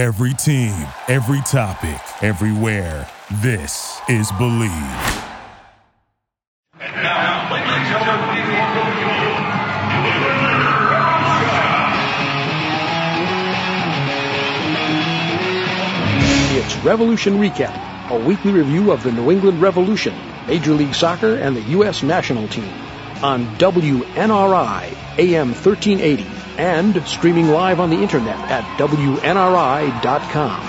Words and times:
Every 0.00 0.32
team, 0.32 0.72
every 1.08 1.42
topic, 1.42 2.00
everywhere. 2.22 3.06
This 3.42 4.00
is 4.08 4.32
Believe. 4.38 4.70
Now, 6.80 7.52
and 7.52 7.86
gentlemen, 7.86 8.46
It's 16.56 16.76
Revolution 16.82 17.34
Recap, 17.34 18.08
a 18.08 18.18
weekly 18.24 18.52
review 18.52 18.92
of 18.92 19.02
the 19.02 19.12
New 19.12 19.30
England 19.30 19.60
Revolution, 19.60 20.14
Major 20.46 20.72
League 20.72 20.94
Soccer, 20.94 21.34
and 21.34 21.54
the 21.54 21.62
U.S. 21.76 22.02
national 22.02 22.48
team 22.48 22.72
on 23.22 23.46
WNRI 23.56 24.96
AM 25.18 25.48
1380 25.48 26.26
and 26.58 27.06
streaming 27.06 27.48
live 27.48 27.80
on 27.80 27.90
the 27.90 28.02
internet 28.02 28.38
at 28.50 28.64
WNRI.com. 28.78 30.62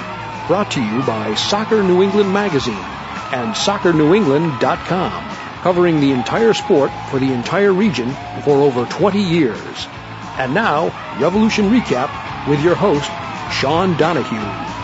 Brought 0.47 0.71
to 0.71 0.81
you 0.81 1.01
by 1.03 1.35
Soccer 1.35 1.83
New 1.83 2.01
England 2.03 2.33
Magazine 2.33 2.83
and 3.31 3.53
SoccerNewEngland.com, 3.53 5.29
covering 5.61 5.99
the 6.01 6.11
entire 6.11 6.53
sport 6.53 6.91
for 7.09 7.19
the 7.19 7.31
entire 7.31 7.71
region 7.71 8.11
for 8.43 8.57
over 8.57 8.85
20 8.85 9.21
years. 9.21 9.87
And 10.37 10.53
now, 10.53 10.91
Revolution 11.17 11.69
Recap 11.69 12.47
with 12.47 12.61
your 12.61 12.75
host, 12.75 13.09
Sean 13.51 13.95
Donahue. 13.95 14.80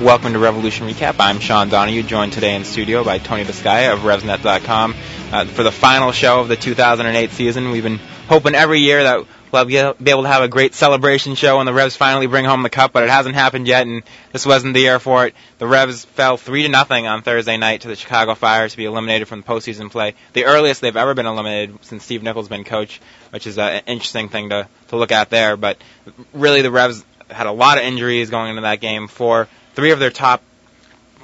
Welcome 0.00 0.32
to 0.32 0.38
Revolution 0.38 0.88
Recap. 0.88 1.16
I'm 1.18 1.40
Sean 1.40 1.68
Donahue, 1.68 2.02
joined 2.02 2.32
today 2.32 2.54
in 2.54 2.64
studio 2.64 3.04
by 3.04 3.18
Tony 3.18 3.44
Biscaia 3.44 3.92
of 3.92 3.98
RevsNet.com. 3.98 4.94
Uh, 5.30 5.44
for 5.44 5.62
the 5.62 5.70
final 5.70 6.10
show 6.10 6.40
of 6.40 6.48
the 6.48 6.56
2008 6.56 7.30
season, 7.32 7.70
we've 7.70 7.82
been 7.82 8.00
hoping 8.26 8.54
every 8.54 8.80
year 8.80 9.02
that 9.02 9.26
we'll 9.52 9.66
be 9.66 9.76
able 9.76 10.22
to 10.22 10.28
have 10.28 10.42
a 10.42 10.48
great 10.48 10.72
celebration 10.72 11.34
show 11.34 11.58
when 11.58 11.66
the 11.66 11.74
Revs 11.74 11.96
finally 11.96 12.26
bring 12.26 12.46
home 12.46 12.62
the 12.62 12.70
cup, 12.70 12.94
but 12.94 13.02
it 13.02 13.10
hasn't 13.10 13.34
happened 13.34 13.66
yet, 13.66 13.86
and 13.86 14.02
this 14.32 14.46
wasn't 14.46 14.72
the 14.72 14.80
year 14.80 15.00
for 15.00 15.26
it. 15.26 15.34
The 15.58 15.66
Revs 15.66 16.06
fell 16.06 16.38
three 16.38 16.62
to 16.62 16.70
nothing 16.70 17.06
on 17.06 17.20
Thursday 17.20 17.58
night 17.58 17.82
to 17.82 17.88
the 17.88 17.96
Chicago 17.96 18.34
Fire 18.34 18.70
to 18.70 18.76
be 18.78 18.86
eliminated 18.86 19.28
from 19.28 19.42
the 19.42 19.46
postseason 19.46 19.90
play, 19.90 20.14
the 20.32 20.46
earliest 20.46 20.80
they've 20.80 20.96
ever 20.96 21.12
been 21.12 21.26
eliminated 21.26 21.78
since 21.84 22.04
Steve 22.04 22.22
Nicol's 22.22 22.48
been 22.48 22.64
coach, 22.64 23.02
which 23.32 23.46
is 23.46 23.58
an 23.58 23.82
interesting 23.86 24.30
thing 24.30 24.48
to 24.48 24.66
to 24.88 24.96
look 24.96 25.12
at 25.12 25.28
there. 25.28 25.58
But 25.58 25.76
really, 26.32 26.62
the 26.62 26.70
Revs 26.70 27.04
had 27.28 27.46
a 27.46 27.52
lot 27.52 27.76
of 27.76 27.84
injuries 27.84 28.30
going 28.30 28.48
into 28.48 28.62
that 28.62 28.80
game. 28.80 29.06
For 29.06 29.46
three 29.74 29.92
of 29.92 29.98
their 29.98 30.10
top, 30.10 30.42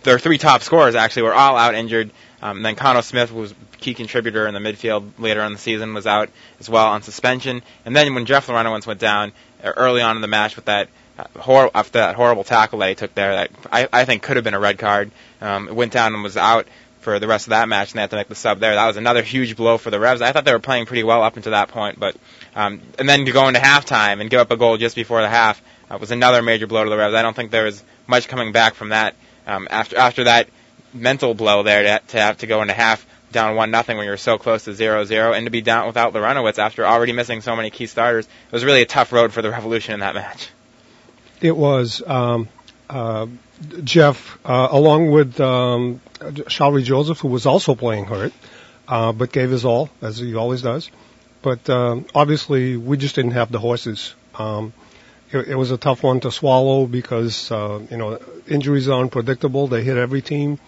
their 0.02 0.18
three 0.18 0.38
top 0.38 0.62
scorers 0.62 0.94
actually 0.94 1.22
were 1.22 1.34
all 1.34 1.56
out 1.56 1.74
injured. 1.74 2.10
Um, 2.42 2.62
then 2.62 2.76
Connor 2.76 3.02
Smith 3.02 3.30
who 3.30 3.36
was 3.36 3.52
a 3.52 3.76
key 3.78 3.94
contributor 3.94 4.46
in 4.46 4.54
the 4.54 4.60
midfield 4.60 5.10
later 5.18 5.42
in 5.42 5.52
the 5.52 5.58
season, 5.58 5.94
was 5.94 6.06
out 6.06 6.30
as 6.60 6.68
well 6.68 6.86
on 6.86 7.02
suspension. 7.02 7.62
And 7.84 7.96
then 7.96 8.14
when 8.14 8.26
Jeff 8.26 8.46
Larentowicz 8.46 8.86
went 8.86 9.00
down 9.00 9.32
uh, 9.62 9.72
early 9.76 10.02
on 10.02 10.16
in 10.16 10.22
the 10.22 10.28
match 10.28 10.56
with 10.56 10.66
that 10.66 10.88
uh, 11.18 11.24
hor- 11.38 11.70
after 11.74 11.98
that 11.98 12.14
horrible 12.14 12.44
tackle 12.44 12.80
that 12.80 12.90
he 12.90 12.94
took 12.94 13.14
there, 13.14 13.34
that 13.34 13.50
I, 13.72 13.88
I 13.92 14.04
think 14.04 14.22
could 14.22 14.36
have 14.36 14.44
been 14.44 14.54
a 14.54 14.60
red 14.60 14.78
card. 14.78 15.10
Um, 15.40 15.74
went 15.74 15.92
down 15.92 16.14
and 16.14 16.22
was 16.22 16.36
out 16.36 16.66
for 17.06 17.20
the 17.20 17.28
rest 17.28 17.46
of 17.46 17.50
that 17.50 17.68
match, 17.68 17.92
and 17.92 17.98
they 17.98 18.00
had 18.00 18.10
to 18.10 18.16
make 18.16 18.28
the 18.28 18.34
sub 18.34 18.58
there. 18.58 18.74
That 18.74 18.86
was 18.86 18.96
another 18.96 19.22
huge 19.22 19.56
blow 19.56 19.78
for 19.78 19.90
the 19.90 20.00
Revs. 20.00 20.20
I 20.20 20.32
thought 20.32 20.44
they 20.44 20.52
were 20.52 20.58
playing 20.58 20.86
pretty 20.86 21.04
well 21.04 21.22
up 21.22 21.36
until 21.36 21.52
that 21.52 21.68
point, 21.68 22.00
but 22.00 22.16
um, 22.56 22.80
and 22.98 23.08
then 23.08 23.24
to 23.26 23.32
go 23.32 23.46
into 23.46 23.60
halftime 23.60 24.20
and 24.20 24.28
give 24.28 24.40
up 24.40 24.50
a 24.50 24.56
goal 24.56 24.76
just 24.76 24.96
before 24.96 25.22
the 25.22 25.28
half 25.28 25.62
uh, 25.88 25.98
was 25.98 26.10
another 26.10 26.42
major 26.42 26.66
blow 26.66 26.82
to 26.82 26.90
the 26.90 26.96
Revs. 26.96 27.14
I 27.14 27.22
don't 27.22 27.34
think 27.34 27.52
there 27.52 27.64
was 27.64 27.82
much 28.06 28.28
coming 28.28 28.52
back 28.52 28.74
from 28.74 28.90
that. 28.90 29.14
Um, 29.46 29.68
after 29.70 29.96
after 29.96 30.24
that 30.24 30.48
mental 30.92 31.34
blow 31.34 31.62
there 31.62 31.82
to, 31.82 32.06
to 32.08 32.18
have 32.18 32.38
to 32.38 32.46
go 32.46 32.62
into 32.62 32.74
half 32.74 33.06
down 33.32 33.54
one 33.54 33.70
nothing 33.70 33.96
when 33.96 34.06
you're 34.06 34.16
so 34.16 34.38
close 34.38 34.64
to 34.64 34.74
zero 34.74 35.04
zero, 35.04 35.32
and 35.32 35.46
to 35.46 35.50
be 35.50 35.60
down 35.60 35.86
without 35.86 36.12
Larentowicz 36.12 36.58
after 36.58 36.86
already 36.86 37.12
missing 37.12 37.40
so 37.40 37.54
many 37.54 37.70
key 37.70 37.86
starters, 37.86 38.26
it 38.26 38.52
was 38.52 38.64
really 38.64 38.82
a 38.82 38.86
tough 38.86 39.12
road 39.12 39.32
for 39.32 39.42
the 39.42 39.50
Revolution 39.50 39.94
in 39.94 40.00
that 40.00 40.14
match. 40.14 40.50
It 41.40 41.56
was. 41.56 42.02
Um, 42.06 42.48
uh, 42.88 43.26
Jeff, 43.82 44.38
uh, 44.44 44.68
along 44.70 45.10
with 45.10 45.40
um, 45.40 46.00
Shalrie 46.20 46.84
Joseph, 46.84 47.18
who 47.18 47.28
was 47.28 47.46
also 47.46 47.74
playing 47.74 48.04
hurt, 48.04 48.32
uh, 48.86 49.12
but 49.12 49.32
gave 49.32 49.50
his 49.50 49.64
all, 49.64 49.88
as 50.02 50.18
he 50.18 50.34
always 50.34 50.62
does. 50.62 50.90
But 51.42 51.68
um, 51.70 52.06
obviously, 52.14 52.76
we 52.76 52.96
just 52.96 53.14
didn't 53.14 53.32
have 53.32 53.50
the 53.50 53.58
horses. 53.58 54.14
Um, 54.34 54.72
it, 55.30 55.48
it 55.48 55.54
was 55.54 55.70
a 55.70 55.78
tough 55.78 56.02
one 56.02 56.20
to 56.20 56.30
swallow 56.30 56.86
because 56.86 57.50
uh, 57.50 57.80
you 57.90 57.96
know 57.96 58.18
injuries 58.48 58.88
are 58.88 59.00
unpredictable. 59.00 59.66
They 59.66 59.82
hit 59.82 59.96
every 59.96 60.22
team 60.22 60.58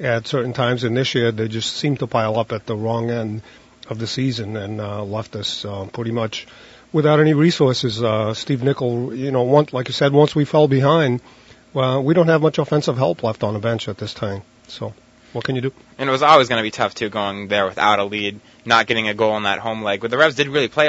at 0.00 0.26
certain 0.26 0.52
times, 0.52 0.84
and 0.84 0.96
this 0.96 1.14
year 1.14 1.32
they 1.32 1.48
just 1.48 1.76
seemed 1.76 2.00
to 2.00 2.06
pile 2.06 2.38
up 2.38 2.52
at 2.52 2.66
the 2.66 2.76
wrong 2.76 3.10
end 3.10 3.42
of 3.88 3.98
the 3.98 4.06
season 4.06 4.56
and 4.56 4.80
uh, 4.80 5.04
left 5.04 5.36
us 5.36 5.64
uh, 5.64 5.86
pretty 5.92 6.10
much 6.10 6.46
without 6.92 7.20
any 7.20 7.34
resources. 7.34 8.02
Uh, 8.02 8.34
Steve 8.34 8.62
Nicol, 8.62 9.14
you 9.14 9.30
know, 9.30 9.42
once, 9.42 9.72
like 9.72 9.88
you 9.88 9.94
said, 9.94 10.12
once 10.12 10.34
we 10.34 10.44
fell 10.44 10.68
behind, 10.68 11.20
well, 11.72 12.02
we 12.02 12.14
don't 12.14 12.28
have 12.28 12.40
much 12.40 12.58
offensive 12.58 12.96
help 12.96 13.22
left 13.22 13.42
on 13.42 13.54
the 13.54 13.60
bench 13.60 13.88
at 13.88 13.98
this 13.98 14.14
time. 14.14 14.42
So, 14.68 14.94
what 15.32 15.44
can 15.44 15.56
you 15.56 15.62
do? 15.62 15.72
And 15.98 16.08
it 16.08 16.12
was 16.12 16.22
always 16.22 16.48
going 16.48 16.60
to 16.60 16.62
be 16.62 16.70
tough 16.70 16.94
too, 16.94 17.10
going 17.10 17.48
there 17.48 17.66
without 17.66 17.98
a 17.98 18.04
lead, 18.04 18.40
not 18.64 18.86
getting 18.86 19.08
a 19.08 19.14
goal 19.14 19.36
in 19.36 19.42
that 19.42 19.58
home 19.58 19.82
leg. 19.82 20.00
But 20.00 20.10
the 20.10 20.16
Revs 20.16 20.36
did 20.36 20.48
really 20.48 20.68
play 20.68 20.88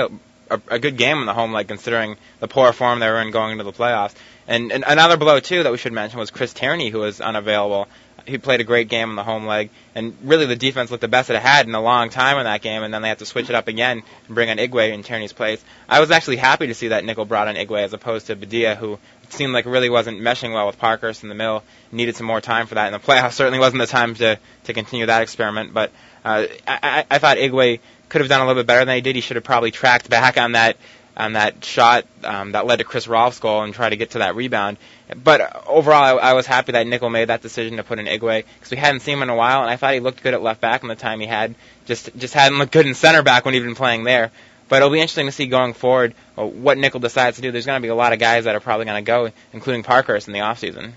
a, 0.50 0.62
a, 0.68 0.80
good 0.80 0.98
game 0.98 1.20
in 1.20 1.26
the 1.26 1.34
home 1.34 1.54
leg, 1.54 1.68
considering 1.68 2.18
the 2.40 2.48
poor 2.48 2.74
form 2.74 3.00
they 3.00 3.08
were 3.08 3.22
in 3.22 3.32
going 3.32 3.54
into 3.54 3.64
the 3.64 3.74
playoffs. 3.74 4.14
And, 4.48 4.72
and 4.72 4.84
another 4.88 5.18
blow 5.18 5.40
too 5.40 5.64
that 5.64 5.72
we 5.72 5.78
should 5.78 5.94
mention 5.94 6.20
was 6.20 6.32
Chris 6.32 6.54
Tierney, 6.54 6.90
who 6.90 7.00
was 7.00 7.22
unavailable. 7.22 7.88
He 8.28 8.38
played 8.40 8.60
a 8.60 8.64
great 8.64 8.90
game 8.90 9.12
in 9.12 9.16
the 9.16 9.24
home 9.24 9.46
leg, 9.46 9.70
and 9.94 10.16
really 10.24 10.48
the 10.48 10.56
defense 10.56 10.90
looked 10.90 11.02
the 11.02 11.08
best 11.08 11.30
it 11.30 11.40
had 11.40 11.68
in 11.68 11.76
a 11.76 11.82
long 11.82 12.10
time 12.10 12.40
in 12.40 12.46
that 12.46 12.62
game. 12.62 12.82
And 12.82 12.92
then 12.92 13.04
they 13.04 13.08
had 13.08 13.20
to 13.20 13.26
switch 13.26 13.50
it 13.50 13.56
up 13.56 13.68
again 13.68 14.02
and 14.26 14.36
bring 14.36 14.50
in 14.50 14.58
Igwe 14.58 14.94
in 14.94 15.04
Tierney's 15.04 15.34
place. 15.34 15.64
I 15.88 16.00
was 16.00 16.10
actually 16.10 16.38
happy 16.38 16.68
to 16.68 16.74
see 16.74 16.88
that 16.88 17.06
Nicol 17.06 17.26
brought 17.26 17.48
in 17.48 17.56
Igwe 17.56 17.84
as 17.84 17.94
opposed 17.94 18.28
to 18.28 18.36
Badilla, 18.36 18.78
who 18.78 18.94
it 19.24 19.34
seemed 19.34 19.54
like 19.54 19.66
really 19.66 19.90
wasn't 19.90 20.22
meshing 20.22 20.54
well 20.54 20.66
with 20.66 20.80
Parkhurst 20.80 21.22
in 21.22 21.30
the 21.30 21.36
middle. 21.36 21.64
Needed 21.92 22.16
some 22.16 22.26
more 22.26 22.42
time 22.42 22.66
for 22.66 22.76
that. 22.76 22.92
And 22.92 22.96
the 22.96 23.06
playoffs 23.06 23.34
certainly 23.40 23.60
wasn't 23.60 23.82
the 23.82 23.88
time 23.88 24.16
to 24.16 24.40
to 24.66 24.74
continue 24.74 25.06
that 25.06 25.22
experiment. 25.22 25.74
But 25.74 25.92
uh, 26.24 26.48
I, 26.68 26.80
I, 26.82 27.06
I 27.12 27.18
thought 27.20 27.38
Igwe 27.38 27.80
could 28.16 28.22
have 28.22 28.30
done 28.30 28.40
a 28.40 28.48
little 28.48 28.64
bit 28.64 28.66
better 28.66 28.86
than 28.86 28.96
he 28.96 29.02
did. 29.02 29.16
He 29.16 29.22
should 29.22 29.36
have 29.36 29.44
probably 29.44 29.72
tracked 29.72 30.10
back 30.10 30.38
on 30.38 30.54
that 30.54 30.78
on 31.18 31.34
that 31.34 31.66
shot 31.66 32.06
um, 32.24 32.54
that 32.54 32.66
led 32.66 32.78
to 32.78 32.86
Chris 32.86 33.10
Rolfe's 33.10 33.40
goal 33.40 33.62
and 33.64 33.74
try 33.74 33.90
to 33.90 33.98
get 33.98 34.12
to 34.12 34.20
that 34.20 34.38
rebound. 34.38 34.78
But 35.22 35.68
overall, 35.68 36.02
I, 36.02 36.30
I 36.30 36.34
was 36.34 36.46
happy 36.46 36.72
that 36.72 36.88
Nicol 36.88 37.10
made 37.10 37.28
that 37.28 37.42
decision 37.42 37.76
to 37.76 37.84
put 37.84 38.00
in 38.00 38.06
Igwe 38.06 38.46
because 38.56 38.72
we 38.72 38.78
hadn't 38.78 39.02
seen 39.02 39.18
him 39.18 39.24
in 39.24 39.30
a 39.30 39.36
while, 39.36 39.64
and 39.64 39.70
I 39.70 39.76
thought 39.76 39.96
he 39.96 40.00
looked 40.00 40.24
good 40.24 40.34
at 40.34 40.42
left 40.42 40.62
back 40.62 40.82
in 40.82 40.88
the 40.88 40.96
time 40.96 41.20
he 41.20 41.26
had. 41.26 41.56
Just 41.84 42.10
just 42.16 42.34
hadn't 42.34 42.58
looked 42.58 42.72
good 42.72 42.88
in 42.88 42.94
center 42.94 43.22
back 43.22 43.44
when 43.44 43.54
he'd 43.54 43.64
been 43.64 43.76
playing 43.76 44.06
there. 44.06 44.32
But 44.70 44.78
it'll 44.78 44.92
be 44.92 45.02
interesting 45.02 45.26
to 45.26 45.34
see 45.34 45.48
going 45.48 45.74
forward 45.74 46.16
uh, 46.38 46.46
what 46.46 46.78
Nicol 46.78 47.02
decides 47.02 47.36
to 47.36 47.42
do. 47.42 47.52
There's 47.52 47.66
going 47.66 47.82
to 47.82 47.86
be 47.86 47.90
a 47.90 47.96
lot 47.96 48.14
of 48.14 48.20
guys 48.20 48.46
that 48.46 48.56
are 48.56 48.62
probably 48.62 48.86
going 48.86 49.04
to 49.04 49.06
go, 49.06 49.30
including 49.52 49.84
Parkhurst 49.84 50.28
in 50.28 50.34
the 50.34 50.40
off 50.40 50.60
season. 50.60 50.94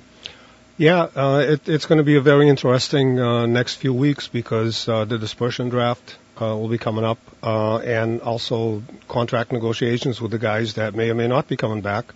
Yeah, 0.77 1.09
uh, 1.17 1.45
it, 1.45 1.69
it's 1.69 1.87
going 1.87 1.99
to 1.99 2.05
be 2.05 2.15
a 2.15 2.21
very 2.21 2.49
interesting 2.49 3.19
uh, 3.19 3.47
next 3.47 3.75
few 3.75 3.93
weeks 3.93 4.29
because 4.29 4.89
uh, 4.89 5.05
the 5.05 5.19
dispersion 5.19 5.69
draft 5.69 6.17
uh, 6.41 6.57
will 6.57 6.69
be 6.69 6.79
coming 6.79 7.05
up, 7.05 7.19
uh, 7.43 7.79
and 7.79 8.21
also 8.21 8.83
contract 9.09 9.53
negotiations 9.53 10.21
with 10.21 10.31
the 10.31 10.39
guys 10.39 10.75
that 10.75 10.95
may 10.95 11.11
or 11.11 11.15
may 11.15 11.29
not 11.29 11.49
be 11.49 11.57
coming 11.57 11.81
back. 11.81 12.13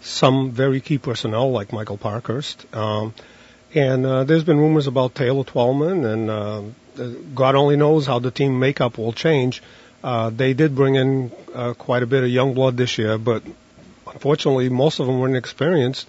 Some 0.00 0.50
very 0.50 0.80
key 0.80 0.98
personnel 0.98 1.50
like 1.50 1.72
Michael 1.72 1.96
Parkhurst, 1.96 2.66
um, 2.74 3.14
and 3.74 4.06
uh, 4.06 4.24
there's 4.24 4.44
been 4.44 4.58
rumors 4.58 4.86
about 4.86 5.14
Taylor 5.14 5.44
Twellman, 5.44 6.04
and 6.04 6.30
uh, 6.30 6.62
God 7.34 7.54
only 7.54 7.76
knows 7.76 8.06
how 8.06 8.18
the 8.18 8.30
team 8.30 8.58
makeup 8.58 8.98
will 8.98 9.12
change. 9.12 9.62
Uh, 10.02 10.30
they 10.30 10.52
did 10.52 10.74
bring 10.74 10.96
in 10.96 11.32
uh, 11.54 11.72
quite 11.74 12.02
a 12.02 12.06
bit 12.06 12.22
of 12.22 12.30
young 12.30 12.54
blood 12.54 12.76
this 12.76 12.98
year, 12.98 13.16
but 13.18 13.42
unfortunately, 14.06 14.68
most 14.68 15.00
of 15.00 15.06
them 15.06 15.18
were 15.18 15.28
inexperienced. 15.28 16.06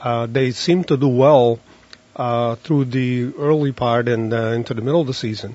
Uh, 0.00 0.26
they 0.26 0.50
seemed 0.50 0.88
to 0.88 0.96
do 0.96 1.08
well 1.08 1.58
uh, 2.16 2.56
through 2.56 2.86
the 2.86 3.32
early 3.38 3.72
part 3.72 4.08
and 4.08 4.32
uh, 4.32 4.48
into 4.48 4.74
the 4.74 4.82
middle 4.82 5.00
of 5.00 5.06
the 5.06 5.14
season. 5.14 5.54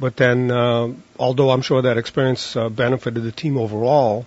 But 0.00 0.16
then, 0.16 0.50
uh, 0.50 0.94
although 1.18 1.50
I'm 1.50 1.60
sure 1.60 1.82
that 1.82 1.98
experience 1.98 2.56
uh, 2.56 2.70
benefited 2.70 3.22
the 3.22 3.32
team 3.32 3.58
overall, 3.58 4.26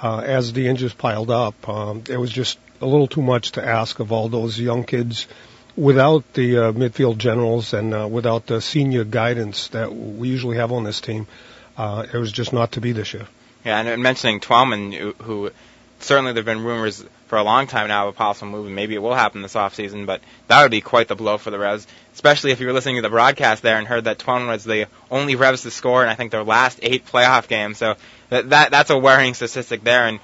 uh, 0.00 0.18
as 0.18 0.52
the 0.52 0.68
injuries 0.68 0.92
piled 0.92 1.30
up, 1.30 1.68
um, 1.68 2.04
it 2.08 2.16
was 2.16 2.30
just 2.30 2.56
a 2.80 2.86
little 2.86 3.08
too 3.08 3.22
much 3.22 3.52
to 3.52 3.66
ask 3.66 3.98
of 3.98 4.12
all 4.12 4.28
those 4.28 4.58
young 4.58 4.84
kids 4.84 5.26
without 5.76 6.32
the 6.34 6.58
uh, 6.58 6.72
midfield 6.72 7.18
generals 7.18 7.74
and 7.74 7.92
uh, 7.92 8.06
without 8.06 8.46
the 8.46 8.60
senior 8.60 9.02
guidance 9.02 9.68
that 9.68 9.92
we 9.92 10.28
usually 10.28 10.56
have 10.56 10.70
on 10.70 10.84
this 10.84 11.00
team. 11.00 11.26
Uh, 11.76 12.06
it 12.12 12.16
was 12.16 12.30
just 12.30 12.52
not 12.52 12.72
to 12.72 12.80
be 12.80 12.92
this 12.92 13.12
year. 13.12 13.26
Yeah, 13.64 13.80
and 13.80 14.02
mentioning 14.02 14.40
Twellman, 14.40 14.92
who, 14.92 15.12
who 15.14 15.50
certainly 16.00 16.32
there 16.32 16.40
have 16.40 16.46
been 16.46 16.64
rumors 16.64 17.04
for 17.26 17.38
a 17.38 17.42
long 17.42 17.66
time 17.66 17.88
now 17.88 18.08
of 18.08 18.14
a 18.14 18.16
possible 18.16 18.50
move, 18.50 18.66
and 18.66 18.74
maybe 18.74 18.94
it 18.94 19.02
will 19.02 19.14
happen 19.14 19.42
this 19.42 19.54
offseason, 19.54 20.06
but 20.06 20.20
that 20.46 20.62
would 20.62 20.70
be 20.70 20.80
quite 20.80 21.08
the 21.08 21.14
blow 21.14 21.38
for 21.38 21.50
the 21.50 21.58
Revs, 21.58 21.86
especially 22.18 22.50
if 22.50 22.58
you 22.58 22.66
were 22.66 22.72
listening 22.72 22.96
to 22.96 23.02
the 23.02 23.08
broadcast 23.08 23.62
there 23.62 23.76
and 23.76 23.86
heard 23.86 24.02
that 24.02 24.18
Twellman 24.18 24.48
was 24.48 24.64
the 24.64 24.88
only 25.08 25.36
Revs 25.36 25.62
to 25.62 25.70
score 25.70 26.02
in, 26.02 26.08
I 26.08 26.16
think, 26.16 26.32
their 26.32 26.42
last 26.42 26.80
eight 26.82 27.06
playoff 27.06 27.46
games. 27.46 27.78
So 27.78 27.94
that, 28.30 28.50
that 28.50 28.72
that's 28.72 28.90
a 28.90 28.98
worrying 28.98 29.34
statistic 29.34 29.84
there, 29.84 30.08
and 30.08 30.18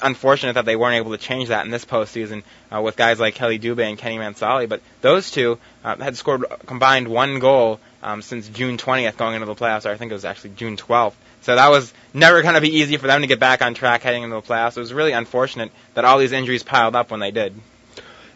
unfortunate 0.00 0.52
that 0.52 0.64
they 0.64 0.76
weren't 0.76 0.94
able 0.94 1.10
to 1.10 1.18
change 1.18 1.48
that 1.48 1.64
in 1.64 1.72
this 1.72 1.84
postseason 1.84 2.44
uh, 2.72 2.80
with 2.80 2.94
guys 2.94 3.18
like 3.18 3.34
Kheli 3.34 3.60
Dube 3.60 3.82
and 3.82 3.98
Kenny 3.98 4.18
Mansally. 4.18 4.68
But 4.68 4.80
those 5.00 5.32
two 5.32 5.58
uh, 5.82 5.96
had 5.96 6.16
scored 6.16 6.44
combined 6.66 7.08
one 7.08 7.40
goal 7.40 7.80
um, 8.00 8.22
since 8.22 8.48
June 8.48 8.76
20th 8.76 9.16
going 9.16 9.34
into 9.34 9.46
the 9.46 9.56
playoffs, 9.56 9.86
or 9.86 9.88
I 9.88 9.96
think 9.96 10.12
it 10.12 10.14
was 10.14 10.24
actually 10.24 10.50
June 10.50 10.76
12th. 10.76 11.14
So 11.40 11.56
that 11.56 11.68
was 11.68 11.92
never 12.14 12.42
going 12.42 12.54
to 12.54 12.60
be 12.60 12.76
easy 12.76 12.96
for 12.96 13.08
them 13.08 13.22
to 13.22 13.26
get 13.26 13.40
back 13.40 13.60
on 13.60 13.74
track 13.74 14.02
heading 14.02 14.22
into 14.22 14.36
the 14.36 14.42
playoffs. 14.42 14.76
It 14.76 14.80
was 14.80 14.94
really 14.94 15.12
unfortunate 15.12 15.72
that 15.94 16.04
all 16.04 16.18
these 16.18 16.30
injuries 16.30 16.62
piled 16.62 16.94
up 16.94 17.10
when 17.10 17.18
they 17.18 17.32
did. 17.32 17.54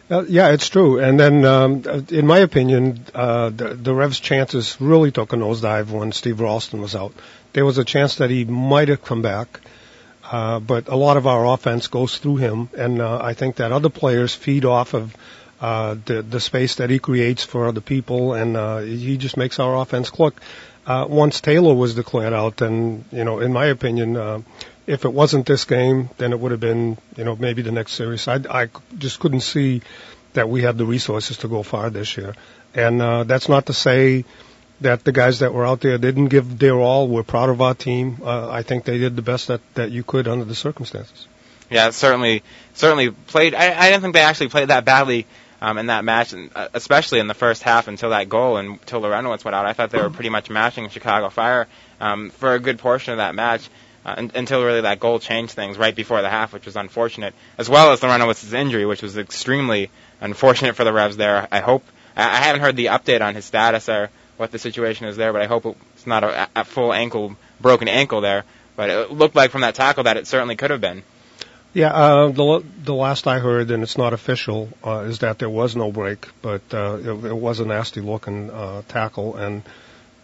Uh, 0.09 0.23
yeah, 0.27 0.51
it's 0.51 0.69
true. 0.69 0.99
And 0.99 1.19
then, 1.19 1.43
um, 1.45 1.83
in 2.09 2.27
my 2.27 2.39
opinion, 2.39 3.03
uh, 3.15 3.49
the, 3.49 3.73
the 3.73 3.93
Revs' 3.93 4.19
chances 4.19 4.79
really 4.79 5.11
took 5.11 5.33
a 5.33 5.35
nosedive 5.35 5.89
when 5.89 6.11
Steve 6.11 6.39
Ralston 6.39 6.79
was 6.79 6.95
out. 6.95 7.13
There 7.53 7.65
was 7.65 7.79
a 7.79 7.85
chance 7.85 8.15
that 8.15 8.29
he 8.29 8.45
might 8.45 8.89
have 8.89 9.03
come 9.03 9.23
back, 9.23 9.61
uh, 10.31 10.59
but 10.59 10.89
a 10.89 10.95
lot 10.95 11.17
of 11.17 11.25
our 11.25 11.47
offense 11.47 11.87
goes 11.87 12.19
through 12.19 12.37
him, 12.37 12.69
and 12.77 13.01
uh, 13.01 13.19
I 13.19 13.33
think 13.33 13.55
that 13.55 13.71
other 13.71 13.89
players 13.89 14.35
feed 14.35 14.63
off 14.63 14.93
of 14.93 15.15
uh, 15.61 15.95
the 16.05 16.21
the 16.21 16.39
space 16.39 16.75
that 16.75 16.89
he 16.89 16.99
creates 16.99 17.43
for 17.43 17.67
other 17.67 17.81
people, 17.81 18.33
and 18.33 18.57
uh, 18.57 18.79
he 18.79 19.17
just 19.17 19.37
makes 19.37 19.57
our 19.59 19.75
offense 19.77 20.09
click. 20.09 20.35
Uh, 20.85 21.05
once 21.09 21.41
Taylor 21.41 21.73
was 21.73 21.95
declared 21.95 22.33
out, 22.33 22.57
then 22.57 23.05
you 23.11 23.23
know, 23.23 23.39
in 23.39 23.53
my 23.53 23.65
opinion, 23.65 24.17
uh, 24.17 24.41
if 24.87 25.05
it 25.05 25.13
wasn't 25.13 25.45
this 25.45 25.65
game, 25.65 26.09
then 26.17 26.31
it 26.31 26.39
would 26.39 26.51
have 26.51 26.59
been, 26.59 26.97
you 27.17 27.23
know, 27.23 27.35
maybe 27.35 27.61
the 27.61 27.71
next 27.71 27.93
series. 27.93 28.27
I, 28.27 28.39
I 28.49 28.69
just 28.97 29.19
couldn't 29.19 29.41
see 29.41 29.81
that 30.33 30.49
we 30.49 30.61
had 30.61 30.77
the 30.77 30.85
resources 30.85 31.37
to 31.37 31.47
go 31.47 31.63
far 31.63 31.89
this 31.89 32.17
year. 32.17 32.35
And 32.73 33.01
uh, 33.01 33.23
that's 33.23 33.49
not 33.49 33.67
to 33.67 33.73
say 33.73 34.25
that 34.81 35.03
the 35.03 35.11
guys 35.11 35.39
that 35.39 35.53
were 35.53 35.65
out 35.65 35.79
there 35.79 35.97
didn't 35.97 36.27
give 36.27 36.59
their 36.59 36.75
all. 36.75 37.07
We're 37.07 37.23
proud 37.23 37.49
of 37.49 37.61
our 37.61 37.73
team. 37.73 38.17
Uh, 38.23 38.49
I 38.49 38.61
think 38.63 38.83
they 38.83 38.97
did 38.97 39.15
the 39.15 39.21
best 39.21 39.47
that, 39.47 39.61
that 39.75 39.91
you 39.91 40.03
could 40.03 40.27
under 40.27 40.45
the 40.45 40.55
circumstances. 40.55 41.27
Yeah, 41.69 41.89
certainly, 41.91 42.43
certainly 42.73 43.09
played. 43.09 43.55
I, 43.55 43.73
I 43.79 43.89
didn't 43.89 44.01
think 44.01 44.13
they 44.13 44.21
actually 44.21 44.49
played 44.49 44.67
that 44.67 44.85
badly 44.85 45.25
um, 45.61 45.77
in 45.77 45.87
that 45.87 46.03
match, 46.03 46.33
uh, 46.33 46.67
especially 46.73 47.19
in 47.19 47.27
the 47.27 47.33
first 47.33 47.63
half 47.63 47.87
until 47.87 48.11
that 48.11 48.29
goal 48.29 48.57
and 48.57 48.71
until 48.71 49.01
Larentowicz 49.01 49.43
went 49.43 49.55
out. 49.55 49.65
I 49.65 49.73
thought 49.73 49.89
they 49.89 50.01
were 50.01 50.11
pretty 50.11 50.29
much 50.29 50.49
matching 50.49 50.89
Chicago 50.89 51.29
Fire 51.29 51.67
um, 51.99 52.29
for 52.29 52.53
a 52.53 52.59
good 52.59 52.77
portion 52.77 53.13
of 53.13 53.17
that 53.17 53.33
match 53.33 53.67
uh, 54.05 54.27
until 54.35 54.63
really 54.63 54.81
that 54.81 54.99
goal 54.99 55.19
changed 55.19 55.53
things 55.53 55.77
right 55.77 55.95
before 55.95 56.21
the 56.21 56.29
half, 56.29 56.53
which 56.53 56.65
was 56.65 56.75
unfortunate, 56.75 57.33
as 57.57 57.67
well 57.67 57.91
as 57.91 58.01
Larentowicz's 58.01 58.53
injury, 58.53 58.85
which 58.85 59.01
was 59.01 59.17
extremely 59.17 59.89
unfortunate 60.21 60.75
for 60.75 60.83
the 60.83 60.93
Revs 60.93 61.17
there. 61.17 61.47
I 61.51 61.59
hope 61.59 61.83
I 62.15 62.37
haven't 62.37 62.61
heard 62.61 62.75
the 62.75 62.85
update 62.85 63.21
on 63.21 63.35
his 63.35 63.45
status 63.45 63.89
or 63.89 64.09
what 64.37 64.51
the 64.51 64.59
situation 64.59 65.07
is 65.07 65.17
there, 65.17 65.33
but 65.33 65.41
I 65.41 65.47
hope 65.47 65.77
it's 65.93 66.07
not 66.07 66.23
a, 66.23 66.47
a 66.55 66.63
full 66.63 66.93
ankle, 66.93 67.35
broken 67.59 67.87
ankle 67.87 68.21
there. 68.21 68.43
But 68.75 68.89
it 68.89 69.11
looked 69.11 69.35
like 69.35 69.51
from 69.51 69.61
that 69.61 69.75
tackle 69.75 70.03
that 70.03 70.17
it 70.17 70.27
certainly 70.27 70.55
could 70.55 70.71
have 70.71 70.81
been. 70.81 71.03
Yeah, 71.73 71.91
uh, 71.91 72.27
the 72.29 72.63
the 72.83 72.93
last 72.93 73.27
I 73.27 73.39
heard, 73.39 73.69
and 73.69 73.83
it's 73.83 73.97
not 73.97 74.13
official, 74.13 74.69
uh, 74.81 74.99
is 74.99 75.19
that 75.19 75.39
there 75.39 75.49
was 75.49 75.75
no 75.75 75.91
break, 75.91 76.27
but 76.41 76.61
uh, 76.73 76.97
it, 77.01 77.25
it 77.25 77.35
was 77.35 77.59
a 77.59 77.65
nasty 77.65 77.99
looking 77.99 78.49
uh, 78.49 78.83
tackle, 78.87 79.35
and 79.35 79.61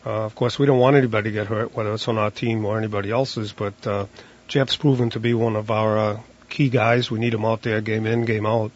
uh, 0.06 0.26
of 0.26 0.36
course, 0.36 0.58
we 0.58 0.66
don't 0.66 0.80
want 0.80 0.96
anybody 0.96 1.30
to 1.30 1.34
get 1.34 1.48
hurt, 1.48 1.76
whether 1.76 1.94
it's 1.94 2.08
on 2.08 2.18
our 2.18 2.32
team 2.32 2.66
or 2.66 2.78
anybody 2.78 3.12
else's. 3.12 3.52
But 3.52 3.86
uh, 3.86 4.06
Jeff's 4.48 4.76
proven 4.76 5.10
to 5.12 5.20
be 5.20 5.34
one 5.34 5.56
of 5.56 5.70
our 5.70 5.98
uh, 5.98 6.20
key 6.50 6.70
guys. 6.70 7.12
We 7.12 7.20
need 7.20 7.34
him 7.34 7.46
out 7.46 7.62
there, 7.62 7.82
game 7.82 8.06
in, 8.06 8.26
game 8.26 8.46
out. 8.46 8.72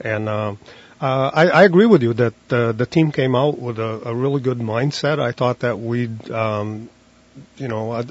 And 0.00 0.28
uh, 0.28 0.54
uh, 1.00 1.30
I, 1.34 1.48
I 1.48 1.62
agree 1.64 1.86
with 1.86 2.02
you 2.02 2.14
that 2.14 2.34
uh, 2.50 2.72
the 2.72 2.86
team 2.86 3.12
came 3.12 3.34
out 3.34 3.58
with 3.58 3.78
a, 3.78 4.08
a 4.08 4.14
really 4.14 4.40
good 4.40 4.58
mindset. 4.58 5.18
I 5.18 5.32
thought 5.32 5.60
that 5.60 5.78
we'd, 5.78 6.30
um, 6.30 6.88
you 7.56 7.68
know, 7.68 7.92
I'd, 7.92 8.10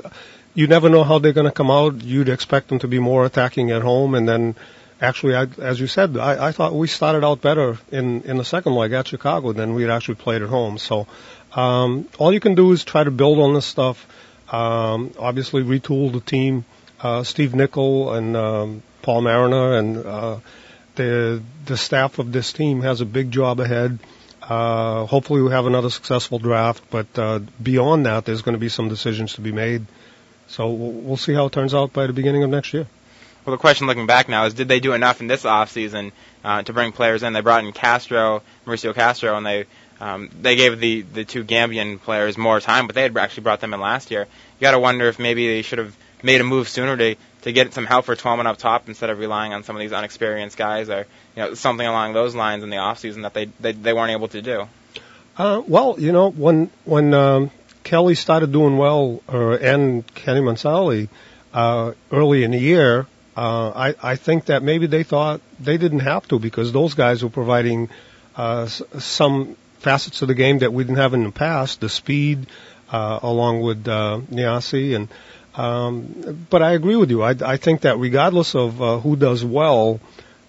you 0.54 0.68
never 0.68 0.90
know 0.90 1.04
how 1.04 1.20
they're 1.20 1.34
going 1.34 1.46
to 1.46 1.52
come 1.52 1.72
out. 1.72 2.02
You'd 2.02 2.30
expect 2.30 2.68
them 2.68 2.80
to 2.80 2.88
be 2.88 3.00
more 3.00 3.26
attacking 3.26 3.72
at 3.72 3.82
home, 3.82 4.14
and 4.16 4.28
then 4.28 4.56
actually, 5.00 5.36
I, 5.36 5.48
as 5.60 5.80
you 5.80 5.88
said, 5.88 6.18
I, 6.18 6.48
I 6.48 6.52
thought 6.52 6.74
we 6.74 6.88
started 6.88 7.24
out 7.24 7.42
better 7.42 7.78
in 7.92 8.24
in 8.24 8.38
the 8.38 8.44
second 8.44 8.74
leg 8.74 8.92
at 8.92 9.08
Chicago 9.08 9.54
than 9.54 9.74
we'd 9.74 9.90
actually 9.90 10.16
played 10.16 10.42
at 10.42 10.50
home. 10.50 10.78
So 10.78 11.08
um, 11.54 12.08
all 12.18 12.34
you 12.34 12.40
can 12.40 12.56
do 12.56 12.72
is 12.72 12.84
try 12.84 13.04
to 13.04 13.12
build 13.12 13.40
on 13.40 13.54
this 13.54 13.66
stuff. 13.66 14.08
Um, 14.52 15.14
obviously, 15.18 15.64
retool 15.64 16.12
the 16.12 16.20
team. 16.20 16.66
Uh, 17.00 17.24
Steve 17.24 17.56
Nicol 17.56 18.14
and 18.14 18.38
um, 18.38 18.84
Paul 19.02 19.22
Mariner 19.22 19.78
and 19.78 19.98
uh, 19.98 20.40
the 20.96 21.42
the 21.66 21.78
staff 21.78 22.20
of 22.20 22.32
this 22.32 22.54
team 22.54 22.82
has 22.82 23.02
a 23.02 23.06
big 23.06 23.32
job 23.32 23.60
ahead. 23.60 24.00
Uh, 24.42 25.06
hopefully, 25.06 25.42
we 25.42 25.52
have 25.52 25.66
another 25.66 25.90
successful 25.90 26.40
draft. 26.40 26.84
But 26.90 27.08
uh, 27.18 27.40
beyond 27.62 28.06
that, 28.06 28.26
there's 28.26 28.42
going 28.42 28.54
to 28.54 28.60
be 28.60 28.70
some 28.70 28.90
decisions 28.90 29.34
to 29.34 29.42
be 29.42 29.52
made. 29.52 29.86
So 30.48 30.70
we'll, 30.70 30.92
we'll 30.92 31.18
see 31.18 31.34
how 31.34 31.46
it 31.46 31.54
turns 31.54 31.74
out 31.74 31.94
by 31.94 32.08
the 32.08 32.14
beginning 32.14 32.44
of 32.44 32.50
next 32.50 32.74
year. 32.74 32.88
Well, 33.46 33.56
the 33.56 33.60
question 33.60 33.88
looking 33.88 34.06
back 34.06 34.30
now 34.30 34.46
is, 34.46 34.54
did 34.54 34.68
they 34.68 34.80
do 34.80 34.94
enough 34.94 35.20
in 35.20 35.28
this 35.28 35.44
offseason 35.44 36.12
uh, 36.44 36.62
to 36.62 36.74
bring 36.74 36.92
players 36.92 37.24
in? 37.24 37.34
They 37.34 37.42
brought 37.42 37.64
in 37.64 37.72
Castro, 37.72 38.44
Mauricio 38.66 38.94
Castro, 38.94 39.36
and 39.36 39.46
they 39.46 39.66
um, 40.02 40.30
they 40.42 40.56
gave 40.56 40.80
the 40.80 41.04
the 41.04 41.24
two 41.24 41.44
Gambian 41.44 42.02
players 42.02 42.36
more 42.36 42.60
time, 42.60 42.88
but 42.88 42.96
they 42.96 43.04
had 43.04 43.16
actually 43.16 43.44
brought 43.44 43.62
them 43.62 43.74
in 43.74 43.80
last 43.80 44.10
year. 44.10 44.22
You 44.60 44.62
got 44.62 44.72
to 44.72 44.80
wonder 44.80 45.08
if 45.08 45.20
maybe 45.20 45.48
they 45.48 45.62
should 45.62 45.78
have 45.78 45.96
made 46.24 46.42
a 46.42 46.44
move 46.44 46.68
sooner 46.68 46.98
to 46.98 47.16
to 47.44 47.52
get 47.52 47.72
some 47.74 47.86
help 47.86 48.06
for 48.06 48.16
Twellman 48.16 48.48
up 48.48 48.58
top 48.58 48.88
instead 48.88 49.12
of 49.12 49.20
relying 49.20 49.54
on 49.54 49.64
some 49.64 49.76
of 49.76 49.80
these 49.80 49.94
unexperienced 49.94 50.58
guys 50.58 50.90
or 50.90 51.06
you 51.36 51.44
know 51.44 51.54
something 51.54 51.86
along 51.86 52.14
those 52.14 52.34
lines 52.34 52.64
in 52.64 52.72
the 52.72 52.78
off 52.78 52.98
season 52.98 53.22
that 53.22 53.36
they 53.36 53.46
they, 53.60 53.74
they 53.74 53.94
weren't 53.94 54.12
able 54.12 54.28
to 54.30 54.42
do. 54.42 54.68
Uh, 55.38 55.62
well, 55.68 55.96
you 56.00 56.12
know 56.12 56.32
when 56.32 56.72
when 56.84 57.14
um, 57.14 57.52
Kheli 57.84 58.18
started 58.18 58.52
doing 58.52 58.78
well, 58.78 59.22
uh, 59.32 59.52
and 59.52 60.04
Kenny 60.16 60.42
Mansally 60.42 61.10
uh, 61.54 61.94
early 62.12 62.44
in 62.44 62.52
the 62.52 62.60
year, 62.60 63.06
uh, 63.38 63.70
I 63.70 63.96
I 64.02 64.16
think 64.16 64.46
that 64.46 64.64
maybe 64.64 64.88
they 64.88 65.04
thought 65.04 65.42
they 65.60 65.78
didn't 65.78 66.00
have 66.00 66.28
to 66.30 66.40
because 66.40 66.72
those 66.72 66.96
guys 66.96 67.24
were 67.24 67.30
providing 67.30 67.90
uh, 68.36 68.66
some 68.66 69.58
facets 69.82 70.22
of 70.22 70.28
the 70.28 70.34
game 70.36 70.60
that 70.60 70.72
we 70.72 70.84
didn't 70.84 70.98
have 70.98 71.14
in 71.14 71.24
the 71.24 71.32
past, 71.32 71.82
the 71.82 71.90
speed, 71.90 72.48
uh, 72.92 73.20
along 73.22 73.62
with 73.62 73.88
uh, 73.88 74.22
Nyassi. 74.30 74.96
And 74.96 75.10
um, 75.56 76.46
but 76.50 76.62
I 76.62 76.74
agree 76.74 76.96
with 76.96 77.10
you. 77.10 77.24
I, 77.24 77.36
I 77.44 77.58
think 77.58 77.82
that 77.82 77.98
regardless 77.98 78.56
of 78.56 78.82
uh, 78.82 79.00
who 79.00 79.16
does 79.16 79.44
well, 79.44 80.00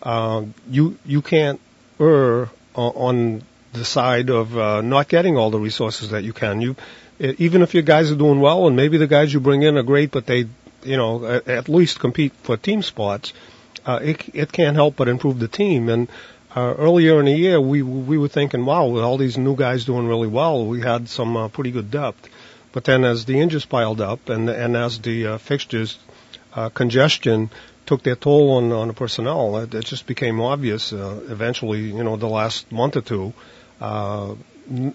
uh, 0.03 0.45
you 0.71 0.99
you 1.05 1.23
can't 1.23 1.61
err 2.01 2.49
on 2.75 3.43
the 3.73 3.85
side 3.85 4.31
of 4.31 4.57
uh, 4.57 4.81
not 4.81 5.09
getting 5.09 5.37
all 5.37 5.51
the 5.51 5.59
resources 5.59 6.11
that 6.11 6.25
you 6.25 6.33
can. 6.33 6.61
You 6.61 6.77
even 7.19 7.63
if 7.63 7.75
your 7.75 7.83
guys 7.83 8.11
are 8.11 8.17
doing 8.17 8.41
well, 8.41 8.67
and 8.67 8.77
maybe 8.77 8.99
the 8.99 9.07
guys 9.07 9.33
you 9.33 9.41
bring 9.41 9.63
in 9.63 9.77
are 9.77 9.83
great, 9.83 10.11
but 10.11 10.27
they 10.27 10.47
you 10.83 10.97
know 10.97 11.25
at, 11.25 11.49
at 11.49 11.69
least 11.69 12.01
compete 12.01 12.33
for 12.43 12.57
team 12.57 12.83
spots. 12.83 13.33
Uh, 13.85 13.99
it, 14.01 14.35
it 14.35 14.53
can't 14.53 14.77
help 14.77 14.95
but 14.95 15.09
improve 15.09 15.41
the 15.41 15.49
team. 15.49 15.89
And 15.89 16.09
uh, 16.55 16.75
earlier 16.77 17.19
in 17.19 17.27
the 17.27 17.33
year, 17.33 17.61
we 17.61 17.83
we 17.83 18.19
were 18.19 18.29
thinking, 18.29 18.65
wow, 18.65 18.87
with 18.87 19.03
all 19.03 19.17
these 19.17 19.39
new 19.39 19.57
guys 19.57 19.85
doing 19.85 20.07
really 20.07 20.29
well, 20.29 20.67
we 20.67 20.81
had 20.83 21.09
some 21.09 21.37
uh, 21.37 21.49
pretty 21.49 21.71
good 21.71 21.91
depth. 21.91 22.29
But 22.73 22.85
then, 22.85 23.05
as 23.05 23.25
the 23.25 23.41
injuries 23.41 23.65
piled 23.65 24.01
up, 24.01 24.29
and 24.29 24.49
and 24.51 24.77
as 24.77 24.99
the 24.99 25.27
uh, 25.27 25.39
fixtures 25.39 25.99
uh, 26.55 26.69
congestion 26.69 27.51
took 27.87 28.03
their 28.03 28.17
toll 28.17 28.51
on 28.53 28.73
on 28.73 28.89
the 28.89 28.95
personnel, 28.95 29.57
it, 29.59 29.75
it 29.75 29.85
just 29.87 30.07
became 30.07 30.41
obvious. 30.41 30.93
Uh, 30.93 31.21
eventually, 31.29 31.81
you 31.81 32.05
know, 32.05 32.17
the 32.17 32.29
last 32.29 32.71
month 32.71 32.97
or 32.97 33.03
two, 33.03 33.33
uh, 33.81 34.35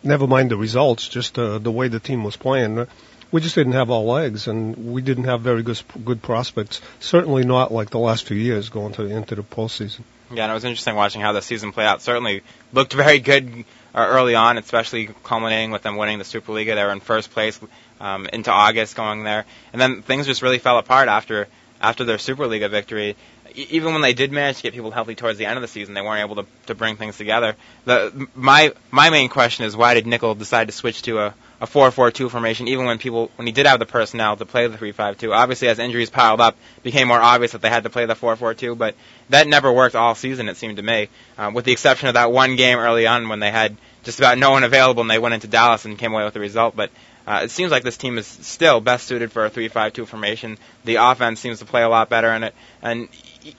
never 0.04 0.28
mind 0.28 0.52
the 0.52 0.58
results, 0.58 1.08
just 1.08 1.40
uh, 1.40 1.58
the 1.58 1.72
way 1.72 1.88
the 1.88 2.00
team 2.00 2.24
was 2.24 2.36
playing. 2.36 2.86
We 3.32 3.42
just 3.42 3.56
didn't 3.56 3.74
have 3.74 3.90
all 3.90 4.06
legs, 4.06 4.48
and 4.48 4.94
we 4.94 5.02
didn't 5.02 5.26
have 5.26 5.42
very 5.42 5.64
good 5.64 5.82
good 6.06 6.22
prospects. 6.22 6.82
Certainly 7.00 7.46
not 7.46 7.74
like 7.74 7.90
the 7.90 8.00
last 8.00 8.26
few 8.26 8.38
years 8.38 8.70
going 8.70 8.94
to 8.94 9.06
into 9.06 9.36
the 9.36 9.44
postseason. 9.44 10.04
Yeah, 10.32 10.44
and 10.44 10.52
it 10.52 10.56
was 10.56 10.66
interesting 10.66 10.96
watching 10.96 11.22
how 11.22 11.32
the 11.32 11.42
season 11.42 11.72
played 11.72 11.86
out. 11.86 12.02
Certainly 12.02 12.44
looked 12.74 12.94
very 13.06 13.20
good 13.20 13.66
uh, 13.96 14.06
early 14.10 14.36
on, 14.36 14.58
especially 14.58 15.10
culminating 15.24 15.72
with 15.72 15.82
them 15.84 15.96
winning 15.96 16.18
the 16.18 16.26
Superliga. 16.26 16.76
They 16.76 16.84
were 16.84 16.92
in 16.92 17.00
first 17.00 17.32
place 17.32 17.60
um, 18.00 18.28
into 18.28 18.52
August 18.52 18.96
going 18.96 19.24
there, 19.24 19.46
and 19.72 19.82
then 19.82 20.02
things 20.02 20.26
just 20.26 20.42
really 20.42 20.60
fell 20.60 20.78
apart 20.78 21.08
after 21.08 21.48
after 21.80 22.04
their 22.04 22.18
Superliga 22.18 22.70
victory. 22.70 23.16
Even 23.56 23.94
when 23.94 24.02
they 24.02 24.14
did 24.14 24.32
manage 24.32 24.58
to 24.58 24.64
get 24.64 24.74
people 24.74 24.92
healthy 24.92 25.16
towards 25.16 25.40
the 25.40 25.46
end 25.46 25.58
of 25.58 25.62
the 25.62 25.68
season, 25.68 25.96
they 25.96 26.02
weren't 26.02 26.20
able 26.22 26.44
to, 26.44 26.46
to 26.68 26.76
bring 26.76 26.96
things 26.96 27.18
together. 27.18 27.56
The, 27.86 28.28
my 28.36 28.74
my 28.92 29.10
main 29.10 29.30
question 29.30 29.66
is 29.66 29.76
why 29.76 29.94
did 29.94 30.06
Nicol 30.06 30.36
decide 30.36 30.68
to 30.68 30.74
switch 30.74 31.02
to 31.04 31.20
a 31.20 31.34
a 31.60 31.66
4-4-2 31.66 32.30
formation, 32.30 32.68
even 32.68 32.86
when 32.86 33.00
people, 33.00 33.32
when 33.36 33.48
he 33.48 33.54
did 33.54 33.66
have 33.66 33.80
the 33.80 33.86
personnel 33.86 34.38
to 34.38 34.46
play 34.46 34.68
the 34.68 34.78
3-5-2. 34.78 35.34
Obviously, 35.34 35.68
as 35.68 35.80
injuries 35.80 36.10
piled 36.10 36.40
up, 36.40 36.56
it 36.78 36.84
became 36.84 37.08
more 37.08 37.20
obvious 37.20 37.54
that 37.54 37.62
they 37.62 37.70
had 37.70 37.84
to 37.84 37.90
play 37.90 38.06
the 38.06 38.14
4-4-2, 38.14 38.78
but 38.78 38.96
that 39.30 39.48
never 39.48 39.72
worked 39.72 39.96
all 39.96 40.14
season, 40.14 40.50
it 40.50 40.58
seemed 40.58 40.78
to 40.78 40.84
me, 40.84 41.10
um, 41.38 41.54
with 41.54 41.66
the 41.66 41.72
exception 41.72 42.08
of 42.08 42.14
that 42.14 42.32
one 42.32 42.56
game 42.56 42.78
early 42.78 43.08
on 43.08 43.28
when 43.28 43.40
they 43.40 43.52
had 43.52 43.76
just 44.04 44.20
about 44.20 44.38
no 44.38 44.52
one 44.52 44.64
available 44.64 45.02
and 45.02 45.10
they 45.10 45.20
went 45.20 45.34
into 45.34 45.48
Dallas 45.48 45.86
and 45.86 45.98
came 45.98 46.14
away 46.14 46.24
with 46.24 46.34
the 46.34 46.40
result. 46.40 46.76
But 46.76 46.92
uh, 47.28 47.42
it 47.44 47.52
seems 47.52 47.72
like 47.72 47.84
this 47.84 47.98
team 47.98 48.18
is 48.18 48.26
still 48.26 48.80
best 48.80 49.06
suited 49.06 49.34
for 49.34 49.46
a 49.46 49.50
3-5-2 49.50 50.08
formation. 50.08 50.58
The 50.86 50.96
offense 50.96 51.42
seems 51.42 51.60
to 51.60 51.66
play 51.66 51.84
a 51.84 51.90
lot 51.90 52.08
better 52.08 52.32
in 52.32 52.44
it, 52.44 52.56
and 52.82 53.10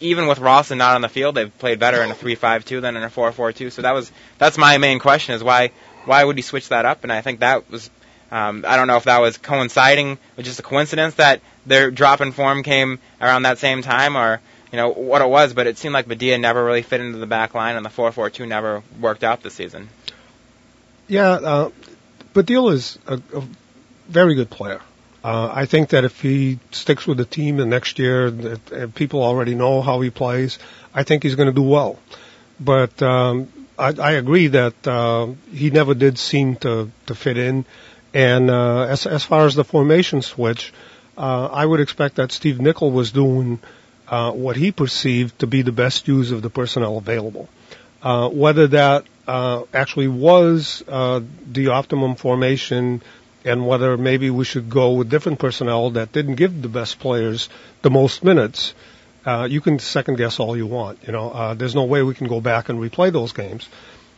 even 0.00 0.26
with 0.26 0.38
Ralston 0.38 0.78
not 0.78 0.94
on 0.94 1.02
the 1.02 1.08
field, 1.08 1.34
they've 1.34 1.56
played 1.58 1.78
better 1.78 2.02
in 2.02 2.10
a 2.10 2.14
3-5-2 2.14 2.80
than 2.80 2.96
in 2.96 3.02
a 3.02 3.10
4-4-2. 3.10 3.70
So 3.70 3.82
that 3.82 3.92
was 3.92 4.10
that's 4.38 4.56
my 4.56 4.78
main 4.78 4.98
question: 4.98 5.34
is 5.34 5.44
why 5.44 5.72
why 6.08 6.24
would 6.24 6.36
he 6.36 6.42
switch 6.42 6.70
that 6.70 6.84
up? 6.84 7.04
And 7.04 7.12
I 7.12 7.20
think 7.20 7.40
that 7.40 7.70
was 7.70 7.90
um, 8.30 8.64
I 8.66 8.76
don't 8.76 8.88
know 8.88 8.96
if 8.96 9.04
that 9.04 9.20
was 9.20 9.38
coinciding 9.38 10.18
with 10.36 10.44
just 10.44 10.60
a 10.60 10.62
coincidence 10.62 11.14
that 11.14 11.40
their 11.64 11.90
drop 11.90 12.20
in 12.20 12.32
form 12.32 12.62
came 12.62 12.98
around 13.20 13.42
that 13.42 13.58
same 13.58 13.82
time, 13.82 14.16
or 14.16 14.40
you 14.70 14.76
know 14.76 14.90
what 14.90 15.22
it 15.22 15.28
was. 15.28 15.54
But 15.54 15.66
it 15.66 15.78
seemed 15.78 15.94
like 15.94 16.06
Badilla 16.06 16.38
never 16.38 16.62
really 16.62 16.82
fit 16.82 17.00
into 17.00 17.18
the 17.18 17.26
back 17.26 17.54
line, 17.54 17.76
and 17.76 17.84
the 17.84 17.90
4-4-2 17.90 18.46
never 18.46 18.82
worked 19.00 19.24
out 19.24 19.42
this 19.42 19.54
season. 19.54 19.88
Yeah, 21.06 21.30
uh, 21.30 21.70
Badilla 22.34 22.74
is 22.74 22.98
a, 23.06 23.20
a 23.34 23.42
very 24.08 24.34
good 24.34 24.50
player. 24.50 24.82
Uh, 25.24 25.50
I 25.52 25.66
think 25.66 25.90
that 25.90 26.04
if 26.04 26.20
he 26.20 26.58
sticks 26.70 27.06
with 27.06 27.16
the 27.16 27.24
team 27.24 27.56
the 27.56 27.66
next 27.66 27.98
year, 27.98 28.30
that, 28.30 28.94
people 28.94 29.22
already 29.22 29.54
know 29.54 29.80
how 29.82 30.00
he 30.00 30.10
plays. 30.10 30.58
I 30.94 31.02
think 31.02 31.22
he's 31.22 31.34
going 31.34 31.48
to 31.48 31.54
do 31.54 31.62
well. 31.62 31.98
but 32.60 33.02
um, 33.02 33.48
I, 33.78 33.94
I 33.98 34.12
agree 34.12 34.48
that 34.48 34.86
uh, 34.86 35.28
he 35.52 35.70
never 35.70 35.94
did 35.94 36.18
seem 36.18 36.56
to 36.56 36.90
to 37.06 37.14
fit 37.14 37.38
in. 37.38 37.64
And 38.14 38.50
uh, 38.50 38.82
as 38.82 39.06
as 39.06 39.24
far 39.24 39.46
as 39.46 39.54
the 39.54 39.64
formation 39.64 40.22
switch, 40.22 40.72
uh, 41.16 41.46
I 41.46 41.64
would 41.64 41.80
expect 41.80 42.16
that 42.16 42.32
Steve 42.32 42.60
Nicol 42.60 42.90
was 42.90 43.12
doing 43.12 43.60
uh, 44.08 44.32
what 44.32 44.56
he 44.56 44.72
perceived 44.72 45.38
to 45.40 45.46
be 45.46 45.62
the 45.62 45.72
best 45.72 46.08
use 46.08 46.30
of 46.30 46.42
the 46.42 46.50
personnel 46.50 46.96
available. 46.96 47.48
Uh, 48.02 48.28
whether 48.28 48.68
that 48.68 49.04
uh, 49.26 49.62
actually 49.74 50.08
was 50.08 50.82
uh, 50.88 51.20
the 51.46 51.68
optimum 51.68 52.14
formation 52.14 53.02
and 53.44 53.66
whether 53.66 53.96
maybe 53.96 54.30
we 54.30 54.44
should 54.44 54.70
go 54.70 54.92
with 54.92 55.10
different 55.10 55.38
personnel 55.38 55.90
that 55.90 56.12
didn't 56.12 56.36
give 56.36 56.62
the 56.62 56.68
best 56.68 56.98
players 56.98 57.48
the 57.82 57.90
most 57.90 58.24
minutes, 58.24 58.74
uh, 59.28 59.44
you 59.44 59.60
can 59.60 59.78
second 59.78 60.16
guess 60.16 60.40
all 60.40 60.56
you 60.56 60.66
want. 60.66 61.06
You 61.06 61.12
know, 61.12 61.30
uh, 61.30 61.54
there's 61.54 61.74
no 61.74 61.84
way 61.84 62.02
we 62.02 62.14
can 62.14 62.28
go 62.28 62.40
back 62.40 62.70
and 62.70 62.78
replay 62.78 63.12
those 63.12 63.32
games. 63.32 63.68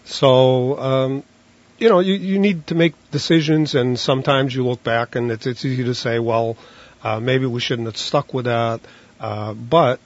So, 0.05 0.79
um, 0.79 1.25
you 1.79 1.89
know, 1.89 1.99
you, 1.99 2.15
you 2.15 2.39
need 2.39 2.69
to 2.69 2.77
make 2.77 2.95
decisions, 3.11 3.75
and 3.75 3.99
sometimes 3.99 4.55
you 4.55 4.65
look 4.65 4.85
back 4.85 5.17
and 5.17 5.33
it's, 5.33 5.47
it's 5.47 5.65
easy 5.65 5.83
to 5.85 5.95
say, 5.95 6.21
well, 6.21 6.57
uh, 7.03 7.19
maybe 7.19 7.47
we 7.47 7.59
shouldn't 7.59 7.89
have 7.89 7.97
stuck 7.97 8.33
with 8.33 8.45
that. 8.45 8.81
Uh, 9.19 9.53
but, 9.55 9.99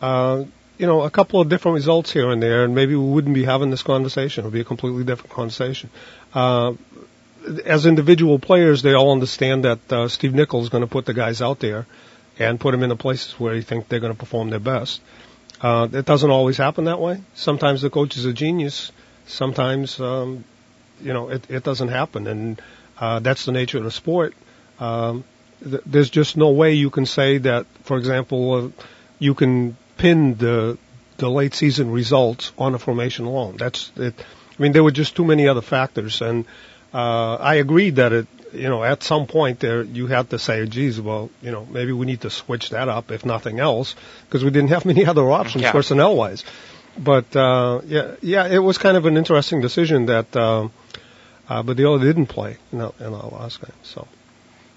uh, 0.00 0.44
you 0.78 0.86
know, 0.86 1.02
a 1.02 1.10
couple 1.10 1.40
of 1.40 1.48
different 1.48 1.74
results 1.74 2.12
here 2.12 2.30
and 2.30 2.40
there, 2.40 2.62
and 2.64 2.76
maybe 2.76 2.94
we 2.94 3.10
wouldn't 3.10 3.34
be 3.34 3.44
having 3.44 3.70
this 3.70 3.82
conversation. 3.82 4.44
It 4.44 4.46
would 4.46 4.54
be 4.54 4.60
a 4.60 4.70
completely 4.72 5.02
different 5.02 5.32
conversation. 5.32 5.90
Uh, 6.32 6.74
as 7.64 7.86
individual 7.86 8.38
players, 8.38 8.82
they 8.82 8.94
all 8.94 9.10
understand 9.10 9.64
that 9.64 9.92
uh, 9.92 10.06
Steve 10.06 10.32
Nichols 10.32 10.64
is 10.64 10.68
going 10.70 10.82
to 10.82 10.92
put 10.96 11.06
the 11.06 11.14
guys 11.14 11.42
out 11.42 11.58
there 11.58 11.86
and 12.38 12.58
put 12.58 12.72
them 12.72 12.82
in 12.82 12.88
the 12.88 12.96
places 12.96 13.38
where 13.38 13.54
you 13.54 13.62
think 13.62 13.88
they're 13.88 14.00
going 14.00 14.12
to 14.12 14.18
perform 14.18 14.50
their 14.50 14.60
best. 14.60 15.00
Uh, 15.60 15.88
it 15.92 16.04
doesn't 16.04 16.30
always 16.30 16.56
happen 16.56 16.84
that 16.84 17.00
way. 17.00 17.22
Sometimes 17.34 17.82
the 17.82 17.90
coach 17.90 18.16
is 18.16 18.24
a 18.24 18.32
genius. 18.32 18.92
Sometimes, 19.26 19.98
um, 20.00 20.44
you 21.00 21.12
know, 21.12 21.30
it, 21.30 21.48
it 21.48 21.64
doesn't 21.64 21.88
happen, 21.88 22.26
and 22.26 22.62
uh, 22.98 23.20
that's 23.20 23.44
the 23.44 23.52
nature 23.52 23.78
of 23.78 23.84
the 23.84 23.90
sport. 23.90 24.34
Um, 24.78 25.24
th- 25.62 25.82
there's 25.86 26.10
just 26.10 26.36
no 26.36 26.50
way 26.50 26.74
you 26.74 26.90
can 26.90 27.06
say 27.06 27.38
that, 27.38 27.66
for 27.84 27.96
example, 27.96 28.52
uh, 28.54 28.82
you 29.18 29.34
can 29.34 29.76
pin 29.96 30.36
the 30.36 30.76
the 31.16 31.30
late 31.30 31.54
season 31.54 31.92
results 31.92 32.52
on 32.58 32.74
a 32.74 32.78
formation 32.78 33.24
alone. 33.24 33.56
That's 33.56 33.92
it. 33.96 34.14
I 34.18 34.62
mean, 34.62 34.72
there 34.72 34.82
were 34.82 34.90
just 34.90 35.16
too 35.16 35.24
many 35.24 35.48
other 35.48 35.62
factors, 35.62 36.20
and 36.20 36.44
uh, 36.92 37.36
I 37.36 37.54
agree 37.54 37.90
that 37.90 38.12
it, 38.12 38.26
you 38.54 38.68
know, 38.68 38.82
at 38.84 39.02
some 39.02 39.26
point 39.26 39.60
there 39.60 39.82
you 39.82 40.06
have 40.08 40.28
to 40.30 40.38
say, 40.38 40.66
geez, 40.66 41.00
well, 41.00 41.30
you 41.42 41.50
know, 41.50 41.66
maybe 41.70 41.92
we 41.92 42.06
need 42.06 42.22
to 42.22 42.30
switch 42.30 42.70
that 42.70 42.88
up 42.88 43.10
if 43.10 43.24
nothing 43.24 43.60
else, 43.60 43.94
because 44.26 44.44
we 44.44 44.50
didn't 44.50 44.70
have 44.70 44.84
many 44.92 45.04
other 45.06 45.30
options 45.30 45.62
Yeah. 45.62 45.72
personnel 45.72 46.16
wise. 46.16 46.44
But 46.98 47.34
uh, 47.34 47.80
yeah, 47.86 48.14
yeah, 48.22 48.46
it 48.46 48.58
was 48.58 48.78
kind 48.78 48.96
of 48.96 49.06
an 49.06 49.16
interesting 49.16 49.60
decision 49.60 50.06
that 50.06 50.34
uh, 50.36 50.68
uh, 51.48 51.62
Badilla 51.62 52.00
didn't 52.00 52.26
play 52.26 52.56
in 52.72 52.78
the, 52.78 52.88
in 53.00 53.10
the 53.10 53.26
last 53.26 53.60
game. 53.60 53.72
So 53.82 54.06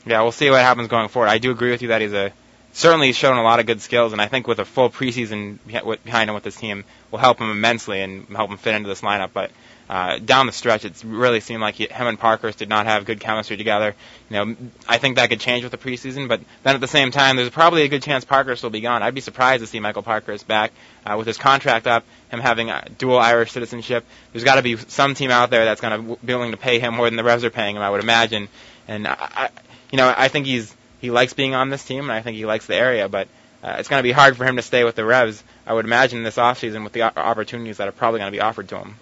Yeah, 0.05 0.21
we'll 0.23 0.31
see 0.31 0.49
what 0.49 0.61
happens 0.61 0.87
going 0.87 1.09
forward. 1.09 1.29
I 1.29 1.37
do 1.37 1.51
agree 1.51 1.71
with 1.71 1.81
you 1.83 1.89
that 1.89 2.01
he's 2.01 2.13
a 2.13 2.31
certainly 2.73 3.07
he's 3.07 3.17
shown 3.17 3.37
a 3.37 3.43
lot 3.43 3.59
of 3.59 3.65
good 3.65 3.81
skills, 3.81 4.13
and 4.13 4.21
I 4.21 4.27
think 4.27 4.47
with 4.47 4.59
a 4.59 4.65
full 4.65 4.89
preseason 4.89 5.57
behind 6.03 6.29
him 6.29 6.33
with 6.33 6.43
this 6.43 6.55
team 6.55 6.85
will 7.11 7.19
help 7.19 7.39
him 7.39 7.49
immensely 7.51 8.01
and 8.01 8.27
help 8.35 8.49
him 8.49 8.57
fit 8.57 8.73
into 8.75 8.89
this 8.89 9.01
lineup. 9.01 9.29
But 9.33 9.51
uh, 9.89 10.17
down 10.19 10.47
the 10.47 10.51
stretch, 10.51 10.83
it's 10.83 11.03
really 11.05 11.39
seemed 11.39 11.61
like 11.61 11.75
he, 11.75 11.87
him 11.87 12.07
and 12.07 12.19
Parkhurst 12.19 12.59
did 12.59 12.67
not 12.67 12.87
have 12.87 13.05
good 13.05 13.21
chemistry 13.21 13.55
together. 13.55 13.95
You 14.29 14.35
know, 14.35 14.55
I 14.87 14.97
think 14.97 15.15
that 15.15 15.29
could 15.29 15.39
change 15.39 15.63
with 15.63 15.71
the 15.71 15.77
preseason, 15.77 16.27
but 16.27 16.41
then 16.63 16.75
at 16.75 16.81
the 16.81 16.89
same 16.89 17.11
time, 17.11 17.37
there's 17.37 17.49
probably 17.49 17.83
a 17.83 17.87
good 17.87 18.03
chance 18.03 18.25
Parkhurst 18.25 18.63
will 18.63 18.69
be 18.69 18.81
gone. 18.81 19.01
I'd 19.01 19.15
be 19.15 19.21
surprised 19.21 19.61
to 19.61 19.67
see 19.67 19.79
Michael 19.79 20.03
Parkhurst 20.03 20.45
back 20.45 20.73
uh, 21.05 21.15
with 21.17 21.25
his 21.25 21.37
contract 21.37 21.87
up, 21.87 22.03
him 22.29 22.41
having 22.41 22.69
uh, 22.69 22.83
dual 22.97 23.17
Irish 23.17 23.51
citizenship. 23.51 24.05
There's 24.33 24.43
got 24.43 24.55
to 24.55 24.61
be 24.61 24.75
some 24.75 25.15
team 25.15 25.31
out 25.31 25.51
there 25.51 25.63
that's 25.63 25.79
going 25.79 26.17
to 26.17 26.25
be 26.25 26.33
willing 26.33 26.51
to 26.51 26.57
pay 26.57 26.79
him 26.79 26.95
more 26.95 27.09
than 27.09 27.15
the 27.15 27.23
Revs 27.23 27.45
are 27.45 27.49
paying 27.49 27.77
him, 27.77 27.81
I 27.81 27.89
would 27.89 28.03
imagine. 28.03 28.49
And 28.89 29.07
I, 29.07 29.15
I, 29.19 29.49
you 29.89 29.97
know, 29.97 30.13
I 30.15 30.27
think 30.27 30.47
he's 30.47 30.75
he 30.99 31.11
likes 31.11 31.33
being 31.33 31.55
on 31.55 31.69
this 31.69 31.85
team, 31.85 32.03
and 32.03 32.11
I 32.11 32.21
think 32.21 32.35
he 32.35 32.45
likes 32.45 32.65
the 32.67 32.75
area, 32.75 33.07
but. 33.07 33.27
Uh, 33.63 33.77
it's 33.79 33.89
going 33.89 33.99
to 33.99 34.03
be 34.03 34.11
hard 34.11 34.37
for 34.37 34.45
him 34.45 34.57
to 34.57 34.61
stay 34.61 34.83
with 34.83 34.93
the 34.93 35.03
Revs, 35.03 35.43
I 35.65 35.73
would 35.73 35.83
imagine, 35.83 36.21
this 36.21 36.37
offseason 36.37 36.83
with 36.83 36.93
the 36.93 37.01
opportunities 37.01 37.77
that 37.77 37.87
are 37.87 37.91
probably 37.91 38.19
going 38.19 38.31
to 38.31 38.35
be 38.35 38.39
offered 38.39 38.69
to 38.69 38.77
him. 38.77 38.95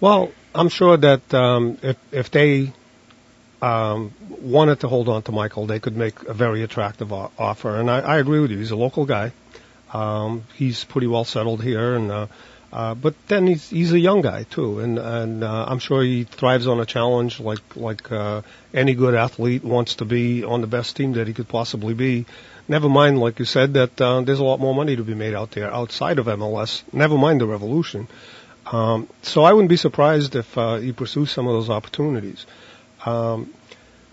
Well, 0.00 0.30
I'm 0.54 0.68
sure 0.68 0.96
that 0.96 1.34
um, 1.34 1.78
if 1.82 1.96
if 2.12 2.30
they 2.30 2.72
um, 3.60 4.12
wanted 4.40 4.80
to 4.80 4.88
hold 4.88 5.08
on 5.08 5.22
to 5.22 5.32
Michael, 5.32 5.66
they 5.66 5.80
could 5.80 5.96
make 5.96 6.22
a 6.24 6.32
very 6.34 6.62
attractive 6.62 7.12
o- 7.12 7.32
offer. 7.38 7.76
And 7.76 7.90
I, 7.90 8.00
I 8.00 8.18
agree 8.18 8.40
with 8.40 8.50
you. 8.50 8.58
He's 8.58 8.70
a 8.70 8.76
local 8.76 9.06
guy. 9.06 9.32
Um, 9.92 10.44
he's 10.54 10.84
pretty 10.84 11.06
well 11.06 11.24
settled 11.24 11.62
here, 11.62 11.96
and 11.96 12.10
uh, 12.12 12.26
uh, 12.72 12.94
but 12.94 13.14
then 13.26 13.46
he's 13.46 13.70
he's 13.70 13.92
a 13.92 13.98
young 13.98 14.20
guy 14.20 14.44
too, 14.44 14.80
and 14.80 14.98
and 14.98 15.42
uh, 15.42 15.64
I'm 15.68 15.78
sure 15.78 16.02
he 16.02 16.24
thrives 16.24 16.66
on 16.66 16.78
a 16.78 16.86
challenge 16.86 17.40
like 17.40 17.76
like 17.76 18.12
uh, 18.12 18.42
any 18.74 18.94
good 18.94 19.14
athlete 19.14 19.64
wants 19.64 19.96
to 19.96 20.04
be 20.04 20.44
on 20.44 20.60
the 20.60 20.66
best 20.66 20.94
team 20.96 21.14
that 21.14 21.26
he 21.26 21.34
could 21.34 21.48
possibly 21.48 21.94
be. 21.94 22.26
Never 22.68 22.88
mind, 22.90 23.18
like 23.18 23.38
you 23.38 23.46
said, 23.46 23.74
that 23.74 23.98
uh, 23.98 24.20
there's 24.20 24.40
a 24.40 24.44
lot 24.44 24.60
more 24.60 24.74
money 24.74 24.94
to 24.96 25.02
be 25.02 25.14
made 25.14 25.34
out 25.34 25.52
there 25.52 25.72
outside 25.72 26.18
of 26.18 26.26
MLS. 26.26 26.82
Never 26.92 27.16
mind 27.16 27.40
the 27.40 27.46
revolution. 27.46 28.06
Um, 28.70 29.08
so 29.22 29.44
I 29.44 29.52
wouldn't 29.52 29.70
be 29.70 29.76
surprised 29.76 30.36
if 30.36 30.58
uh, 30.58 30.76
he 30.76 30.92
pursues 30.92 31.30
some 31.30 31.46
of 31.46 31.54
those 31.54 31.70
opportunities. 31.70 32.44
Um, 33.04 33.54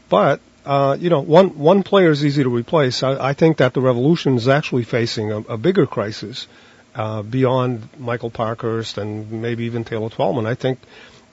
but 0.09 0.39
uh, 0.65 0.97
you 0.99 1.09
know, 1.09 1.21
one 1.21 1.57
one 1.57 1.83
player 1.83 2.09
is 2.09 2.25
easy 2.25 2.43
to 2.43 2.49
replace. 2.49 3.03
I, 3.03 3.29
I 3.29 3.33
think 3.33 3.57
that 3.57 3.73
the 3.73 3.81
Revolution 3.81 4.35
is 4.35 4.47
actually 4.47 4.83
facing 4.83 5.31
a, 5.31 5.39
a 5.41 5.57
bigger 5.57 5.85
crisis 5.85 6.47
uh, 6.95 7.21
beyond 7.21 7.87
Michael 7.99 8.31
Parkhurst 8.31 8.97
and 8.97 9.31
maybe 9.43 9.65
even 9.65 9.83
Taylor 9.83 10.09
Twellman. 10.09 10.47
I 10.47 10.55
think 10.55 10.79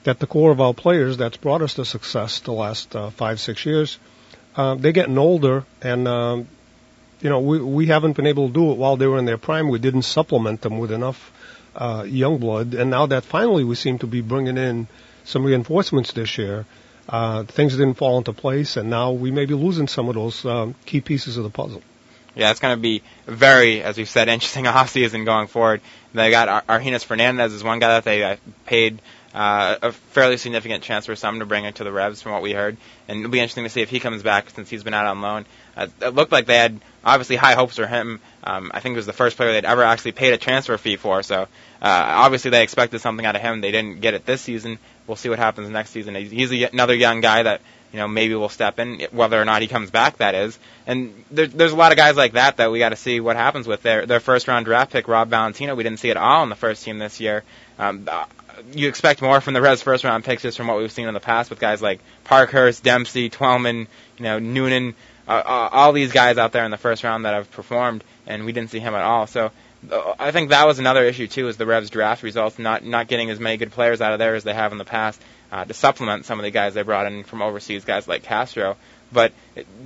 that 0.03 0.19
the 0.19 0.27
core 0.27 0.51
of 0.51 0.61
our 0.61 0.73
players 0.73 1.17
that's 1.17 1.37
brought 1.37 1.61
us 1.61 1.75
to 1.75 1.85
success 1.85 2.41
the 2.41 2.51
last 2.51 2.95
uh, 2.95 3.09
five 3.09 3.39
six 3.39 3.65
years, 3.65 3.97
uh, 4.55 4.75
they're 4.75 4.91
getting 4.91 5.17
older, 5.17 5.65
and 5.81 6.07
um, 6.07 6.47
you 7.21 7.29
know 7.29 7.39
we 7.39 7.59
we 7.59 7.87
haven't 7.87 8.15
been 8.15 8.27
able 8.27 8.49
to 8.49 8.53
do 8.53 8.71
it 8.71 8.77
while 8.77 8.97
they 8.97 9.07
were 9.07 9.17
in 9.17 9.25
their 9.25 9.39
prime. 9.39 9.69
We 9.69 9.79
didn't 9.79 10.03
supplement 10.03 10.61
them 10.61 10.77
with 10.77 10.91
enough 10.91 11.31
uh, 11.75 12.05
young 12.07 12.37
blood, 12.37 12.73
and 12.73 12.89
now 12.89 13.05
that 13.07 13.23
finally 13.23 13.63
we 13.63 13.75
seem 13.75 13.99
to 13.99 14.07
be 14.07 14.21
bringing 14.21 14.57
in 14.57 14.87
some 15.23 15.43
reinforcements 15.43 16.11
this 16.13 16.37
year. 16.37 16.65
Uh, 17.07 17.43
things 17.43 17.73
didn't 17.73 17.95
fall 17.95 18.17
into 18.17 18.31
place, 18.31 18.77
and 18.77 18.89
now 18.89 19.11
we 19.11 19.29
may 19.29 19.45
be 19.45 19.53
losing 19.53 19.87
some 19.87 20.07
of 20.07 20.15
those 20.15 20.45
um, 20.45 20.73
key 20.85 21.01
pieces 21.01 21.35
of 21.35 21.43
the 21.43 21.49
puzzle. 21.49 21.81
Yeah, 22.35 22.51
it's 22.51 22.59
going 22.59 22.75
to 22.75 22.81
be 22.81 23.03
very, 23.27 23.83
as 23.83 23.97
we've 23.97 24.09
said, 24.09 24.27
interesting 24.29 24.65
offseason 24.65 25.25
going 25.25 25.47
forward. 25.47 25.81
They 26.13 26.31
got 26.31 26.47
Ar- 26.47 26.79
Argenis 26.79 27.03
Fernandez 27.03 27.53
is 27.53 27.63
one 27.63 27.79
guy 27.79 27.89
that 27.89 28.05
they 28.05 28.23
uh, 28.23 28.35
paid 28.65 29.01
uh, 29.33 29.77
a 29.81 29.91
fairly 29.91 30.37
significant 30.37 30.83
transfer 30.83 31.15
sum 31.15 31.39
to 31.39 31.45
bring 31.45 31.65
into 31.65 31.83
the 31.83 31.91
Revs, 31.91 32.21
from 32.21 32.33
what 32.33 32.41
we 32.41 32.53
heard, 32.53 32.77
and 33.07 33.19
it'll 33.19 33.31
be 33.31 33.39
interesting 33.39 33.63
to 33.63 33.69
see 33.69 33.81
if 33.81 33.89
he 33.89 33.99
comes 33.99 34.21
back 34.21 34.49
since 34.51 34.69
he's 34.69 34.83
been 34.83 34.93
out 34.93 35.07
on 35.07 35.21
loan. 35.21 35.45
Uh, 35.75 35.87
it 36.01 36.13
looked 36.13 36.31
like 36.31 36.45
they 36.45 36.57
had 36.57 36.79
obviously 37.03 37.35
high 37.35 37.53
hopes 37.53 37.75
for 37.75 37.87
him. 37.87 38.19
Um, 38.43 38.71
I 38.73 38.79
think 38.79 38.93
it 38.93 38.97
was 38.97 39.07
the 39.07 39.13
first 39.13 39.35
player 39.35 39.51
they'd 39.51 39.65
ever 39.65 39.83
actually 39.83 40.11
paid 40.11 40.33
a 40.33 40.37
transfer 40.37 40.77
fee 40.77 40.97
for, 40.97 41.23
so 41.23 41.41
uh, 41.43 41.47
obviously 41.81 42.51
they 42.51 42.61
expected 42.61 43.01
something 43.01 43.25
out 43.25 43.35
of 43.35 43.41
him. 43.41 43.61
They 43.61 43.71
didn't 43.71 44.01
get 44.01 44.13
it 44.13 44.25
this 44.25 44.41
season. 44.41 44.77
We'll 45.07 45.17
see 45.17 45.29
what 45.29 45.39
happens 45.39 45.69
next 45.69 45.89
season. 45.89 46.13
He's, 46.13 46.51
a, 46.51 46.65
another 46.65 46.93
young 46.93 47.21
guy 47.21 47.43
that 47.43 47.61
you 47.91 47.97
know 47.97 48.07
maybe 48.07 48.35
will 48.35 48.49
step 48.49 48.77
in, 48.77 49.01
whether 49.11 49.41
or 49.41 49.45
not 49.45 49.63
he 49.63 49.67
comes 49.67 49.89
back. 49.89 50.17
That 50.17 50.35
is, 50.35 50.59
and 50.85 51.25
there, 51.31 51.47
there's 51.47 51.71
a 51.71 51.75
lot 51.75 51.91
of 51.91 51.97
guys 51.97 52.15
like 52.15 52.33
that 52.33 52.57
that 52.57 52.71
we 52.71 52.77
got 52.77 52.89
to 52.89 52.95
see 52.95 53.19
what 53.19 53.35
happens 53.35 53.65
with 53.65 53.81
their 53.81 54.05
their 54.05 54.19
first 54.19 54.47
round 54.47 54.65
draft 54.65 54.91
pick, 54.91 55.07
Rob 55.07 55.29
Valentino. 55.29 55.73
We 55.73 55.83
didn't 55.83 55.99
see 55.99 56.09
it 56.09 56.17
all 56.17 56.43
in 56.43 56.49
the 56.49 56.55
first 56.55 56.83
team 56.83 56.99
this 56.99 57.19
year. 57.19 57.43
Um, 57.79 58.07
you 58.71 58.87
expect 58.87 59.21
more 59.21 59.41
from 59.41 59.53
the 59.53 59.61
Revs 59.61 59.81
first 59.81 60.03
round 60.03 60.23
picks 60.23 60.43
just 60.43 60.57
from 60.57 60.67
what 60.67 60.77
we've 60.77 60.91
seen 60.91 61.07
in 61.07 61.13
the 61.13 61.19
past 61.19 61.49
with 61.49 61.59
guys 61.59 61.81
like 61.81 61.99
Parkhurst, 62.23 62.83
Dempsey, 62.83 63.29
Twellman, 63.29 63.87
you 64.17 64.23
know 64.23 64.39
Noonan, 64.39 64.95
uh, 65.27 65.31
uh, 65.31 65.69
all 65.71 65.91
these 65.93 66.11
guys 66.11 66.37
out 66.37 66.51
there 66.51 66.65
in 66.65 66.71
the 66.71 66.77
first 66.77 67.03
round 67.03 67.25
that 67.25 67.33
have 67.33 67.51
performed, 67.51 68.03
and 68.27 68.45
we 68.45 68.51
didn't 68.51 68.71
see 68.71 68.79
him 68.79 68.93
at 68.93 69.01
all. 69.01 69.27
So. 69.27 69.51
uh, 69.91 70.13
I 70.17 70.31
think 70.31 70.49
that 70.49 70.65
was 70.65 70.79
another 70.79 71.03
issue 71.03 71.27
too, 71.27 71.47
is 71.49 71.57
the 71.57 71.65
Revs 71.65 71.89
draft 71.89 72.23
results 72.23 72.57
not 72.57 72.85
not 72.85 73.07
getting 73.07 73.29
as 73.29 73.39
many 73.39 73.57
good 73.57 73.71
players 73.71 73.99
out 74.01 74.13
of 74.13 74.19
there 74.19 74.35
as 74.35 74.43
they 74.45 74.53
have 74.53 74.71
in 74.71 74.77
the 74.77 74.85
past 74.85 75.21
uh, 75.51 75.65
to 75.65 75.73
supplement 75.73 76.25
some 76.25 76.39
of 76.39 76.43
the 76.43 76.51
guys 76.51 76.73
they 76.73 76.83
brought 76.83 77.05
in 77.05 77.23
from 77.23 77.41
overseas, 77.41 77.83
guys 77.85 78.07
like 78.07 78.23
Castro. 78.23 78.77
But 79.11 79.31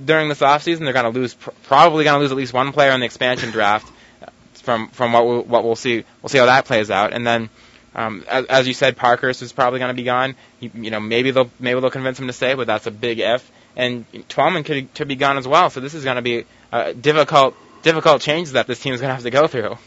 during 0.06 0.28
this 0.30 0.40
offseason, 0.40 0.80
they're 0.80 0.92
going 0.94 1.12
to 1.12 1.18
lose, 1.18 1.34
pr- 1.34 1.50
probably 1.64 2.04
going 2.04 2.14
to 2.16 2.20
lose 2.20 2.30
at 2.30 2.36
least 2.38 2.54
one 2.54 2.72
player 2.72 2.92
in 2.92 3.00
the 3.00 3.06
expansion 3.06 3.50
draft. 3.50 3.92
uh, 4.22 4.26
From 4.54 4.88
from 4.90 5.12
what 5.12 5.26
we, 5.26 5.38
what 5.40 5.64
we'll 5.64 5.76
see, 5.76 6.04
we'll 6.22 6.30
see 6.30 6.38
how 6.38 6.46
that 6.46 6.64
plays 6.64 6.90
out. 6.90 7.12
And 7.12 7.26
then, 7.26 7.50
um, 7.98 8.24
as, 8.28 8.44
as 8.46 8.68
you 8.68 8.74
said, 8.74 8.96
Parkhurst 8.96 9.42
is 9.42 9.52
probably 9.52 9.80
going 9.80 9.88
to 9.88 10.00
be 10.00 10.04
gone. 10.04 10.36
You, 10.60 10.70
you 10.74 10.90
know, 10.90 11.00
maybe 11.00 11.32
they'll 11.32 11.50
maybe 11.58 11.80
they'll 11.80 11.90
convince 11.90 12.18
him 12.20 12.28
to 12.28 12.32
stay, 12.32 12.54
but 12.54 12.68
that's 12.68 12.86
a 12.86 12.92
big 12.92 13.18
if. 13.18 13.50
And 13.76 14.06
Twellman 14.28 14.64
could 14.64 14.94
could 14.94 15.08
be 15.08 15.16
gone 15.16 15.36
as 15.36 15.48
well. 15.48 15.68
So 15.70 15.80
this 15.80 15.94
is 15.94 16.04
going 16.04 16.16
to 16.16 16.22
be 16.22 16.44
uh, 16.72 16.92
difficult 16.92 17.56
difficult 17.82 18.22
changes 18.22 18.52
that 18.52 18.68
this 18.68 18.78
team 18.80 18.94
is 18.94 19.00
going 19.00 19.08
to 19.08 19.14
have 19.14 19.24
to 19.24 19.30
go 19.30 19.48
through. 19.48 19.78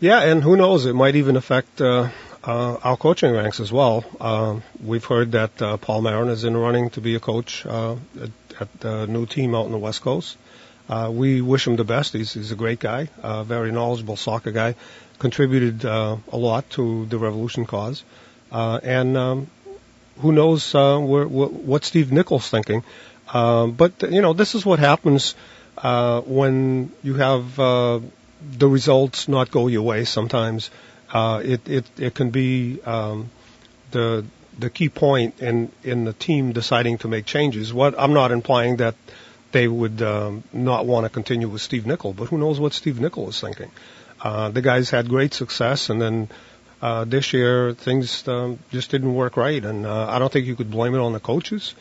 Yeah, 0.00 0.22
and 0.22 0.42
who 0.42 0.56
knows? 0.56 0.86
It 0.86 0.94
might 0.94 1.16
even 1.16 1.36
affect 1.36 1.80
uh, 1.80 2.08
uh, 2.42 2.76
our 2.82 2.96
coaching 2.96 3.32
ranks 3.32 3.60
as 3.60 3.70
well. 3.70 4.04
Uh, 4.18 4.60
we've 4.82 5.04
heard 5.04 5.32
that 5.32 5.60
uh, 5.60 5.76
Paul 5.76 6.02
Marin 6.02 6.28
is 6.28 6.44
in 6.44 6.56
running 6.56 6.88
to 6.90 7.02
be 7.02 7.16
a 7.16 7.20
coach 7.20 7.66
uh, 7.66 7.96
at, 8.20 8.30
at 8.60 8.80
the 8.80 9.06
new 9.06 9.26
team 9.26 9.54
out 9.54 9.66
in 9.66 9.72
the 9.72 9.78
West 9.78 10.00
Coast. 10.00 10.38
Uh, 10.88 11.10
we 11.12 11.40
wish 11.40 11.66
him 11.66 11.76
the 11.76 11.84
best. 11.84 12.12
He's, 12.12 12.32
he's 12.32 12.52
a 12.52 12.56
great 12.56 12.78
guy, 12.78 13.08
a 13.22 13.42
very 13.42 13.72
knowledgeable 13.72 14.16
soccer 14.16 14.52
guy, 14.52 14.76
contributed 15.18 15.84
uh, 15.84 16.16
a 16.32 16.36
lot 16.36 16.68
to 16.70 17.06
the 17.06 17.18
revolution 17.18 17.66
cause, 17.66 18.04
uh, 18.52 18.80
and 18.82 19.16
um, 19.16 19.46
who 20.18 20.32
knows 20.32 20.74
uh, 20.74 20.98
where, 20.98 21.26
what 21.26 21.84
Steve 21.84 22.12
Nicol's 22.12 22.48
thinking. 22.48 22.82
But 23.32 24.02
you 24.02 24.22
know, 24.22 24.32
this 24.32 24.54
is 24.54 24.64
what 24.64 24.78
happens 24.78 25.34
uh, 25.78 26.20
when 26.22 26.92
you 27.02 27.14
have 27.14 27.58
uh, 27.60 28.00
the 28.58 28.68
results 28.68 29.28
not 29.28 29.50
go 29.50 29.66
your 29.66 29.82
way. 29.82 30.04
Sometimes 30.04 30.70
uh, 31.12 31.42
it 31.44 31.68
it 31.68 31.84
it 31.98 32.14
can 32.14 32.30
be 32.30 32.80
um, 32.82 33.30
the 33.90 34.24
the 34.58 34.70
key 34.70 34.88
point 34.88 35.40
in 35.40 35.70
in 35.82 36.04
the 36.04 36.12
team 36.12 36.52
deciding 36.52 36.98
to 36.98 37.08
make 37.08 37.26
changes. 37.26 37.72
What 37.72 37.94
I'm 37.98 38.14
not 38.14 38.32
implying 38.32 38.76
that 38.76 38.94
they 39.52 39.68
would 39.68 40.02
um, 40.02 40.42
not 40.52 40.86
want 40.86 41.04
to 41.04 41.10
continue 41.10 41.48
with 41.48 41.62
Steve 41.62 41.86
Nicol, 41.86 42.12
but 42.12 42.28
who 42.28 42.38
knows 42.38 42.58
what 42.58 42.72
Steve 42.72 43.00
Nicol 43.00 43.28
is 43.28 43.40
thinking. 43.40 43.70
Uh, 44.26 44.48
the 44.48 44.60
guys 44.60 44.90
had 44.90 45.08
great 45.08 45.32
success, 45.32 45.88
and 45.88 46.02
then 46.02 46.28
uh, 46.82 47.04
this 47.04 47.32
year 47.32 47.74
things 47.74 48.26
um, 48.26 48.58
just 48.72 48.90
didn't 48.90 49.14
work 49.14 49.36
right, 49.36 49.64
and 49.64 49.86
uh, 49.86 50.08
I 50.08 50.18
don't 50.18 50.32
think 50.32 50.46
you 50.46 50.56
could 50.56 50.68
blame 50.68 50.96
it 50.96 50.98
on 50.98 51.12
the 51.12 51.20
coaches. 51.20 51.76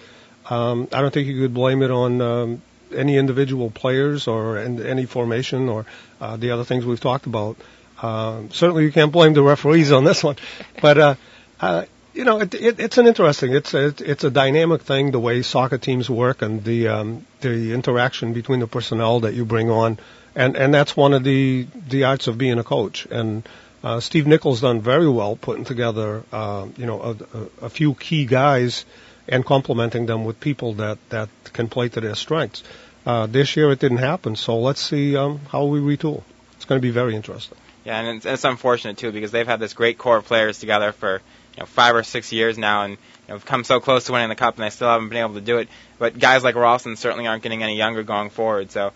Um, 0.48 0.88
I 0.94 1.02
don't 1.02 1.12
think 1.12 1.28
you 1.28 1.42
could 1.42 1.56
blame 1.56 1.82
it 1.82 1.90
on 1.90 2.22
um, 2.22 2.62
any 2.94 3.18
individual 3.18 3.72
players 3.72 4.28
or 4.28 4.60
any 4.60 5.06
formation 5.08 5.70
or 5.70 5.88
uh, 6.22 6.38
the 6.38 6.52
other 6.52 6.64
things 6.64 6.86
we've 6.86 7.00
talked 7.00 7.25
about. 7.25 7.58
Uh, 8.00 8.44
certainly, 8.52 8.84
you 8.84 8.92
can't 8.92 9.12
blame 9.12 9.34
the 9.34 9.42
referees 9.42 9.92
on 9.92 10.04
this 10.04 10.24
one, 10.24 10.36
but 10.84 11.00
uh, 11.00 11.16
uh, 11.60 11.86
you 12.15 12.24
know, 12.24 12.39
it, 12.39 12.53
it, 12.55 12.79
it's 12.79 12.98
an 12.98 13.07
interesting. 13.07 13.53
It's 13.53 13.74
a, 13.74 13.93
it's 14.00 14.24
a 14.24 14.31
dynamic 14.31 14.81
thing 14.84 15.12
the 15.12 15.19
way 15.19 15.41
soccer 15.41 15.77
teams 15.77 16.10
work 16.10 16.41
and 16.41 16.63
the 16.63 16.88
um, 16.88 17.25
the 17.41 17.74
interaction 17.74 18.34
between 18.34 18.62
the 18.62 18.67
personnel 18.67 19.19
that 19.22 19.34
you 19.34 19.45
bring 19.45 19.69
on, 19.69 20.00
and 20.34 20.55
and 20.55 20.74
that's 20.74 20.95
one 20.95 21.13
of 21.13 21.24
the 21.24 21.67
the 21.89 22.05
arts 22.05 22.27
of 22.27 22.38
being 22.38 22.57
a 22.57 22.63
coach. 22.63 23.05
And 23.12 23.48
uh, 23.84 24.00
Steve 24.00 24.27
Nicol's 24.27 24.62
done 24.62 24.81
very 24.81 25.10
well 25.10 25.36
putting 25.36 25.65
together, 25.65 26.24
uh, 26.31 26.67
you 26.77 26.86
know, 26.86 27.01
a, 27.01 27.12
a, 27.12 27.65
a 27.65 27.69
few 27.69 27.93
key 27.93 28.25
guys 28.25 28.86
and 29.27 29.45
complementing 29.45 30.05
them 30.05 30.24
with 30.24 30.39
people 30.39 30.75
that 30.75 30.98
that 31.10 31.29
can 31.51 31.67
play 31.67 31.89
to 31.89 32.00
their 32.00 32.15
strengths. 32.15 32.63
Uh, 33.05 33.27
this 33.27 33.55
year 33.57 33.72
it 33.72 33.79
didn't 33.79 33.98
happen, 33.98 34.36
so 34.36 34.57
let's 34.60 34.81
see 34.81 35.17
um, 35.17 35.39
how 35.50 35.65
we 35.65 35.79
retool. 35.79 36.24
It's 36.55 36.65
going 36.65 36.79
to 36.79 36.88
be 36.88 36.91
very 36.91 37.15
interesting. 37.15 37.57
Yeah, 37.84 38.00
and 38.00 38.17
it's, 38.17 38.25
it's 38.25 38.45
unfortunate 38.45 38.98
too 38.98 39.12
because 39.12 39.31
they've 39.31 39.45
had 39.45 39.60
this 39.60 39.74
great 39.74 39.98
core 39.98 40.17
of 40.17 40.25
players 40.25 40.57
together 40.60 40.91
for 40.91 41.22
you 41.56 41.62
know 41.62 41.66
five 41.66 41.96
or 41.96 42.04
six 42.04 42.32
years 42.32 42.58
now, 42.58 42.84
and 42.84 42.92
you 42.94 42.98
know, 43.30 43.36
have 43.36 43.46
come 43.46 43.64
so 43.64 43.80
close 43.80 44.06
to 44.06 44.12
winning 44.12 44.30
the 44.30 44.36
cup, 44.36 44.56
and 44.56 44.64
they 44.64 44.70
still 44.70 44.88
haven't 44.88 45.10
been 45.10 45.18
able 45.20 45.36
to 45.36 45.42
do 45.42 45.58
it. 45.58 45.70
But 45.98 46.18
guys 46.18 46.44
like 46.44 46.56
Ralston 46.56 46.96
certainly 46.96 47.28
aren't 47.28 47.44
getting 47.44 47.64
any 47.64 47.78
younger 47.78 48.04
going 48.04 48.30
forward, 48.30 48.72
so 48.72 48.92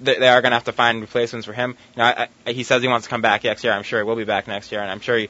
they, 0.00 0.18
they 0.18 0.28
are 0.28 0.42
going 0.42 0.50
to 0.50 0.56
have 0.56 0.64
to 0.64 0.72
find 0.72 1.00
replacements 1.00 1.46
for 1.46 1.52
him. 1.52 1.76
You 1.94 1.98
know, 1.98 2.04
I, 2.04 2.28
I, 2.46 2.52
he 2.52 2.64
says 2.64 2.82
he 2.82 2.88
wants 2.88 3.06
to 3.06 3.10
come 3.10 3.22
back 3.22 3.44
next 3.44 3.64
year. 3.64 3.72
I'm 3.72 3.82
sure 3.82 4.00
he 4.00 4.04
will 4.04 4.16
be 4.16 4.24
back 4.24 4.46
next 4.46 4.72
year, 4.72 4.80
and 4.80 4.90
I'm 4.90 5.00
sure 5.00 5.16
he, 5.16 5.28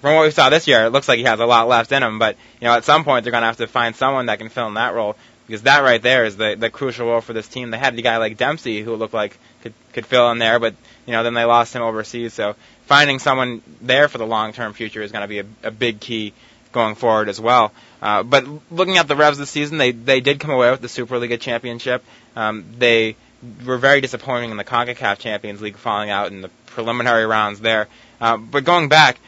from 0.00 0.16
what 0.16 0.22
we 0.24 0.30
saw 0.30 0.50
this 0.50 0.66
year, 0.66 0.84
it 0.84 0.90
looks 0.90 1.08
like 1.08 1.18
he 1.18 1.24
has 1.24 1.40
a 1.40 1.46
lot 1.46 1.68
left 1.68 1.92
in 1.92 2.02
him. 2.02 2.18
But 2.18 2.36
you 2.60 2.66
know, 2.66 2.74
at 2.74 2.84
some 2.84 3.04
point 3.04 3.24
they're 3.24 3.32
going 3.32 3.42
to 3.42 3.46
have 3.46 3.56
to 3.58 3.66
find 3.66 3.96
someone 3.96 4.26
that 4.26 4.38
can 4.38 4.48
fill 4.48 4.68
in 4.68 4.74
that 4.74 4.94
role 4.94 5.16
because 5.46 5.62
that 5.62 5.82
right 5.82 6.00
there 6.00 6.24
is 6.24 6.36
the 6.36 6.56
the 6.58 6.70
crucial 6.70 7.06
role 7.06 7.20
for 7.20 7.32
this 7.32 7.48
team. 7.48 7.70
They 7.70 7.78
had 7.78 7.96
the 7.96 8.02
guy 8.02 8.18
like 8.18 8.36
Dempsey 8.36 8.82
who 8.82 8.94
looked 8.94 9.14
like 9.14 9.38
could 9.62 9.74
could 9.92 10.06
fill 10.06 10.30
in 10.30 10.38
there, 10.38 10.58
but 10.58 10.74
you 11.06 11.12
know 11.12 11.22
then 11.22 11.34
they 11.34 11.44
lost 11.44 11.74
him 11.74 11.82
overseas. 11.82 12.34
So 12.34 12.56
finding 12.86 13.18
someone 13.18 13.62
there 13.80 14.08
for 14.08 14.18
the 14.18 14.26
long 14.26 14.52
term 14.52 14.72
future 14.72 15.02
is 15.02 15.12
going 15.12 15.22
to 15.22 15.28
be 15.28 15.40
a, 15.40 15.46
a 15.64 15.70
big 15.70 16.00
key 16.00 16.32
going 16.72 16.94
forward 16.94 17.28
as 17.28 17.40
well. 17.40 17.72
Uh, 18.00 18.22
but 18.22 18.46
looking 18.70 18.96
at 18.96 19.06
the 19.06 19.16
Revs 19.16 19.38
this 19.38 19.50
season, 19.50 19.78
they 19.78 19.92
they 19.92 20.20
did 20.20 20.40
come 20.40 20.50
away 20.50 20.70
with 20.70 20.80
the 20.80 20.88
Superliga 20.88 21.38
championship. 21.38 22.04
Um, 22.34 22.64
they 22.78 23.16
were 23.64 23.78
very 23.78 24.00
disappointing 24.00 24.50
in 24.50 24.56
the 24.56 24.64
CONCACAF 24.64 25.18
Champions 25.18 25.60
League, 25.60 25.76
falling 25.76 26.10
out 26.10 26.30
in 26.30 26.40
the 26.40 26.48
preliminary 26.66 27.26
rounds 27.26 27.60
there. 27.60 27.88
Uh, 28.20 28.36
but 28.36 28.64
going 28.64 28.88
back 28.88 29.18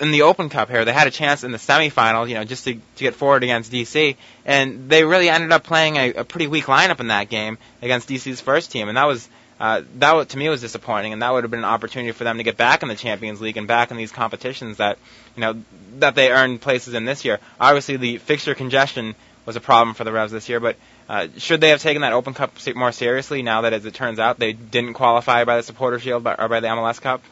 in 0.00 0.10
the 0.10 0.22
Open 0.22 0.48
Cup 0.48 0.70
here, 0.70 0.84
they 0.84 0.92
had 0.92 1.06
a 1.06 1.10
chance 1.10 1.44
in 1.44 1.52
the 1.52 1.58
semifinal, 1.58 2.28
you 2.28 2.34
know, 2.34 2.44
just 2.44 2.64
to, 2.64 2.74
to 2.74 2.80
get 2.96 3.14
forward 3.14 3.42
against 3.42 3.70
DC, 3.70 4.16
and 4.44 4.88
they 4.88 5.04
really 5.04 5.28
ended 5.28 5.52
up 5.52 5.64
playing 5.64 5.96
a, 5.96 6.12
a 6.14 6.24
pretty 6.24 6.46
weak 6.46 6.64
lineup 6.64 7.00
in 7.00 7.08
that 7.08 7.28
game 7.28 7.58
against 7.82 8.08
DC's 8.08 8.40
first 8.40 8.70
team, 8.70 8.88
and 8.88 8.96
that 8.96 9.04
was 9.04 9.28
uh, 9.58 9.82
that 9.96 10.28
to 10.30 10.38
me 10.38 10.48
was 10.48 10.60
disappointing, 10.60 11.12
and 11.12 11.22
that 11.22 11.32
would 11.32 11.44
have 11.44 11.50
been 11.50 11.60
an 11.60 11.64
opportunity 11.64 12.12
for 12.12 12.24
them 12.24 12.36
to 12.36 12.42
get 12.42 12.56
back 12.56 12.82
in 12.82 12.88
the 12.88 12.94
Champions 12.94 13.40
League 13.40 13.56
and 13.56 13.66
back 13.66 13.90
in 13.90 13.96
these 13.96 14.12
competitions 14.12 14.76
that 14.76 14.98
you 15.34 15.40
know 15.40 15.62
that 15.98 16.14
they 16.14 16.30
earned 16.30 16.60
places 16.60 16.94
in 16.94 17.04
this 17.04 17.24
year. 17.24 17.40
Obviously, 17.58 17.96
the 17.96 18.18
fixture 18.18 18.54
congestion 18.54 19.14
was 19.46 19.56
a 19.56 19.60
problem 19.60 19.94
for 19.94 20.04
the 20.04 20.12
Revs 20.12 20.32
this 20.32 20.48
year, 20.48 20.60
but 20.60 20.76
uh, 21.08 21.28
should 21.38 21.60
they 21.60 21.70
have 21.70 21.80
taken 21.80 22.02
that 22.02 22.12
Open 22.12 22.34
Cup 22.34 22.52
more 22.74 22.92
seriously 22.92 23.42
now 23.42 23.62
that, 23.62 23.72
as 23.72 23.86
it 23.86 23.94
turns 23.94 24.18
out, 24.18 24.38
they 24.38 24.52
didn't 24.52 24.94
qualify 24.94 25.44
by 25.44 25.56
the 25.56 25.62
Supporter 25.62 25.98
Shield 26.00 26.26
or 26.26 26.48
by 26.48 26.60
the 26.60 26.68
MLS 26.68 27.00
Cup? 27.00 27.22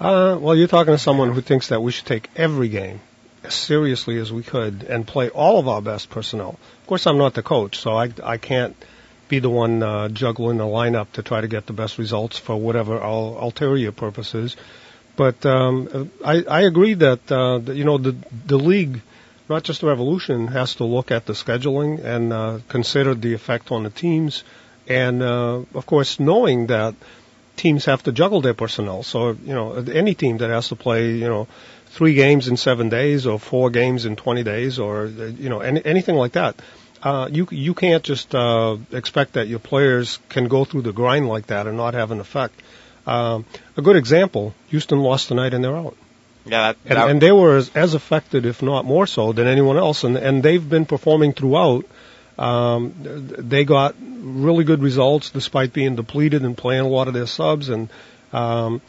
Uh, 0.00 0.36
well, 0.38 0.56
you're 0.56 0.68
talking 0.68 0.92
to 0.92 0.98
someone 0.98 1.32
who 1.32 1.40
thinks 1.40 1.68
that 1.68 1.80
we 1.80 1.92
should 1.92 2.06
take 2.06 2.28
every 2.36 2.68
game 2.68 3.00
as 3.44 3.54
seriously 3.54 4.18
as 4.18 4.32
we 4.32 4.42
could 4.42 4.82
and 4.82 5.06
play 5.06 5.30
all 5.30 5.58
of 5.58 5.68
our 5.68 5.80
best 5.80 6.10
personnel. 6.10 6.58
Of 6.80 6.86
course, 6.86 7.06
I'm 7.06 7.18
not 7.18 7.34
the 7.34 7.42
coach, 7.42 7.78
so 7.78 7.96
I 7.96 8.10
I 8.22 8.36
can't 8.36 8.76
be 9.28 9.38
the 9.38 9.50
one 9.50 9.82
uh, 9.82 10.08
juggling 10.08 10.58
the 10.58 10.64
lineup 10.64 11.10
to 11.12 11.22
try 11.22 11.40
to 11.40 11.48
get 11.48 11.66
the 11.66 11.72
best 11.72 11.98
results 11.98 12.38
for 12.38 12.56
whatever 12.56 12.98
our 12.98 13.38
ulterior 13.40 13.92
purposes. 13.92 14.56
But 15.16 15.44
um, 15.46 16.10
I, 16.24 16.42
I 16.42 16.60
agree 16.62 16.94
that 16.94 17.30
uh, 17.30 17.60
you 17.72 17.84
know 17.84 17.98
the 17.98 18.16
the 18.46 18.58
league, 18.58 19.00
not 19.48 19.62
just 19.62 19.80
the 19.80 19.86
Revolution, 19.86 20.48
has 20.48 20.74
to 20.76 20.84
look 20.84 21.10
at 21.10 21.26
the 21.26 21.34
scheduling 21.34 22.04
and 22.04 22.32
uh, 22.32 22.58
consider 22.68 23.14
the 23.14 23.34
effect 23.34 23.70
on 23.70 23.84
the 23.84 23.90
teams, 23.90 24.42
and 24.88 25.22
uh, 25.22 25.62
of 25.74 25.86
course 25.86 26.18
knowing 26.18 26.66
that 26.66 26.94
teams 27.56 27.84
have 27.84 28.02
to 28.02 28.12
juggle 28.12 28.40
their 28.40 28.54
personnel. 28.54 29.04
So 29.04 29.30
you 29.30 29.54
know 29.54 29.74
any 29.74 30.14
team 30.14 30.38
that 30.38 30.50
has 30.50 30.68
to 30.68 30.76
play 30.76 31.12
you 31.12 31.28
know 31.28 31.46
three 31.86 32.14
games 32.14 32.48
in 32.48 32.56
seven 32.56 32.88
days 32.88 33.24
or 33.24 33.38
four 33.38 33.70
games 33.70 34.04
in 34.04 34.16
20 34.16 34.42
days 34.42 34.80
or 34.80 35.06
you 35.06 35.48
know 35.48 35.60
any, 35.60 35.84
anything 35.84 36.16
like 36.16 36.32
that 36.32 36.56
uh, 37.04 37.28
you 37.30 37.46
you 37.50 37.74
can't 37.74 38.02
just 38.02 38.34
uh, 38.34 38.78
expect 38.90 39.34
that 39.34 39.46
your 39.46 39.58
players 39.58 40.18
can 40.30 40.48
go 40.48 40.64
through 40.64 40.82
the 40.82 40.92
grind 40.92 41.28
like 41.28 41.48
that 41.48 41.66
and 41.66 41.76
not 41.76 41.92
have 41.94 42.10
an 42.10 42.18
effect. 42.18 42.60
Um, 43.06 43.44
a 43.76 43.82
good 43.82 43.96
example: 43.96 44.54
Houston 44.68 44.98
lost 45.00 45.28
tonight 45.28 45.52
and 45.52 45.62
they're 45.62 45.76
out. 45.76 45.96
Yeah, 46.46 46.72
that, 46.72 46.76
and, 46.86 46.96
that, 46.98 47.10
and 47.10 47.20
they 47.20 47.32
were 47.32 47.56
as, 47.56 47.70
as 47.74 47.94
affected, 47.94 48.46
if 48.46 48.62
not 48.62 48.84
more 48.84 49.06
so, 49.06 49.32
than 49.32 49.46
anyone 49.46 49.76
else, 49.76 50.04
and 50.04 50.16
and 50.16 50.42
they've 50.42 50.66
been 50.66 50.86
performing 50.86 51.34
throughout. 51.34 51.86
Um, 52.38 52.94
they 53.38 53.64
got 53.64 53.94
really 54.00 54.64
good 54.64 54.82
results 54.82 55.30
despite 55.30 55.72
being 55.72 55.94
depleted 55.94 56.42
and 56.42 56.56
playing 56.56 56.80
a 56.80 56.88
lot 56.88 57.06
of 57.06 57.14
their 57.14 57.26
subs, 57.26 57.68
and 57.68 57.90
um, 58.32 58.80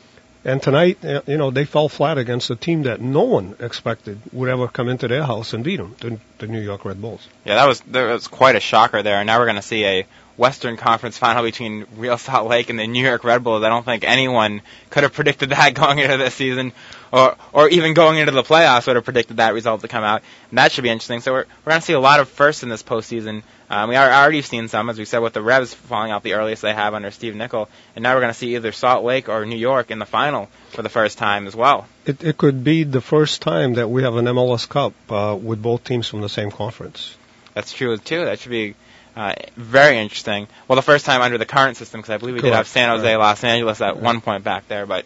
and 0.45 0.62
tonight, 0.62 1.03
uh, 1.03 1.21
you 1.25 1.38
know, 1.38 1.49
they 1.49 1.65
fell 1.65 1.89
flat 1.89 2.19
against 2.19 2.51
a 2.51 2.55
team 2.55 2.84
that 2.84 3.01
no 3.01 3.23
one 3.23 3.55
expected 3.60 4.19
would 4.31 4.47
ever 4.47 4.67
come 4.67 4.89
into 4.89 5.08
their 5.08 5.23
house 5.23 5.53
and 5.53 5.63
beat 5.63 5.77
them, 5.77 5.95
the, 5.99 6.19
the 6.38 6.47
New 6.47 6.62
York 6.62 6.86
Red 6.86 7.01
Bulls. 7.01 7.27
Yeah, 7.43 7.55
that 7.55 7.67
was 7.67 7.81
that 7.81 8.13
was 8.13 8.27
quite 8.27 8.55
a 8.55 8.60
shocker 8.60 9.01
there. 9.01 9.17
And 9.17 9.25
now 9.25 9.39
we're 9.39 9.47
going 9.47 9.55
to 9.55 9.63
see 9.63 9.84
a 9.86 10.05
Western 10.38 10.77
Conference 10.77 11.17
final 11.17 11.41
between 11.41 11.88
Real 11.97 12.17
Salt 12.19 12.47
Lake 12.47 12.69
and 12.69 12.77
the 12.77 12.86
New 12.86 13.03
York 13.03 13.23
Red 13.23 13.43
Bulls. 13.43 13.63
I 13.63 13.69
don't 13.69 13.86
think 13.86 14.03
anyone 14.03 14.62
could 14.91 15.01
have 15.01 15.13
predicted 15.13 15.49
that 15.49 15.73
going 15.73 15.97
into 15.97 16.17
this 16.17 16.36
season, 16.36 16.73
or 17.12 17.36
or 17.51 17.67
even 17.69 17.95
going 17.95 18.19
into 18.19 18.31
the 18.31 18.43
playoffs 18.43 18.86
would 18.86 18.97
have 18.97 19.05
predicted 19.05 19.38
that 19.38 19.55
result 19.55 19.81
to 19.81 19.88
come 19.88 20.03
out. 20.03 20.21
And 20.51 20.60
that 20.60 20.71
should 20.71 20.84
be 20.84 20.89
interesting. 20.89 21.21
So 21.21 21.31
we're 21.31 21.45
we're 21.65 21.71
going 21.71 21.81
to 21.81 21.86
see 21.86 21.93
a 21.93 21.99
lot 21.99 22.19
of 22.19 22.29
firsts 22.29 22.62
in 22.62 22.69
this 22.69 22.84
postseason. 22.84 23.41
Um, 23.69 23.89
we 23.89 23.95
are 23.95 24.10
already 24.10 24.41
seen 24.41 24.67
some, 24.67 24.89
as 24.89 24.99
we 24.99 25.06
said, 25.06 25.19
with 25.19 25.34
the 25.34 25.41
Revs 25.41 25.73
falling 25.73 26.12
out 26.12 26.21
the 26.21 26.34
earliest 26.34 26.62
they 26.62 26.73
have 26.73 26.93
under 26.93 27.10
Steve 27.10 27.36
Nicol, 27.36 27.67
and 27.95 28.04
now 28.04 28.13
we're 28.13 28.21
going 28.21 28.34
to 28.34 28.38
see 28.38 28.56
either 28.56 28.71
Salt 28.71 29.04
Lake 29.04 29.28
or 29.28 29.45
New 29.45 29.56
York 29.56 29.89
in 29.89 29.97
the 29.97 30.06
final 30.06 30.49
for 30.69 30.84
the 30.84 30.89
first 30.89 31.17
time 31.17 31.47
as 31.47 31.56
well. 31.56 31.88
It, 32.06 32.23
it 32.23 32.38
could 32.38 32.63
be 32.63 32.84
the 32.84 33.01
first 33.01 33.41
time 33.41 33.73
that 33.73 33.89
we 33.89 34.04
have 34.04 34.15
an 34.17 34.25
MLS 34.25 34.69
Cup 34.69 34.93
uh, 35.10 35.38
with 35.41 35.62
both 35.62 35.84
teams 35.84 36.08
from 36.08 36.21
the 36.21 36.30
same 36.30 36.51
conference. 36.51 37.17
That's 37.56 37.73
true 37.73 37.97
too. 37.97 38.25
That 38.25 38.39
should 38.39 38.51
be 38.51 38.75
uh, 39.15 39.34
very 39.56 39.97
interesting. 39.97 40.47
Well, 40.67 40.75
the 40.75 40.82
first 40.82 41.06
time 41.06 41.21
under 41.21 41.38
the 41.38 41.45
current 41.45 41.78
system, 41.78 42.01
because 42.01 42.13
I 42.13 42.17
believe 42.17 42.36
we 42.36 42.41
Correct. 42.41 42.51
did 42.51 42.58
have 42.58 42.67
San 42.67 42.89
Jose, 42.89 43.15
Right. 43.15 43.17
Los 43.17 43.43
Angeles 43.43 43.82
at 43.82 43.97
one 43.97 44.21
point 44.21 44.43
back 44.43 44.67
there, 44.67 44.86
but 44.86 45.06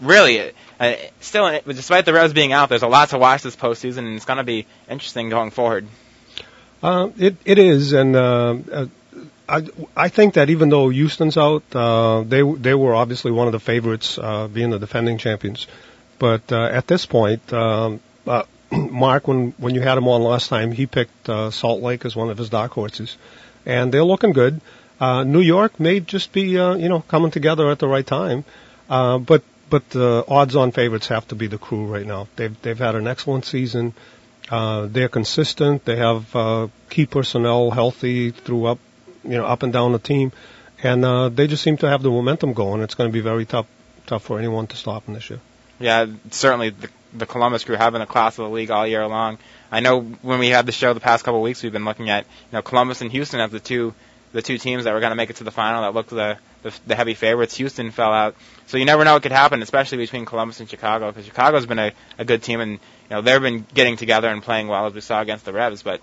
really, 0.00 0.52
uh, 0.80 0.94
still, 1.20 1.60
despite 1.66 2.04
the 2.04 2.12
Revs 2.12 2.32
being 2.32 2.52
out, 2.52 2.68
there's 2.68 2.82
a 2.82 2.88
lot 2.88 3.10
to 3.10 3.18
watch 3.18 3.42
this 3.42 3.56
postseason, 3.56 3.98
and 3.98 4.16
it's 4.16 4.24
going 4.24 4.38
to 4.38 4.44
be 4.44 4.66
interesting 4.88 5.28
going 5.28 5.50
forward. 5.50 5.86
Uh, 6.84 7.08
it 7.16 7.36
it 7.46 7.58
is, 7.58 7.94
and 7.94 8.14
uh, 8.14 8.56
uh, 8.70 8.86
I 9.48 9.62
I 9.96 10.08
think 10.10 10.34
that 10.34 10.50
even 10.50 10.68
though 10.68 10.90
Houston's 10.90 11.38
out, 11.38 11.64
uh, 11.74 12.24
they 12.24 12.42
they 12.42 12.74
were 12.74 12.94
obviously 12.94 13.32
one 13.32 13.46
of 13.46 13.52
the 13.52 13.58
favorites, 13.58 14.18
uh, 14.18 14.48
being 14.48 14.68
the 14.68 14.78
defending 14.78 15.16
champions. 15.16 15.66
But 16.18 16.52
uh, 16.52 16.64
at 16.80 16.86
this 16.86 17.06
point, 17.06 17.50
um, 17.54 18.00
uh, 18.26 18.42
Marc, 18.70 19.26
when 19.26 19.54
when 19.56 19.74
you 19.74 19.80
had 19.80 19.96
him 19.96 20.08
on 20.08 20.20
last 20.22 20.48
time, 20.50 20.72
he 20.72 20.84
picked 20.84 21.26
uh, 21.26 21.50
Salt 21.50 21.80
Lake 21.80 22.04
as 22.04 22.14
one 22.14 22.28
of 22.28 22.36
his 22.36 22.50
dark 22.50 22.72
horses, 22.72 23.16
and 23.64 23.90
they're 23.90 24.04
looking 24.04 24.34
good. 24.34 24.60
Uh, 25.00 25.24
New 25.24 25.40
York 25.40 25.80
may 25.80 26.00
just 26.00 26.32
be 26.32 26.58
uh, 26.58 26.74
you 26.74 26.90
know 26.90 27.00
coming 27.00 27.30
together 27.30 27.70
at 27.70 27.78
the 27.78 27.88
right 27.88 28.06
time, 28.06 28.44
uh, 28.90 29.16
but 29.16 29.42
but 29.70 29.88
the 29.88 30.22
odds-on 30.28 30.70
favorites 30.72 31.08
have 31.08 31.26
to 31.28 31.34
be 31.34 31.46
the 31.46 31.56
crew 31.58 31.86
right 31.86 32.06
now. 32.06 32.28
They've 32.36 32.54
they've 32.60 32.78
had 32.78 32.94
an 32.94 33.06
excellent 33.08 33.46
season. 33.46 33.94
Uh, 34.50 34.86
they're 34.90 35.08
consistent. 35.08 35.84
They 35.84 35.96
have 35.96 36.34
uh, 36.36 36.68
key 36.90 37.06
personnel 37.06 37.70
healthy 37.70 38.30
through 38.30 38.66
up, 38.66 38.78
you 39.22 39.30
know, 39.38 39.46
up 39.46 39.62
and 39.62 39.72
down 39.72 39.92
the 39.92 39.98
team, 39.98 40.32
and 40.82 41.04
uh, 41.04 41.28
they 41.30 41.46
just 41.46 41.62
seem 41.62 41.78
to 41.78 41.88
have 41.88 42.02
the 42.02 42.10
momentum 42.10 42.52
going. 42.52 42.82
It's 42.82 42.94
going 42.94 43.08
to 43.08 43.12
be 43.12 43.20
very 43.20 43.46
tough 43.46 43.66
tough 44.06 44.22
for 44.22 44.38
anyone 44.38 44.66
to 44.66 44.76
stop 44.76 45.06
them 45.06 45.14
this 45.14 45.30
year. 45.30 45.40
Yeah, 45.80 46.06
certainly 46.30 46.70
the, 46.70 46.88
the 47.14 47.26
Columbus 47.26 47.64
crew 47.64 47.76
have 47.76 47.92
been 47.92 48.00
the 48.00 48.06
class 48.06 48.38
of 48.38 48.44
the 48.44 48.50
league 48.50 48.70
all 48.70 48.86
year 48.86 49.06
long. 49.06 49.38
I 49.72 49.80
know 49.80 50.00
when 50.00 50.38
we 50.38 50.48
had 50.48 50.66
the 50.66 50.72
show 50.72 50.92
the 50.92 51.00
past 51.00 51.24
couple 51.24 51.40
of 51.40 51.44
weeks, 51.44 51.62
we've 51.62 51.72
been 51.72 51.84
looking 51.84 52.10
at 52.10 52.24
you 52.24 52.52
know 52.52 52.62
Columbus 52.62 53.00
and 53.00 53.10
Houston 53.10 53.40
as 53.40 53.50
the 53.50 53.60
two 53.60 53.94
the 54.34 54.42
two 54.42 54.58
teams 54.58 54.84
that 54.84 54.92
were 54.92 55.00
going 55.00 55.12
to 55.12 55.16
make 55.16 55.30
it 55.30 55.36
to 55.36 55.44
the 55.44 55.52
final 55.52 55.82
that 55.82 55.94
looked 55.94 56.10
the, 56.10 56.36
the 56.62 56.74
the 56.88 56.94
heavy 56.96 57.14
favorites. 57.14 57.56
Houston 57.56 57.92
fell 57.92 58.12
out, 58.12 58.34
so 58.66 58.76
you 58.76 58.84
never 58.84 59.04
know 59.04 59.14
what 59.14 59.22
could 59.22 59.32
happen, 59.32 59.62
especially 59.62 59.98
between 59.98 60.26
Columbus 60.26 60.58
and 60.60 60.68
Chicago, 60.68 61.10
because 61.10 61.24
Chicago's 61.24 61.66
been 61.66 61.78
a, 61.78 61.92
a 62.18 62.24
good 62.24 62.42
team 62.42 62.60
and 62.60 62.72
you 62.72 62.78
know 63.10 63.22
they've 63.22 63.40
been 63.40 63.64
getting 63.72 63.96
together 63.96 64.28
and 64.28 64.42
playing 64.42 64.66
well 64.66 64.86
as 64.86 64.92
we 64.92 65.00
saw 65.00 65.20
against 65.20 65.44
the 65.44 65.52
Revs, 65.52 65.82
but 65.84 66.00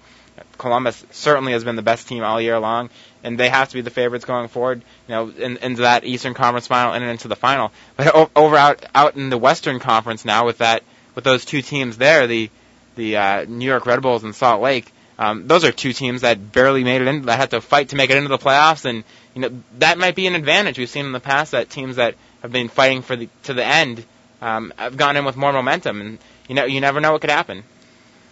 Columbus 0.57 1.05
certainly 1.11 1.51
has 1.51 1.65
been 1.65 1.75
the 1.75 1.81
best 1.81 2.07
team 2.07 2.23
all 2.23 2.39
year 2.39 2.57
long, 2.57 2.89
and 3.21 3.37
they 3.37 3.49
have 3.49 3.67
to 3.69 3.75
be 3.75 3.81
the 3.81 3.89
favorites 3.89 4.23
going 4.23 4.47
forward. 4.47 4.81
You 5.07 5.15
know, 5.15 5.29
in, 5.29 5.57
into 5.57 5.81
that 5.81 6.05
Eastern 6.05 6.33
Conference 6.33 6.67
final 6.67 6.93
and 6.93 7.03
into 7.03 7.27
the 7.27 7.35
final. 7.35 7.71
But 7.97 8.15
o- 8.15 8.31
over 8.35 8.55
out 8.55 8.85
out 8.95 9.15
in 9.17 9.29
the 9.29 9.37
Western 9.37 9.79
Conference 9.79 10.23
now, 10.23 10.45
with 10.45 10.59
that 10.59 10.83
with 11.15 11.25
those 11.25 11.43
two 11.43 11.61
teams 11.61 11.97
there, 11.97 12.27
the 12.27 12.49
the 12.95 13.17
uh, 13.17 13.45
New 13.45 13.65
York 13.65 13.85
Red 13.85 14.01
Bulls 14.01 14.23
and 14.23 14.33
Salt 14.33 14.61
Lake. 14.61 14.91
Um, 15.21 15.45
those 15.45 15.63
are 15.63 15.71
two 15.71 15.93
teams 15.93 16.21
that 16.21 16.51
barely 16.51 16.83
made 16.83 17.03
it 17.03 17.07
in, 17.07 17.21
that 17.27 17.37
had 17.37 17.51
to 17.51 17.61
fight 17.61 17.89
to 17.89 17.95
make 17.95 18.09
it 18.09 18.17
into 18.17 18.29
the 18.29 18.39
playoffs, 18.39 18.85
and 18.85 19.03
you 19.35 19.41
know 19.43 19.61
that 19.77 19.99
might 19.99 20.15
be 20.15 20.25
an 20.25 20.33
advantage. 20.33 20.79
We've 20.79 20.89
seen 20.89 21.05
in 21.05 21.11
the 21.11 21.19
past 21.19 21.51
that 21.51 21.69
teams 21.69 21.97
that 21.97 22.15
have 22.41 22.51
been 22.51 22.69
fighting 22.69 23.03
for 23.03 23.15
the 23.15 23.29
to 23.43 23.53
the 23.53 23.63
end 23.63 24.03
um, 24.41 24.73
have 24.77 24.97
gone 24.97 25.17
in 25.17 25.23
with 25.23 25.37
more 25.37 25.53
momentum, 25.53 26.01
and 26.01 26.17
you 26.49 26.55
know 26.55 26.65
you 26.65 26.81
never 26.81 26.99
know 26.99 27.11
what 27.11 27.21
could 27.21 27.29
happen. 27.29 27.63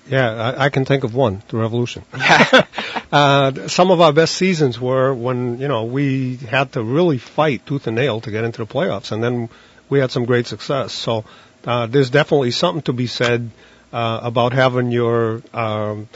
Yeah, 0.08 0.32
I, 0.32 0.66
I 0.66 0.70
can 0.70 0.84
think 0.84 1.04
of 1.04 1.14
one, 1.14 1.44
the 1.50 1.58
Revolution. 1.58 2.04
uh, 3.12 3.68
some 3.68 3.92
of 3.92 4.02
our 4.02 4.12
best 4.12 4.34
seasons 4.34 4.80
were 4.80 5.14
when, 5.14 5.60
you 5.60 5.68
know, 5.68 5.84
we 5.84 6.38
had 6.38 6.72
to 6.74 6.82
really 6.82 7.20
fight 7.20 7.68
tooth 7.68 7.86
and 7.86 7.96
nail 7.96 8.20
to 8.22 8.32
get 8.32 8.44
into 8.44 8.66
the 8.66 8.66
playoffs, 8.66 9.12
and 9.12 9.24
then 9.24 9.50
we 9.88 10.00
had 10.00 10.10
some 10.10 10.26
great 10.26 10.48
success. 10.48 10.94
So 10.94 11.26
uh, 11.64 11.86
there's 11.86 12.10
definitely 12.10 12.50
something 12.50 12.82
to 12.84 12.94
be 12.94 13.06
said 13.06 13.52
uh, 13.94 14.22
about 14.24 14.54
having 14.54 14.90
your 14.90 15.44
um, 15.54 16.10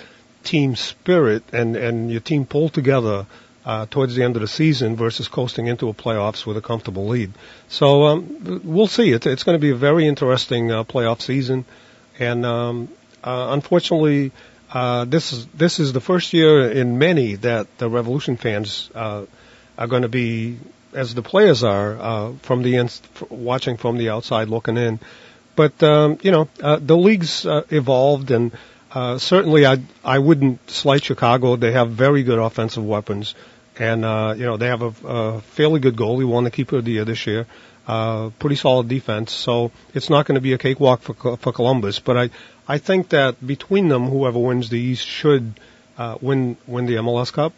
team 0.44 0.76
spirit 0.76 1.44
and, 1.54 1.76
and 1.76 2.12
your 2.12 2.22
team 2.22 2.46
pulled 2.46 2.74
together 2.74 3.26
uh, 3.66 3.86
towards 3.90 4.16
the 4.16 4.24
end 4.24 4.36
of 4.36 4.42
the 4.42 4.48
season 4.48 4.96
versus 4.96 5.28
coasting 5.28 5.68
into 5.68 5.90
a 5.90 5.94
playoffs 5.94 6.46
with 6.46 6.58
a 6.58 6.62
comfortable 6.62 7.08
lead. 7.08 7.32
So 7.70 8.04
um, 8.04 8.62
we'll 8.64 8.88
see. 8.88 9.12
It's, 9.12 9.26
it's 9.26 9.44
going 9.44 9.56
to 9.56 9.62
be 9.62 9.72
a 9.72 9.76
very 9.76 10.08
interesting 10.08 10.72
uh, 10.72 10.84
playoff 10.84 11.22
season, 11.22 11.66
and 12.20 12.46
um, 12.46 12.90
uh, 13.24 13.48
unfortunately, 13.52 14.32
uh, 14.72 15.06
this 15.06 15.32
is 15.34 15.46
this 15.48 15.80
is 15.80 15.94
the 15.94 16.02
first 16.02 16.34
year 16.34 16.70
in 16.70 16.98
many 16.98 17.36
that 17.36 17.78
the 17.78 17.90
Revolution 17.90 18.38
fans 18.38 18.90
uh, 18.96 19.26
are 19.78 19.88
going 19.88 20.02
to 20.02 20.10
be, 20.10 20.58
as 20.94 21.14
the 21.16 21.22
players 21.22 21.64
are, 21.64 21.98
uh, 21.98 22.34
from 22.42 22.64
the 22.64 22.76
ins- 22.76 23.02
watching 23.30 23.78
from 23.78 23.98
the 23.98 24.10
outside 24.10 24.50
looking 24.50 24.78
in. 24.78 25.00
But 25.56 25.82
um, 25.84 26.18
you 26.22 26.32
know, 26.32 26.50
uh, 26.62 26.80
the 26.82 26.98
league's 26.98 27.46
uh, 27.46 27.64
evolved, 27.70 28.32
and 28.32 28.52
uh, 28.94 29.18
certainly 29.18 29.66
I 29.66 29.80
I 30.04 30.20
wouldn't 30.20 30.70
slight 30.70 31.04
Chicago. 31.04 31.56
They 31.56 31.72
have 31.72 31.92
very 31.92 32.24
good 32.24 32.38
offensive 32.38 32.86
weapons, 32.86 33.34
and 33.78 34.06
uh, 34.06 34.36
you 34.38 34.46
know 34.46 34.58
they 34.58 34.68
have 34.68 34.82
a, 34.82 34.94
a 35.08 35.42
fairly 35.42 35.80
good 35.80 35.96
goalie, 35.96 36.26
won 36.26 36.44
the 36.44 36.52
keeper 36.52 36.78
of 36.78 36.86
the 36.86 36.92
year 36.92 37.06
this 37.06 37.26
year. 37.26 37.48
Uh, 37.88 38.30
pretty 38.40 38.56
solid 38.56 38.88
defense, 38.88 39.32
so 39.32 39.72
it's 39.94 40.10
not 40.10 40.26
going 40.26 40.36
to 40.36 40.42
be 40.42 40.54
a 40.54 40.58
cakewalk 40.58 41.02
for 41.02 41.38
for 41.38 41.52
Columbus. 41.52 42.00
But 42.00 42.18
I 42.18 42.30
I 42.68 42.78
think 42.78 43.10
that 43.10 43.46
between 43.46 43.88
them, 43.88 44.08
whoever 44.08 44.40
wins 44.40 44.70
the 44.70 44.80
East 44.80 45.08
should 45.08 45.60
uh, 45.98 46.18
win 46.22 46.58
win 46.68 46.86
the 46.86 46.96
MLS 46.96 47.34
Cup. 47.34 47.54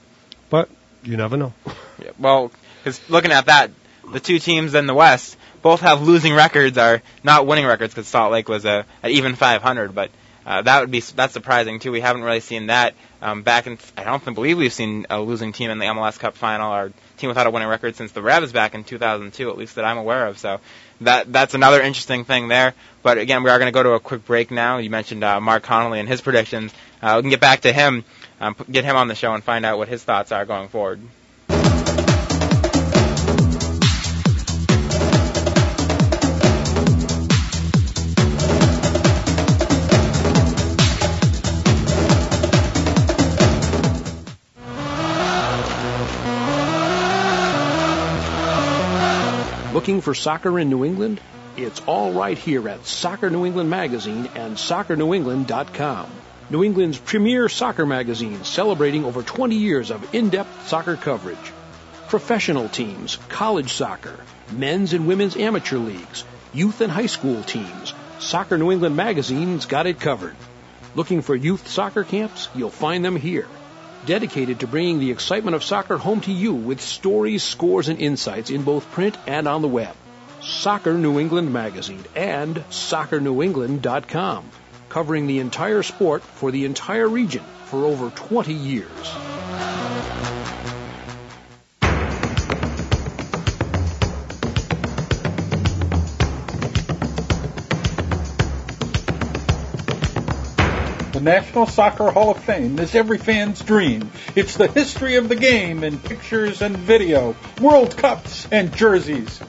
But 0.49 0.69
you 1.03 1.17
never 1.17 1.37
know. 1.37 1.53
Yeah, 1.97 2.11
well, 2.19 2.51
because 2.83 2.99
looking 3.09 3.31
at 3.31 3.45
that, 3.45 3.71
the 4.11 4.19
two 4.19 4.37
teams 4.37 4.75
in 4.75 4.85
the 4.85 4.93
West 4.93 5.37
both 5.61 5.79
have 5.79 6.01
losing 6.01 6.33
records, 6.33 6.77
are 6.77 7.01
not 7.23 7.47
winning 7.47 7.65
records 7.65 7.93
because 7.93 8.05
Salt 8.05 8.33
Lake 8.33 8.49
was 8.49 8.65
a 8.65 8.85
at 9.01 9.11
even 9.11 9.35
500, 9.35 9.95
but. 9.95 10.11
Uh, 10.45 10.61
that 10.61 10.81
would 10.81 10.91
be 10.91 10.99
that's 10.99 11.33
surprising 11.33 11.79
too. 11.79 11.91
We 11.91 12.01
haven't 12.01 12.23
really 12.23 12.39
seen 12.39 12.67
that 12.67 12.93
um, 13.21 13.41
back 13.41 13.65
in. 13.65 13.79
I 13.97 14.03
don't 14.03 14.23
believe 14.35 14.57
we've 14.57 14.71
seen 14.71 15.07
a 15.09 15.19
losing 15.19 15.53
team 15.53 15.71
in 15.71 15.79
the 15.79 15.85
MLS 15.85 16.19
Cup 16.19 16.35
final 16.35 16.71
or 16.71 16.91
team 17.17 17.29
without 17.29 17.47
a 17.47 17.49
winning 17.49 17.67
record 17.67 17.95
since 17.95 18.11
the 18.11 18.21
Revs 18.21 18.51
back 18.51 18.75
in 18.75 18.83
2002, 18.83 19.49
at 19.49 19.57
least 19.57 19.75
that 19.75 19.85
I'm 19.85 19.97
aware 19.97 20.27
of. 20.27 20.37
So 20.37 20.59
that 21.01 21.31
that's 21.33 21.55
another 21.55 21.81
interesting 21.81 22.25
thing 22.25 22.47
there. 22.47 22.75
But 23.01 23.17
again, 23.17 23.43
we 23.43 23.49
are 23.49 23.57
going 23.57 23.71
to 23.71 23.77
go 23.77 23.83
to 23.83 23.93
a 23.93 23.99
quick 23.99 24.23
break 24.25 24.51
now. 24.51 24.77
You 24.77 24.91
mentioned 24.91 25.23
uh, 25.23 25.41
Marc 25.41 25.63
Connolly 25.63 25.99
and 25.99 26.07
his 26.07 26.21
predictions. 26.21 26.73
Uh, 27.01 27.13
we 27.17 27.23
can 27.23 27.29
get 27.31 27.39
back 27.41 27.61
to 27.61 27.73
him, 27.73 28.03
um, 28.39 28.55
get 28.69 28.85
him 28.85 28.95
on 28.95 29.07
the 29.07 29.15
show, 29.15 29.33
and 29.33 29.43
find 29.43 29.65
out 29.65 29.79
what 29.79 29.87
his 29.87 30.03
thoughts 30.03 30.31
are 30.31 30.45
going 30.45 30.69
forward. 30.69 31.01
Looking 49.85 50.01
for 50.01 50.15
soccer 50.15 50.57
in 50.57 50.71
New 50.71 50.83
England? 50.83 51.21
It's 51.57 51.79
all 51.85 52.11
right 52.11 52.35
here 52.35 52.67
at 52.67 52.87
Soccer 52.87 53.29
New 53.29 53.45
England 53.45 53.69
Magazine 53.69 54.27
and 54.33 54.57
SoccerNewEngland.com. 54.57 56.09
New 56.49 56.63
England's 56.63 56.97
premier 56.97 57.47
soccer 57.49 57.85
magazine 57.85 58.43
celebrating 58.43 59.05
over 59.05 59.21
20 59.21 59.55
years 59.55 59.91
of 59.91 60.15
in-depth 60.15 60.67
soccer 60.67 60.95
coverage. 60.95 61.51
Professional 62.07 62.67
teams, 62.67 63.19
college 63.29 63.73
soccer, 63.73 64.17
men's 64.51 64.93
and 64.93 65.07
women's 65.07 65.37
amateur 65.37 65.77
leagues, 65.77 66.23
youth 66.51 66.81
and 66.81 66.91
high 66.91 67.05
school 67.05 67.43
teams. 67.43 67.93
Soccer 68.17 68.57
New 68.57 68.71
England 68.71 68.95
Magazine's 68.95 69.67
got 69.67 69.85
it 69.85 69.99
covered. 69.99 70.35
Looking 70.95 71.21
for 71.21 71.35
youth 71.35 71.67
soccer 71.67 72.03
camps? 72.03 72.49
You'll 72.55 72.71
find 72.71 73.05
them 73.05 73.15
here 73.15 73.45
dedicated 74.05 74.59
to 74.59 74.67
bringing 74.67 74.99
the 74.99 75.11
excitement 75.11 75.55
of 75.55 75.63
soccer 75.63 75.97
home 75.97 76.21
to 76.21 76.31
you 76.31 76.53
with 76.53 76.81
stories, 76.81 77.43
scores, 77.43 77.89
and 77.89 77.99
insights 77.99 78.49
in 78.49 78.63
both 78.63 78.89
print 78.91 79.17
and 79.27 79.47
on 79.47 79.61
the 79.61 79.67
web. 79.67 79.95
Soccer 80.41 80.93
New 80.93 81.19
England 81.19 81.51
Magazine 81.51 82.03
and 82.15 82.55
SoccerNewEngland.com, 82.69 84.49
covering 84.89 85.27
the 85.27 85.39
entire 85.39 85.81
sport 85.83 86.21
for 86.21 86.51
the 86.51 86.65
entire 86.65 87.07
region 87.07 87.43
for 87.65 87.85
over 87.85 88.09
20 88.09 88.53
years. 88.53 90.04
National 101.25 101.65
Soccer 101.65 102.11
Hall 102.11 102.29
of 102.29 102.37
Fame 102.43 102.77
is 102.77 102.93
every 102.93 103.17
fan's 103.17 103.59
dream. 103.61 104.11
It's 104.35 104.57
the 104.57 104.67
history 104.67 105.15
of 105.15 105.27
the 105.27 105.35
game 105.35 105.83
in 105.83 105.97
pictures 105.97 106.61
and 106.61 106.77
video, 106.77 107.35
World 107.59 107.97
Cups 107.97 108.47
and 108.51 108.71
jerseys. 108.75 109.39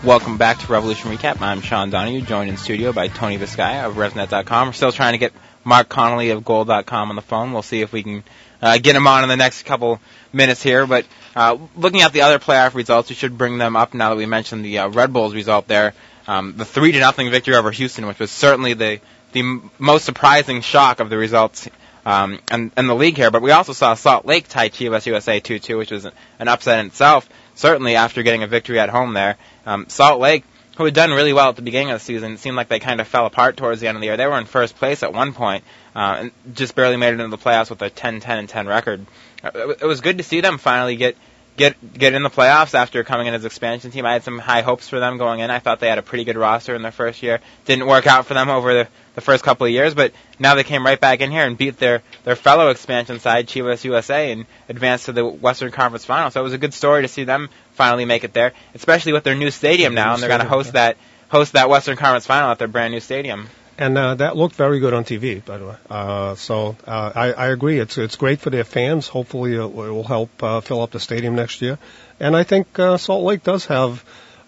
Welcome 0.05 0.37
back 0.37 0.59
to 0.59 0.67
Revolution 0.67 1.15
Recap. 1.15 1.39
I'm 1.39 1.61
Sean 1.61 1.91
Donahue, 1.91 2.19
joined 2.23 2.49
in 2.49 2.57
studio 2.57 2.91
by 2.91 3.07
Tony 3.07 3.37
Biscaia 3.37 3.85
of 3.85 3.95
RevNet.com. 3.95 4.67
We're 4.67 4.73
still 4.73 4.91
trying 4.91 5.13
to 5.13 5.17
get 5.17 5.31
Marc 5.63 5.87
Connolly 5.87 6.31
of 6.31 6.43
Goal.com 6.43 7.09
on 7.09 7.15
the 7.15 7.21
phone. 7.21 7.53
We'll 7.53 7.61
see 7.61 7.79
if 7.79 7.93
we 7.93 8.03
can 8.03 8.25
uh, 8.61 8.77
get 8.79 8.93
him 8.93 9.07
on 9.07 9.23
in 9.23 9.29
the 9.29 9.37
next 9.37 9.63
couple 9.63 10.01
minutes 10.33 10.61
here. 10.61 10.85
But 10.85 11.05
uh, 11.37 11.57
looking 11.77 12.01
at 12.01 12.11
the 12.11 12.23
other 12.23 12.39
playoff 12.39 12.75
results, 12.75 13.07
we 13.07 13.15
should 13.15 13.37
bring 13.37 13.57
them 13.57 13.77
up 13.77 13.93
now 13.93 14.09
that 14.09 14.17
we 14.17 14.25
mentioned 14.25 14.65
the 14.65 14.79
uh, 14.79 14.89
Red 14.89 15.13
Bulls 15.13 15.33
result 15.33 15.69
there. 15.69 15.93
Um, 16.27 16.55
the 16.57 16.65
three 16.65 16.91
to 16.91 16.99
nothing 16.99 17.31
victory 17.31 17.55
over 17.55 17.71
Houston, 17.71 18.07
which 18.07 18.19
was 18.19 18.29
certainly 18.29 18.73
the 18.73 18.99
the 19.33 19.61
most 19.79 20.05
surprising 20.05 20.61
shock 20.61 20.99
of 20.99 21.09
the 21.09 21.17
results 21.17 21.67
um, 22.05 22.39
and, 22.49 22.71
and 22.75 22.89
the 22.89 22.93
league 22.93 23.17
here. 23.17 23.31
But 23.31 23.41
we 23.41 23.51
also 23.51 23.73
saw 23.73 23.93
Salt 23.93 24.25
Lake 24.25 24.47
tie 24.47 24.69
Chivas 24.69 25.05
USA 25.05 25.39
2-2, 25.39 25.77
which 25.77 25.91
was 25.91 26.05
an 26.05 26.47
upset 26.47 26.79
in 26.79 26.87
itself. 26.87 27.27
Certainly 27.55 27.95
after 27.95 28.23
getting 28.23 28.43
a 28.43 28.47
victory 28.47 28.79
at 28.79 28.89
home 28.89 29.13
there, 29.13 29.37
um, 29.65 29.85
Salt 29.87 30.19
Lake, 30.19 30.43
who 30.77 30.85
had 30.85 30.93
done 30.93 31.11
really 31.11 31.33
well 31.33 31.49
at 31.49 31.55
the 31.55 31.61
beginning 31.61 31.91
of 31.91 31.99
the 31.99 32.05
season, 32.05 32.37
seemed 32.37 32.55
like 32.55 32.67
they 32.67 32.79
kind 32.79 32.99
of 32.99 33.07
fell 33.07 33.25
apart 33.25 33.57
towards 33.57 33.79
the 33.79 33.87
end 33.87 33.95
of 33.95 34.01
the 34.01 34.07
year. 34.07 34.17
They 34.17 34.25
were 34.25 34.39
in 34.39 34.45
first 34.45 34.75
place 34.75 35.03
at 35.03 35.13
one 35.13 35.33
point, 35.33 35.63
uh, 35.95 36.15
and 36.19 36.55
just 36.55 36.75
barely 36.75 36.97
made 36.97 37.09
it 37.09 37.19
into 37.19 37.27
the 37.27 37.37
playoffs 37.37 37.69
with 37.69 37.81
a 37.83 37.91
10-10 37.91 38.27
and 38.27 38.49
10 38.49 38.67
record. 38.67 39.05
Uh, 39.43 39.69
it 39.69 39.85
was 39.85 40.01
good 40.01 40.17
to 40.17 40.23
see 40.23 40.41
them 40.41 40.57
finally 40.57 40.95
get 40.95 41.15
get 41.57 41.93
get 41.93 42.13
in 42.13 42.23
the 42.23 42.29
playoffs 42.29 42.73
after 42.73 43.03
coming 43.03 43.27
in 43.27 43.33
as 43.33 43.45
expansion 43.45 43.91
team. 43.91 44.05
I 44.05 44.13
had 44.13 44.23
some 44.23 44.39
high 44.39 44.61
hopes 44.61 44.89
for 44.89 44.99
them 44.99 45.17
going 45.17 45.39
in. 45.39 45.51
I 45.51 45.59
thought 45.59 45.79
they 45.79 45.87
had 45.89 45.97
a 45.97 46.03
pretty 46.03 46.23
good 46.23 46.37
roster 46.37 46.75
in 46.75 46.81
their 46.81 46.91
first 46.91 47.21
year. 47.21 47.39
Didn't 47.65 47.85
work 47.87 48.07
out 48.07 48.25
for 48.25 48.33
them 48.33 48.49
over 48.49 48.73
the, 48.73 48.87
the 49.15 49.21
first 49.21 49.43
couple 49.43 49.65
of 49.65 49.71
years, 49.71 49.93
but 49.93 50.13
now 50.39 50.55
they 50.55 50.63
came 50.63 50.85
right 50.85 50.99
back 50.99 51.21
in 51.21 51.31
here 51.31 51.45
and 51.45 51.57
beat 51.57 51.77
their 51.77 52.01
their 52.23 52.35
fellow 52.35 52.69
expansion 52.69 53.19
side, 53.19 53.47
Chivas 53.47 53.83
USA, 53.83 54.31
and 54.31 54.45
advanced 54.69 55.05
to 55.05 55.11
the 55.11 55.25
Western 55.25 55.71
Conference 55.71 56.05
Final. 56.05 56.31
So 56.31 56.39
it 56.39 56.43
was 56.43 56.53
a 56.53 56.57
good 56.57 56.73
story 56.73 57.03
to 57.03 57.07
see 57.07 57.23
them 57.23 57.49
finally 57.73 58.05
make 58.05 58.23
it 58.23 58.33
there, 58.33 58.53
especially 58.73 59.13
with 59.13 59.23
their 59.23 59.35
new 59.35 59.51
stadium 59.51 59.93
now, 59.93 60.13
and 60.13 60.21
they're 60.21 60.29
going 60.29 60.41
to 60.41 60.47
host 60.47 60.73
that 60.73 60.97
host 61.29 61.53
that 61.53 61.69
Western 61.69 61.97
Conference 61.97 62.25
Final 62.25 62.51
at 62.51 62.59
their 62.59 62.67
brand 62.67 62.93
new 62.93 62.99
stadium. 62.99 63.49
And 63.77 63.97
uh, 63.97 64.15
that 64.15 64.37
looked 64.37 64.55
very 64.55 64.79
good 64.79 64.93
on 64.93 65.03
TV, 65.03 65.43
by 65.43 65.57
the 65.57 65.65
way. 65.65 65.75
Uh, 65.89 66.35
so 66.35 66.75
uh, 66.85 67.11
I, 67.15 67.33
I 67.33 67.47
agree. 67.47 67.79
It's 67.79 67.97
it's 67.97 68.15
great 68.15 68.39
for 68.39 68.51
their 68.51 68.63
fans. 68.63 69.07
Hopefully, 69.07 69.55
it 69.55 69.73
will 69.73 70.03
help 70.03 70.29
uh, 70.43 70.61
fill 70.61 70.81
up 70.81 70.91
the 70.91 70.99
stadium 70.99 71.35
next 71.35 71.61
year. 71.61 71.79
And 72.19 72.35
I 72.35 72.43
think 72.43 72.77
uh, 72.77 72.97
Salt 72.97 73.23
Lake 73.23 73.43
does 73.43 73.65
have, 73.65 74.03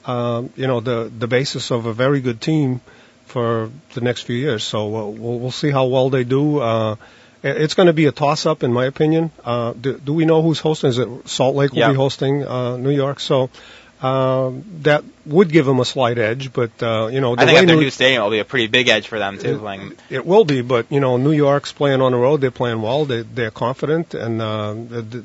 um, 0.06 0.52
you 0.56 0.68
know, 0.68 0.80
the 0.80 1.12
the 1.18 1.28
basis 1.28 1.72
of 1.72 1.88
a 1.88 1.94
very 1.94 2.22
good 2.22 2.40
team 2.40 2.82
for 3.26 3.72
the 3.96 4.02
next 4.02 4.22
few 4.24 4.36
years. 4.36 4.64
So 4.64 4.96
uh, 4.96 5.08
we'll 5.08 5.40
we'll 5.40 5.52
see 5.52 5.72
how 5.72 5.86
well 5.88 6.10
they 6.12 6.24
do. 6.24 6.60
Uh, 6.60 6.96
it's 7.44 7.76
going 7.76 7.88
to 7.88 7.94
be 7.94 8.06
a 8.06 8.12
toss-up, 8.12 8.64
in 8.64 8.74
my 8.74 8.86
opinion. 8.86 9.32
Uh, 9.44 9.74
do, 9.74 10.00
do 10.00 10.14
we 10.14 10.26
know 10.26 10.42
who's 10.42 10.60
hosting? 10.60 10.90
Is 10.90 10.98
it 10.98 11.08
Salt 11.30 11.56
Lake 11.56 11.72
will 11.74 11.80
Yeah. 11.80 11.90
be 11.92 11.96
hosting 11.96 12.44
uh, 12.44 12.76
New 12.78 12.90
York? 12.90 13.20
So 13.20 13.50
um, 14.02 14.64
that 14.82 15.04
would 15.26 15.50
give 15.50 15.66
them 15.66 15.80
a 15.80 15.86
slight 15.86 16.18
edge, 16.18 16.52
but 16.52 16.72
uh, 16.84 17.08
you 17.08 17.22
know, 17.22 17.36
the 17.36 17.42
I 17.42 17.46
think 17.46 17.68
their 17.68 17.76
New- 17.76 17.84
new 17.84 17.90
stadium 17.90 18.24
will 18.24 18.32
be 18.32 18.40
a 18.40 18.46
pretty 18.46 18.68
big 18.68 18.88
edge 18.90 19.08
for 19.08 19.18
them 19.18 19.38
too. 19.38 19.58
Playing 19.60 19.94
it 20.10 20.26
will 20.26 20.46
be, 20.46 20.62
but 20.62 20.92
you 20.92 21.00
know, 21.00 21.18
New 21.18 21.32
York's 21.32 21.72
playing 21.72 22.02
on 22.02 22.12
the 22.12 22.18
road. 22.18 22.42
They're 22.42 22.52
playing 22.52 22.82
well. 22.82 23.06
They 23.06 23.22
they're 23.22 23.52
confident, 23.52 24.14
and 24.14 24.42
uh, 24.42 24.76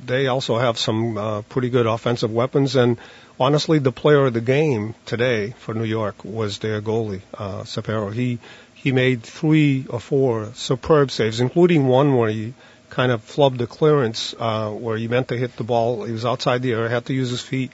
they 0.06 0.28
also 0.28 0.58
have 0.58 0.78
some 0.78 1.18
uh, 1.18 1.42
pretty 1.42 1.70
good 1.70 1.86
offensive 1.86 2.32
weapons. 2.32 2.76
And 2.76 2.98
honestly, 3.38 3.80
the 3.80 3.92
player 3.92 4.26
of 4.26 4.34
the 4.34 4.40
game 4.40 4.94
today 5.04 5.54
for 5.58 5.74
New 5.74 5.84
York 5.84 6.24
was 6.24 6.58
their 6.58 6.80
goalie, 6.80 7.22
uh, 7.34 7.62
Cepero. 7.62 8.12
He 8.12 8.38
he 8.74 8.92
made 8.92 9.22
three 9.22 9.84
or 9.90 10.00
four 10.00 10.52
superb 10.54 11.10
saves, 11.10 11.40
including 11.40 11.86
one 11.86 12.16
where 12.16 12.30
he 12.30 12.54
kind 12.88 13.12
of 13.12 13.20
flubbed 13.22 13.60
a 13.60 13.66
clearance 13.66 14.34
uh, 14.38 14.70
where 14.70 14.96
he 14.96 15.08
meant 15.08 15.28
to 15.28 15.36
hit 15.36 15.56
the 15.56 15.64
ball. 15.64 16.04
He 16.04 16.12
was 16.12 16.24
outside 16.24 16.62
the 16.62 16.72
area, 16.72 16.88
had 16.88 17.06
to 17.06 17.14
use 17.14 17.30
his 17.30 17.40
feet, 17.40 17.72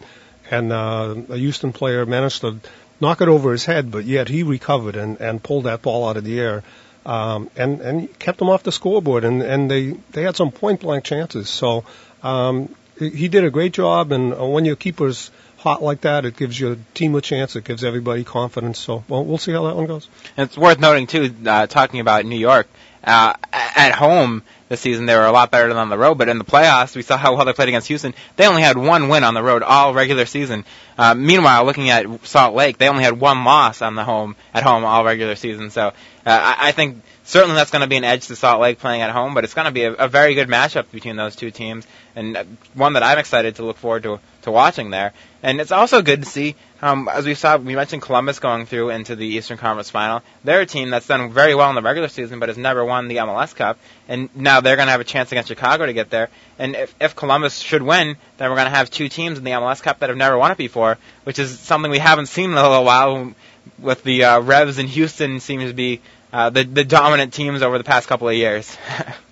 and 0.50 0.72
uh, 0.72 1.14
a 1.28 1.37
Houston 1.37 1.72
player 1.72 2.06
managed 2.06 2.42
to 2.42 2.59
knock 3.00 3.20
it 3.20 3.28
over 3.28 3.52
his 3.52 3.64
head, 3.64 3.90
but 3.90 4.04
yet 4.04 4.28
he 4.28 4.42
recovered 4.42 4.96
and, 4.96 5.20
and 5.20 5.42
pulled 5.42 5.64
that 5.64 5.82
ball 5.82 6.09
out 6.09 6.16
of 6.16 6.24
the 6.24 6.40
air. 6.40 6.62
Um, 7.04 7.50
and, 7.54 7.80
and 7.82 8.18
kept 8.18 8.38
them 8.38 8.48
off 8.48 8.64
the 8.64 8.72
scoreboard 8.72 9.22
and, 9.22 9.40
and 9.40 9.70
they, 9.70 9.92
they 10.11 10.22
had 10.22 10.35
some 10.35 10.50
point 10.50 10.80
blank 10.80 11.04
chances. 11.04 11.48
So, 11.48 11.85
um, 12.24 12.74
he 12.98 13.11
he 13.11 13.28
did 13.28 13.44
a 13.44 13.50
great 13.50 13.72
job 13.72 14.11
and 14.11 14.35
uh, 14.35 14.44
when 14.44 14.64
your 14.64 14.74
keeper's 14.74 15.30
hot 15.59 15.82
like 15.82 16.00
that, 16.00 16.24
it 16.24 16.37
gives 16.37 16.59
your 16.59 16.76
team 16.94 17.14
a 17.14 17.20
chance. 17.20 17.54
It 17.54 17.64
gives 17.64 17.85
everybody 17.85 18.24
confidence. 18.24 18.80
So, 18.80 19.04
well, 19.09 19.24
we'll 19.24 19.38
see 19.38 19.52
how 19.52 19.64
that 19.66 19.76
one 19.76 19.87
goes. 19.87 20.09
And 20.37 20.48
it's 20.48 20.59
worth 20.59 20.80
noting 20.80 21.06
too, 21.06 21.32
uh, 21.46 21.68
talking 21.68 22.00
about 22.00 22.24
New 22.24 22.38
York. 22.38 22.68
Uh, 23.04 23.35
at 23.52 23.92
home 23.92 24.42
this 24.68 24.81
season, 24.81 25.07
they 25.07 25.14
were 25.14 25.26
a 25.26 25.33
lot 25.33 25.50
better 25.50 25.68
than 25.68 25.76
on 25.76 25.88
the 25.88 25.98
road. 25.98 26.18
But 26.18 26.29
in 26.29 26.38
the 26.38 26.44
playoffs, 26.44 26.96
we 26.96 27.02
saw 27.02 27.16
how 27.16 27.35
well 27.37 27.44
they 27.44 27.52
played 27.52 27.68
against 27.68 27.88
Houston. 27.88 28.14
They 28.37 28.46
only 28.46 28.62
had 28.62 28.76
one 28.76 29.09
win 29.09 29.24
on 29.24 29.35
the 29.35 29.42
road 29.42 29.62
all 29.62 29.94
regular 29.94 30.26
season. 30.26 30.64
Uh, 30.98 31.14
meanwhile, 31.14 31.64
looking 31.64 31.90
at 31.90 32.26
Salt 32.26 32.55
Lake, 32.55 32.79
they 32.79 32.88
only 32.88 33.05
had 33.05 33.20
one 33.20 33.44
loss 33.44 33.83
on 33.83 33.94
the 33.94 34.05
home 34.05 34.37
at 34.52 34.62
home 34.62 34.85
all 34.85 35.05
regular 35.05 35.37
season. 35.37 35.70
So 35.70 35.88
uh, 35.88 35.92
I, 36.26 36.68
I 36.68 36.72
think 36.72 37.02
certainly 37.26 37.56
that's 37.56 37.70
going 37.70 37.82
to 37.82 37.88
be 37.88 37.96
an 37.96 38.04
edge 38.04 38.26
to 38.28 38.36
Salt 38.36 38.60
Lake 38.60 38.78
playing 38.78 39.02
at 39.02 39.10
home. 39.10 39.34
But 39.34 39.44
it's 39.44 39.54
going 39.54 39.66
to 39.66 39.72
be 39.72 39.84
a, 39.84 39.92
a 39.92 40.08
very 40.08 40.34
good 40.34 40.48
matchup 40.48 40.90
between 40.90 41.16
those 41.16 41.36
two 41.36 41.50
teams, 41.50 41.86
and 42.14 42.36
uh, 42.36 42.44
one 42.74 42.94
that 42.94 43.02
I'm 43.02 43.18
excited 43.18 43.56
to 43.56 43.64
look 43.64 43.76
forward 43.76 44.04
to 44.04 44.20
to 44.46 44.50
watching 44.50 44.90
there. 44.90 45.12
And 45.42 45.60
it's 45.60 45.70
also 45.70 46.02
good 46.02 46.22
to 46.22 46.28
see, 46.28 46.56
um, 46.80 47.08
as 47.12 47.26
we 47.26 47.34
saw, 47.34 47.56
we 47.56 47.74
mentioned 47.74 48.02
Columbus 48.02 48.38
going 48.38 48.66
through 48.66 48.90
into 48.90 49.14
the 49.14 49.26
Eastern 49.26 49.58
Conference 49.58 49.90
Final. 49.90 50.22
They're 50.44 50.62
a 50.62 50.66
team 50.66 50.90
that's 50.90 51.06
done 51.06 51.30
very 51.30 51.54
well 51.54 51.68
in 51.68 51.74
the 51.74 51.82
regular 51.82 52.08
season, 52.08 52.38
but 52.38 52.48
has 52.48 52.56
never 52.56 52.84
won 52.84 53.08
the 53.08 53.16
MLS 53.16 53.54
Cup. 53.54 53.78
And 54.08 54.28
now 54.34 54.60
they're 54.60 54.76
going 54.76 54.86
to 54.86 54.92
have 54.92 55.00
a 55.00 55.04
chance 55.04 55.30
against 55.30 55.48
Chicago 55.48 55.86
to 55.86 55.92
get 55.92 56.10
there. 56.10 56.30
And 56.58 56.74
if, 56.74 56.94
if 57.00 57.14
Columbus 57.14 57.58
should 57.58 57.82
win, 57.82 58.16
then 58.38 58.50
we're 58.50 58.56
going 58.56 58.70
to 58.70 58.76
have 58.76 58.90
two 58.90 59.08
teams 59.08 59.36
in 59.38 59.44
the 59.44 59.50
MLS 59.50 59.82
Cup 59.82 59.98
that 59.98 60.08
have 60.08 60.18
never 60.18 60.38
won 60.38 60.52
it 60.52 60.58
before, 60.58 60.96
which 61.24 61.38
is 61.38 61.58
something 61.58 61.90
we 61.90 61.98
haven't 61.98 62.26
seen 62.26 62.50
in 62.50 62.56
a 62.56 62.62
little 62.62 62.84
while. 62.84 63.34
With 63.80 64.04
the 64.04 64.24
uh, 64.24 64.40
Revs 64.40 64.78
and 64.78 64.88
Houston 64.88 65.40
seems 65.40 65.68
to 65.68 65.74
be 65.74 66.00
uh, 66.37 66.51
the 66.51 66.64
the 66.64 66.85
dominant 66.85 67.33
teams 67.33 67.62
over 67.62 67.79
the 67.79 67.85
past 67.85 68.09
couple 68.09 68.29
of 68.29 68.35
years. 68.35 68.77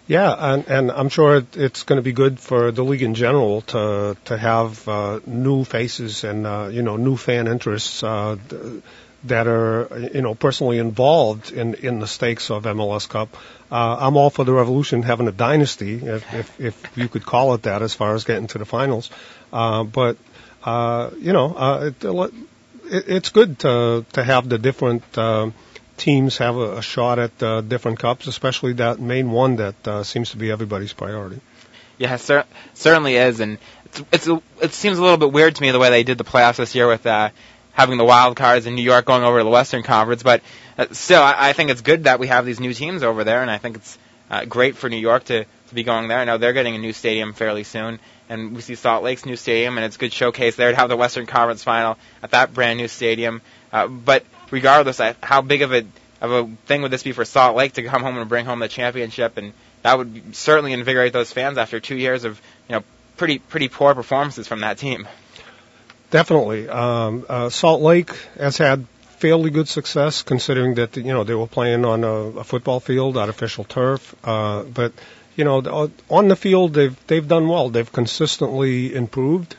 Yeah, 0.06 0.34
and, 0.38 0.68
and 0.68 0.90
I'm 0.92 1.08
sure 1.08 1.36
it, 1.36 1.56
it's 1.56 1.84
going 1.84 1.96
to 1.96 2.02
be 2.02 2.12
good 2.12 2.38
for 2.38 2.70
the 2.70 2.84
league 2.84 3.00
in 3.00 3.14
general 3.14 3.62
to 3.72 4.14
to 4.26 4.36
have 4.36 4.86
uh, 4.86 5.20
new 5.24 5.64
faces 5.64 6.24
and 6.24 6.46
uh, 6.46 6.68
you 6.70 6.82
know 6.82 6.98
new 6.98 7.16
fan 7.16 7.48
interests 7.48 8.02
uh, 8.02 8.36
that 9.24 9.46
are 9.46 10.10
you 10.12 10.20
know 10.20 10.34
personally 10.34 10.76
involved 10.76 11.52
in 11.52 11.72
in 11.72 12.00
the 12.00 12.06
stakes 12.06 12.50
of 12.50 12.64
MLS 12.64 13.08
Cup. 13.08 13.34
Uh, 13.72 13.96
I'm 13.98 14.18
all 14.18 14.28
for 14.28 14.44
the 14.44 14.52
Revolution 14.52 15.02
having 15.02 15.26
a 15.26 15.32
dynasty, 15.32 15.94
if, 15.94 16.34
if 16.34 16.60
if 16.60 16.98
you 16.98 17.08
could 17.08 17.24
call 17.24 17.54
it 17.54 17.62
that, 17.62 17.80
as 17.80 17.94
far 17.94 18.14
as 18.14 18.24
getting 18.24 18.48
to 18.48 18.58
the 18.58 18.66
finals. 18.66 19.08
Uh, 19.54 19.84
but 19.84 20.18
uh, 20.64 21.12
you 21.18 21.32
know, 21.32 21.54
uh, 21.54 21.90
it, 21.90 22.04
it, 22.04 22.34
it's 23.16 23.30
good 23.30 23.58
to 23.60 24.04
to 24.12 24.22
have 24.22 24.50
the 24.50 24.58
different. 24.58 25.02
Uh, 25.16 25.50
teams 25.96 26.38
have 26.38 26.56
a, 26.56 26.78
a 26.78 26.82
shot 26.82 27.18
at 27.18 27.42
uh, 27.42 27.60
different 27.60 27.98
cups, 27.98 28.26
especially 28.26 28.74
that 28.74 29.00
main 29.00 29.30
one 29.30 29.56
that 29.56 29.88
uh, 29.88 30.02
seems 30.02 30.30
to 30.30 30.36
be 30.36 30.50
everybody's 30.50 30.92
priority. 30.92 31.40
Yeah, 31.98 32.16
cer- 32.16 32.46
certainly 32.74 33.16
is, 33.16 33.40
and 33.40 33.58
it's, 33.86 34.02
it's 34.12 34.28
a, 34.28 34.42
it 34.60 34.72
seems 34.72 34.98
a 34.98 35.02
little 35.02 35.16
bit 35.16 35.32
weird 35.32 35.54
to 35.56 35.62
me 35.62 35.70
the 35.70 35.78
way 35.78 35.90
they 35.90 36.02
did 36.02 36.18
the 36.18 36.24
playoffs 36.24 36.56
this 36.56 36.74
year 36.74 36.88
with 36.88 37.06
uh, 37.06 37.30
having 37.72 37.98
the 37.98 38.04
wild 38.04 38.36
cards 38.36 38.66
in 38.66 38.74
New 38.74 38.82
York 38.82 39.04
going 39.04 39.22
over 39.22 39.38
to 39.38 39.44
the 39.44 39.50
Western 39.50 39.82
Conference. 39.82 40.22
But 40.22 40.42
uh, 40.76 40.86
still, 40.92 41.22
I, 41.22 41.50
I 41.50 41.52
think 41.52 41.70
it's 41.70 41.82
good 41.82 42.04
that 42.04 42.18
we 42.18 42.26
have 42.26 42.46
these 42.46 42.60
new 42.60 42.74
teams 42.74 43.02
over 43.02 43.22
there, 43.22 43.42
and 43.42 43.50
I 43.50 43.58
think 43.58 43.76
it's 43.76 43.98
uh, 44.30 44.44
great 44.44 44.76
for 44.76 44.88
New 44.88 44.96
York 44.98 45.24
to, 45.24 45.44
to 45.44 45.74
be 45.74 45.84
going 45.84 46.08
there. 46.08 46.18
I 46.18 46.24
know 46.24 46.38
they're 46.38 46.52
getting 46.52 46.74
a 46.74 46.78
new 46.78 46.92
stadium 46.92 47.32
fairly 47.32 47.62
soon, 47.62 48.00
and 48.28 48.54
we 48.56 48.62
see 48.62 48.74
Salt 48.74 49.04
Lake's 49.04 49.24
new 49.24 49.36
stadium, 49.36 49.78
and 49.78 49.84
it's 49.84 49.96
a 49.96 49.98
good 49.98 50.12
showcase 50.12 50.56
there 50.56 50.70
to 50.70 50.76
have 50.76 50.88
the 50.88 50.96
Western 50.96 51.26
Conference 51.26 51.62
final 51.62 51.96
at 52.22 52.32
that 52.32 52.52
brand 52.52 52.78
new 52.78 52.88
stadium. 52.88 53.42
Uh, 53.72 53.86
but 53.86 54.24
regardless, 54.50 55.00
I, 55.00 55.14
how 55.22 55.42
big 55.42 55.62
of 55.62 55.72
a 55.72 55.84
of 56.20 56.30
a 56.32 56.50
thing 56.66 56.82
would 56.82 56.90
this 56.90 57.02
be 57.02 57.12
for 57.12 57.24
Salt 57.24 57.56
Lake 57.56 57.74
to 57.74 57.82
come 57.82 58.02
home 58.02 58.16
and 58.16 58.28
bring 58.28 58.46
home 58.46 58.58
the 58.58 58.68
championship? 58.68 59.36
And 59.36 59.52
that 59.82 59.98
would 59.98 60.34
certainly 60.34 60.72
invigorate 60.72 61.12
those 61.12 61.32
fans 61.32 61.58
after 61.58 61.80
two 61.80 61.96
years 61.96 62.24
of 62.24 62.40
you 62.68 62.76
know 62.76 62.84
pretty 63.16 63.38
pretty 63.38 63.68
poor 63.68 63.94
performances 63.94 64.48
from 64.48 64.60
that 64.60 64.78
team. 64.78 65.06
Definitely, 66.10 66.68
um, 66.68 67.26
uh, 67.28 67.48
Salt 67.48 67.82
Lake 67.82 68.10
has 68.38 68.56
had 68.56 68.86
fairly 69.18 69.50
good 69.50 69.68
success 69.68 70.22
considering 70.22 70.74
that 70.74 70.96
you 70.96 71.04
know 71.04 71.24
they 71.24 71.34
were 71.34 71.46
playing 71.46 71.84
on 71.84 72.04
a, 72.04 72.40
a 72.40 72.44
football 72.44 72.80
field, 72.80 73.16
artificial 73.16 73.64
turf, 73.64 74.14
uh, 74.24 74.62
but 74.62 74.92
you 75.36 75.44
know 75.44 75.90
on 76.08 76.28
the 76.28 76.36
field 76.36 76.74
they've 76.74 77.06
they've 77.06 77.26
done 77.26 77.48
well. 77.48 77.68
They've 77.70 77.90
consistently 77.90 78.94
improved. 78.94 79.56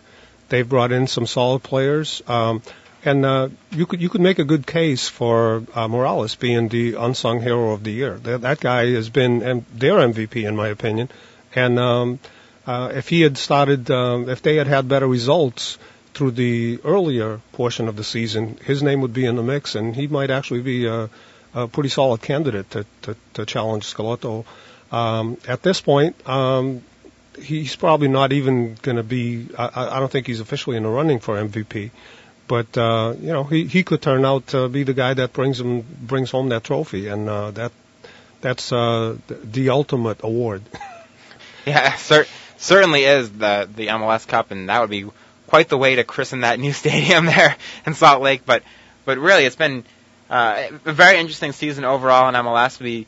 They've 0.49 0.67
brought 0.67 0.91
in 0.91 1.07
some 1.07 1.25
solid 1.25 1.63
players. 1.63 2.21
Um, 2.27 2.61
and 3.05 3.23
uh, 3.23 3.49
you 3.71 3.85
could 3.85 4.01
you 4.01 4.09
could 4.09 4.21
make 4.21 4.39
a 4.39 4.43
good 4.43 4.65
case 4.65 5.07
for 5.07 5.63
uh, 5.75 5.87
Morales 5.87 6.35
being 6.35 6.67
the 6.69 6.95
unsung 6.95 7.39
hero 7.41 7.71
of 7.71 7.83
the 7.83 7.91
year. 7.91 8.15
That, 8.17 8.41
that 8.41 8.59
guy 8.59 8.87
has 8.93 9.09
been 9.09 9.43
M- 9.43 9.65
their 9.73 9.97
MVP 9.97 10.45
in 10.45 10.55
my 10.55 10.69
opinion. 10.69 11.09
And 11.53 11.79
um, 11.79 12.19
uh, 12.65 12.91
if 12.93 13.07
he 13.07 13.21
had 13.21 13.37
started, 13.37 13.89
um, 13.91 14.27
if 14.27 14.41
they 14.41 14.55
had 14.55 14.67
had 14.67 14.89
better 14.89 15.07
results 15.07 15.77
through 16.15 16.31
the 16.31 16.79
earlier 16.83 17.39
portion 17.53 17.87
of 17.87 17.95
the 17.95 18.03
season, 18.03 18.57
his 18.65 18.81
name 18.81 19.01
would 19.01 19.13
be 19.13 19.25
in 19.25 19.35
the 19.35 19.43
mix, 19.43 19.75
and 19.75 19.95
he 19.95 20.07
might 20.07 20.31
actually 20.31 20.61
be 20.61 20.87
a, 20.87 21.09
a 21.53 21.67
pretty 21.67 21.89
solid 21.89 22.21
candidate 22.21 22.69
to 22.71 22.85
to, 23.03 23.15
to 23.35 23.45
challenge 23.45 23.85
Schelotto. 23.93 24.45
Um, 24.91 25.37
at 25.47 25.61
this 25.61 25.79
point, 25.79 26.15
um, 26.27 26.81
he's 27.37 27.75
probably 27.75 28.07
not 28.07 28.33
even 28.33 28.75
going 28.81 28.97
to 28.97 29.03
be. 29.03 29.47
I, 29.57 29.97
I 29.97 29.99
don't 29.99 30.11
think 30.11 30.25
he's 30.25 30.39
officially 30.39 30.77
in 30.77 30.83
the 30.83 30.89
running 30.89 31.19
for 31.19 31.35
MVP. 31.35 31.91
But 32.47 32.77
uh, 32.77 33.15
you 33.19 33.33
know, 33.33 33.43
he 33.43 33.65
he 33.65 33.83
could 33.83 34.01
turn 34.01 34.25
out 34.25 34.47
to 34.47 34.67
be 34.69 34.83
the 34.83 34.93
guy 34.93 35.13
that 35.15 35.33
brings 35.33 35.59
him 35.59 35.81
brings 35.81 36.31
home 36.31 36.49
that 36.49 36.63
trophy, 36.63 37.07
and 37.07 37.27
uh, 37.27 37.51
that 37.51 37.71
that's 38.41 38.71
uh, 38.71 39.17
the, 39.27 39.69
ultimate 39.69 40.23
award. 40.23 40.61
Yeah, 41.65 41.95
cer- 41.95 42.27
certainly 42.57 43.05
is 43.05 43.31
the 43.31 43.67
the 43.75 43.87
MLS 43.87 44.27
Cup, 44.27 44.51
and 44.51 44.69
that 44.69 44.81
would 44.81 44.91
be 44.91 45.07
quite 45.47 45.67
the 45.67 45.79
way 45.79 45.95
to 45.95 46.03
christen 46.03 46.41
that 46.41 46.59
new 46.59 46.73
stadium 46.83 47.25
there 47.25 47.55
in 47.87 47.95
Salt 47.95 48.21
Lake. 48.21 48.43
But 48.45 48.61
but 49.03 49.17
really, 49.17 49.45
it's 49.45 49.55
been 49.55 49.83
uh, 50.29 50.67
a 50.85 50.93
very 50.93 51.17
interesting 51.17 51.53
season 51.53 51.83
overall 51.83 52.29
in 52.29 52.35
MLS. 52.35 52.79
We 52.79 53.07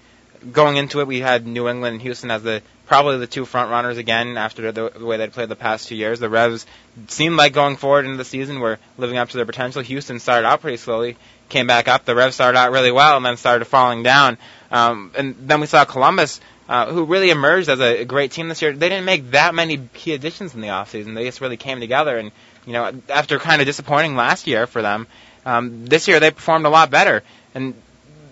going 0.52 0.78
into 0.78 1.02
it, 1.02 1.08
we 1.08 1.20
had 1.20 1.46
New 1.46 1.68
England 1.70 1.94
and 1.94 2.02
Houston 2.02 2.32
as 2.32 2.42
the 2.42 2.64
probably 2.88 3.18
the 3.18 3.28
two 3.28 3.46
front 3.46 3.70
runners 3.70 3.98
again 3.98 4.38
after 4.38 4.72
the, 4.72 4.90
the 4.90 5.06
way 5.06 5.18
they 5.18 5.28
played 5.28 5.50
the 5.50 5.56
past 5.56 5.88
two 5.88 5.96
years. 5.96 6.20
The 6.20 6.30
Revs 6.30 6.66
seemed 7.08 7.36
like 7.36 7.54
going 7.54 7.76
forward 7.76 8.06
into 8.06 8.18
the 8.18 8.26
season 8.26 8.60
were 8.60 8.80
living 8.98 9.18
up 9.18 9.30
to 9.30 9.38
their 9.38 9.46
potential. 9.46 9.82
Houston 9.82 10.20
started 10.20 10.48
out 10.48 10.62
pretty 10.62 10.78
slowly, 10.78 11.18
came 11.50 11.68
back 11.68 11.88
up. 11.88 12.06
The 12.06 12.16
Revs 12.16 12.36
started 12.36 12.58
out 12.58 12.72
really 12.72 12.92
well 12.92 13.18
and 13.18 13.26
then 13.26 13.38
started 13.38 13.66
falling 13.66 14.04
down. 14.04 14.38
Um, 14.72 15.12
and 15.16 15.36
then 15.38 15.62
we 15.62 15.68
saw 15.68 15.86
Columbus 15.86 16.42
uh, 16.70 16.92
who 16.92 17.06
really 17.06 17.30
emerged 17.30 17.70
as 17.70 17.80
a 17.80 18.04
great 18.06 18.32
team 18.32 18.50
this 18.50 18.62
year. 18.62 18.74
They 18.74 18.90
didn't 18.90 19.06
make 19.06 19.32
that 19.32 19.56
many 19.56 19.78
key 19.94 20.14
additions 20.14 20.54
in 20.54 20.62
the 20.62 20.68
offseason. 20.68 21.16
They 21.16 21.24
just 21.24 21.42
really 21.42 21.58
came 21.58 21.80
together, 21.80 22.18
and 22.18 22.32
you 22.66 22.74
know, 22.74 22.92
after 23.10 23.40
kind 23.40 23.62
of 23.62 23.66
disappointing 23.66 24.16
last 24.16 24.48
year 24.48 24.68
for 24.68 24.82
them, 24.82 25.08
um, 25.46 25.86
this 25.86 26.08
year 26.08 26.20
they 26.20 26.32
performed 26.32 26.66
a 26.66 26.70
lot 26.70 26.92
better. 26.92 27.24
And 27.56 27.74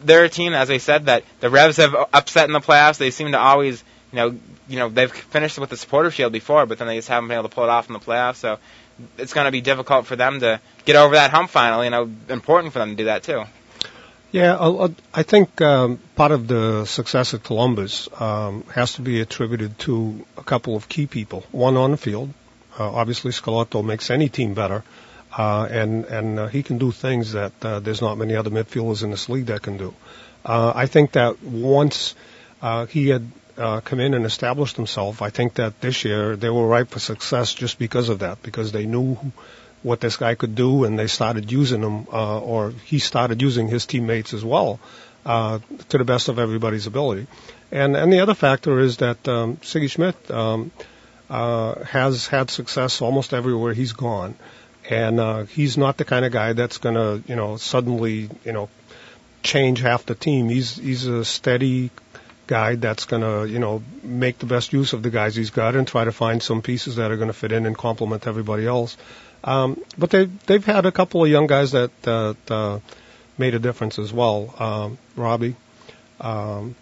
they're 0.03 0.25
a 0.25 0.29
team, 0.29 0.53
as 0.53 0.69
I 0.69 0.77
said, 0.77 1.05
that 1.05 1.23
the 1.39 1.49
Revs 1.49 1.77
have 1.77 1.95
upset 2.13 2.47
in 2.47 2.53
the 2.53 2.59
playoffs. 2.59 2.97
They 2.97 3.11
seem 3.11 3.31
to 3.31 3.39
always, 3.39 3.83
you 4.15 4.21
know, 4.21 4.39
you 4.69 4.79
know, 4.79 4.89
they've 4.89 5.11
finished 5.11 5.59
with 5.59 5.69
the 5.69 5.77
supporter 5.77 6.09
shield 6.09 6.31
before, 6.31 6.65
but 6.65 6.77
then 6.77 6.87
they 6.87 6.95
just 6.95 7.09
haven't 7.09 7.27
been 7.27 7.37
able 7.37 7.49
to 7.49 7.53
pull 7.53 7.65
it 7.65 7.69
off 7.69 7.87
in 7.87 7.93
the 7.93 7.99
playoffs. 7.99 8.37
So 8.37 8.59
it's 9.17 9.33
going 9.33 9.45
to 9.45 9.51
be 9.51 9.59
difficult 9.59 10.05
for 10.05 10.15
them 10.15 10.39
to 10.39 10.61
get 10.85 10.95
over 10.95 11.15
that 11.15 11.31
hump 11.31 11.49
finally. 11.49 11.87
You 11.87 11.91
know, 11.91 12.09
important 12.29 12.71
for 12.71 12.79
them 12.79 12.91
to 12.91 12.95
do 12.95 13.05
that 13.05 13.23
too. 13.23 13.43
Yeah, 14.31 14.89
I 15.13 15.23
think 15.23 15.61
um, 15.61 15.99
part 16.15 16.31
of 16.31 16.47
the 16.47 16.85
success 16.85 17.33
of 17.33 17.43
Columbus 17.43 18.09
um, 18.19 18.63
has 18.73 18.93
to 18.93 19.01
be 19.01 19.21
attributed 19.21 19.77
to 19.79 20.25
a 20.37 20.43
couple 20.43 20.75
of 20.75 20.89
key 20.89 21.07
people. 21.07 21.45
One 21.51 21.77
on 21.77 21.91
the 21.91 21.97
field, 21.97 22.33
uh, 22.77 22.91
obviously 22.91 23.31
Schelotto 23.31 23.83
makes 23.83 24.09
any 24.09 24.27
team 24.27 24.53
better, 24.53 24.83
uh, 25.37 25.67
and 25.69 26.05
and 26.05 26.39
uh, 26.39 26.47
he 26.47 26.63
can 26.63 26.77
do 26.77 26.91
things 26.91 27.33
that 27.33 27.53
uh, 27.63 27.79
there's 27.79 28.01
not 28.01 28.17
many 28.17 28.35
other 28.35 28.49
midfielders 28.49 29.03
in 29.03 29.11
this 29.11 29.29
league 29.29 29.45
that 29.45 29.61
can 29.61 29.77
do. 29.77 29.93
Uh, 30.43 30.71
I 30.75 30.85
think 30.85 31.13
that 31.13 31.41
once 31.41 32.15
uh, 32.61 32.85
he 32.87 33.09
had 33.09 33.25
uh, 33.57 33.81
come 33.81 33.99
in 33.99 34.13
and 34.13 34.25
established 34.25 34.75
himself, 34.75 35.21
I 35.21 35.29
think 35.29 35.55
that 35.55 35.79
this 35.81 36.03
year 36.05 36.35
they 36.35 36.49
were 36.49 36.67
ripe 36.67 36.89
for 36.89 36.99
success 36.99 37.53
just 37.53 37.79
because 37.79 38.09
of 38.09 38.19
that, 38.19 38.41
because 38.41 38.71
they 38.71 38.85
knew 38.85 39.17
what 39.83 40.01
this 40.01 40.17
guy 40.17 40.35
could 40.35 40.55
do, 40.55 40.83
and 40.83 40.97
they 40.97 41.07
started 41.07 41.51
using 41.51 41.81
him, 41.81 42.07
uh, 42.11 42.39
or 42.39 42.71
he 42.85 42.99
started 42.99 43.41
using 43.41 43.67
his 43.67 43.85
teammates 43.85 44.33
as 44.33 44.43
well, 44.43 44.79
uh, 45.25 45.59
to 45.89 45.97
the 45.97 46.03
best 46.03 46.27
of 46.27 46.39
everybody's 46.39 46.87
ability. 46.87 47.27
And 47.71 47.95
and 47.95 48.11
the 48.11 48.19
other 48.19 48.33
factor 48.33 48.79
is 48.79 48.97
that 48.97 49.27
um, 49.27 49.57
Sigi 49.57 49.89
Schmid 49.89 50.15
um, 50.31 50.71
uh, 51.29 51.83
has 51.83 52.27
had 52.27 52.49
success 52.49 53.01
almost 53.01 53.33
everywhere 53.33 53.73
he's 53.73 53.93
gone, 53.93 54.35
and 54.89 55.19
uh, 55.19 55.43
he's 55.45 55.77
not 55.77 55.97
the 55.97 56.05
kind 56.05 56.25
of 56.25 56.31
guy 56.31 56.53
that's 56.53 56.77
going 56.77 56.95
to 56.95 57.23
you 57.27 57.35
know 57.35 57.57
suddenly 57.57 58.29
you 58.43 58.51
know 58.51 58.69
change 59.43 59.79
half 59.81 60.05
the 60.05 60.15
team. 60.15 60.49
He's 60.49 60.75
he's 60.75 61.05
a 61.05 61.23
steady 61.25 61.91
guy 62.47 62.75
that's 62.75 63.05
going 63.05 63.21
to 63.21 63.51
you 63.51 63.59
know 63.59 63.81
make 64.03 64.39
the 64.39 64.45
best 64.45 64.73
use 64.73 64.93
of 64.93 65.03
the 65.03 65.09
guys 65.09 65.35
he's 65.35 65.49
got 65.49 65.75
and 65.75 65.87
try 65.87 66.03
to 66.03 66.11
find 66.11 66.41
some 66.41 66.61
pieces 66.61 66.97
that 66.97 67.11
are 67.11 67.17
going 67.17 67.27
to 67.27 67.33
fit 67.33 67.51
in 67.51 67.65
and 67.65 67.77
complement 67.77 68.27
everybody 68.27 68.67
else. 68.67 68.97
Um, 69.43 69.81
but 69.97 70.09
they 70.09 70.25
they've 70.25 70.65
had 70.65 70.85
a 70.85 70.91
couple 70.91 71.23
of 71.23 71.29
young 71.29 71.47
guys 71.47 71.71
that 71.71 71.91
that 72.03 72.37
uh, 72.49 72.79
made 73.37 73.53
a 73.53 73.59
difference 73.59 73.99
as 73.99 74.11
well. 74.11 74.53
Um, 74.59 74.97
Robbie, 75.15 75.55
um, 76.19 76.75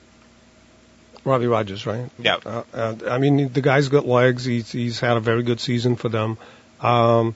Robbie 1.26 1.48
Rogers, 1.48 1.86
right? 1.86 2.10
Yeah. 2.20 2.38
Uh, 2.46 2.64
uh, 2.74 2.96
I 3.10 3.18
mean, 3.18 3.52
the 3.52 3.62
guy's 3.62 3.90
got 3.90 4.08
legs. 4.08 4.46
He's 4.46 4.72
he's 4.72 5.00
had 5.00 5.18
a 5.18 5.20
very 5.20 5.44
good 5.44 5.60
season 5.60 5.96
for 5.96 6.10
them. 6.10 6.38
Um, 6.80 7.36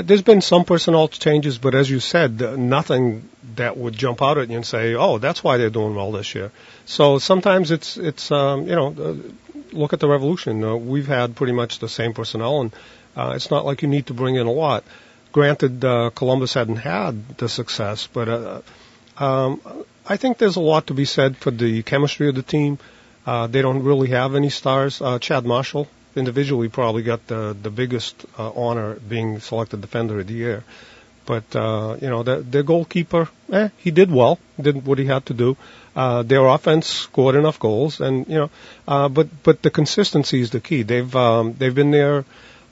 there's 0.00 0.22
been 0.22 0.40
some 0.40 0.64
personnel 0.64 1.08
changes, 1.08 1.58
but 1.58 1.74
as 1.74 1.90
you 1.90 2.00
said, 2.00 2.40
nothing 2.58 3.28
that 3.56 3.76
would 3.76 3.94
jump 3.94 4.22
out 4.22 4.38
at 4.38 4.48
you 4.48 4.56
and 4.56 4.64
say, 4.64 4.94
"Oh, 4.94 5.18
that's 5.18 5.44
why 5.44 5.58
they're 5.58 5.70
doing 5.70 5.94
well 5.94 6.12
this 6.12 6.34
year." 6.34 6.50
So 6.86 7.18
sometimes 7.18 7.70
it's 7.70 7.98
it's 7.98 8.30
um, 8.30 8.66
you 8.68 8.74
know, 8.74 8.94
uh, 8.98 9.14
look 9.72 9.92
at 9.92 10.00
the 10.00 10.08
Revolution. 10.08 10.64
Uh, 10.64 10.76
we've 10.76 11.06
had 11.06 11.36
pretty 11.36 11.52
much 11.52 11.78
the 11.78 11.88
same 11.88 12.14
personnel, 12.14 12.62
and 12.62 12.72
uh, 13.16 13.32
it's 13.36 13.50
not 13.50 13.66
like 13.66 13.82
you 13.82 13.88
need 13.88 14.06
to 14.06 14.14
bring 14.14 14.36
in 14.36 14.46
a 14.46 14.52
lot. 14.52 14.84
Granted, 15.32 15.84
uh, 15.84 16.10
Columbus 16.14 16.54
hadn't 16.54 16.76
had 16.76 17.36
the 17.36 17.48
success, 17.48 18.06
but 18.06 18.28
uh, 18.28 18.60
um, 19.18 19.60
I 20.06 20.16
think 20.16 20.38
there's 20.38 20.56
a 20.56 20.60
lot 20.60 20.86
to 20.86 20.94
be 20.94 21.04
said 21.04 21.36
for 21.36 21.50
the 21.50 21.82
chemistry 21.82 22.28
of 22.28 22.34
the 22.34 22.42
team. 22.42 22.78
Uh, 23.26 23.46
they 23.46 23.62
don't 23.62 23.82
really 23.82 24.08
have 24.08 24.34
any 24.34 24.50
stars. 24.50 25.00
Uh, 25.00 25.18
Chad 25.18 25.44
Marshall 25.44 25.86
individually 26.16 26.68
probably 26.68 27.02
got 27.02 27.26
the 27.26 27.56
the 27.60 27.70
biggest 27.70 28.24
uh, 28.38 28.50
honor 28.50 28.94
being 28.94 29.40
selected 29.40 29.80
defender 29.80 30.20
of 30.20 30.26
the 30.26 30.34
year. 30.34 30.64
But 31.24 31.54
uh, 31.54 31.96
you 32.00 32.08
know, 32.08 32.22
the, 32.22 32.36
their 32.38 32.62
goalkeeper, 32.62 33.28
eh, 33.52 33.68
he 33.78 33.90
did 33.90 34.10
well, 34.10 34.38
did 34.60 34.84
what 34.84 34.98
he 34.98 35.06
had 35.06 35.26
to 35.26 35.34
do. 35.34 35.56
Uh, 35.94 36.22
their 36.22 36.46
offense 36.46 36.86
scored 36.86 37.36
enough 37.36 37.60
goals, 37.60 38.00
and 38.00 38.26
you 38.26 38.34
know, 38.34 38.50
uh, 38.88 39.08
but 39.08 39.28
but 39.42 39.62
the 39.62 39.70
consistency 39.70 40.40
is 40.40 40.50
the 40.50 40.60
key. 40.60 40.82
They've 40.82 41.14
um, 41.14 41.54
they've 41.54 41.74
been 41.74 41.90
there 41.90 42.24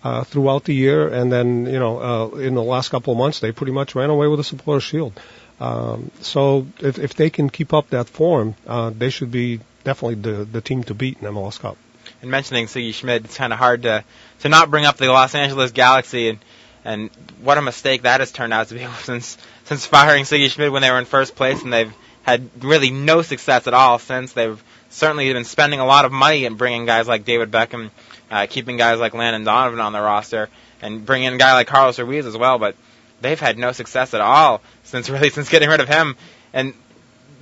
uh, 0.03 0.25
throughout 0.25 0.65
the 0.65 0.75
year, 0.75 1.09
and 1.09 1.31
then 1.31 1.67
you 1.67 1.79
know 1.79 2.01
uh, 2.01 2.37
in 2.39 2.55
the 2.55 2.63
last 2.63 2.89
couple 2.89 3.13
of 3.13 3.19
months 3.19 3.41
they 3.41 3.53
pretty 3.53 3.73
much 3.73 3.95
ran 3.95 4.11
away 4.11 4.27
with 4.27 4.39
the 4.39 4.45
supporter 4.45 4.81
shield. 4.81 5.13
Um, 5.61 6.11
so 6.23 6.67
if 6.81 6.99
if 6.99 7.15
they 7.15 7.31
can 7.31 7.51
keep 7.51 7.73
up 7.73 7.91
that 7.91 8.09
form, 8.09 8.57
uh, 8.67 8.91
they 8.91 9.11
should 9.11 9.31
be 9.31 9.61
definitely 9.85 10.17
the 10.17 10.45
the 10.45 10.61
team 10.61 10.83
to 10.85 10.95
beat 10.95 11.19
in 11.21 11.29
MLS 11.29 11.61
Cup. 11.61 11.77
And 12.23 12.31
mentioning 12.31 12.67
Sigi 12.67 12.93
Schmid, 12.93 13.25
it's 13.25 13.37
kind 13.37 13.53
of 13.53 13.59
hard 13.59 13.83
to 13.83 14.05
to 14.41 14.49
not 14.49 14.71
bring 14.71 14.85
up 14.85 14.97
the 14.97 15.07
Los 15.07 15.35
Angeles 15.35 15.73
Galaxy 15.73 16.29
and 16.29 16.39
and 16.85 17.11
what 17.43 17.59
a 17.59 17.63
mistake 17.63 18.03
that 18.03 18.21
has 18.21 18.33
turned 18.33 18.53
out 18.53 18.69
to 18.69 18.75
be 18.75 18.87
since 19.03 19.39
since 19.65 19.87
firing 19.87 20.25
Sigi 20.25 20.51
Schmid 20.51 20.71
when 20.71 20.83
they 20.83 20.91
were 20.91 20.99
in 20.99 21.05
first 21.05 21.35
place 21.35 21.63
and 21.63 21.73
they've 21.73 21.95
had 22.23 22.51
really 22.63 22.91
no 22.91 23.23
success 23.23 23.67
at 23.67 23.75
all 23.75 23.99
since. 23.99 24.33
They've 24.33 24.63
certainly 24.91 25.33
been 25.33 25.45
spending 25.45 25.81
a 25.81 25.87
lot 25.87 26.05
of 26.05 26.13
money 26.13 26.45
and 26.45 26.59
bringing 26.59 26.87
guys 26.87 27.09
like 27.09 27.25
David 27.25 27.51
Beckham 27.51 27.91
uh, 28.31 28.47
keeping 28.49 28.77
guys 28.77 28.99
like 28.99 29.15
Landon 29.15 29.45
Donovan 29.45 29.81
on 29.81 29.93
the 29.93 30.01
roster 30.01 30.49
and 30.83 31.05
bringing 31.05 31.29
in 31.29 31.35
a 31.35 31.39
guy 31.39 31.55
like 31.55 31.67
Carlos 31.67 31.99
Ruiz 31.99 32.27
as 32.27 32.37
well. 32.37 32.59
But 32.59 32.77
they've 33.21 33.41
had 33.41 33.59
no 33.59 33.73
success 33.73 34.15
at 34.15 34.21
all 34.21 34.61
since 34.85 35.09
really 35.11 35.31
since 35.31 35.49
getting 35.49 35.69
rid 35.69 35.81
of 35.81 35.89
him 35.89 36.17
and 36.53 36.75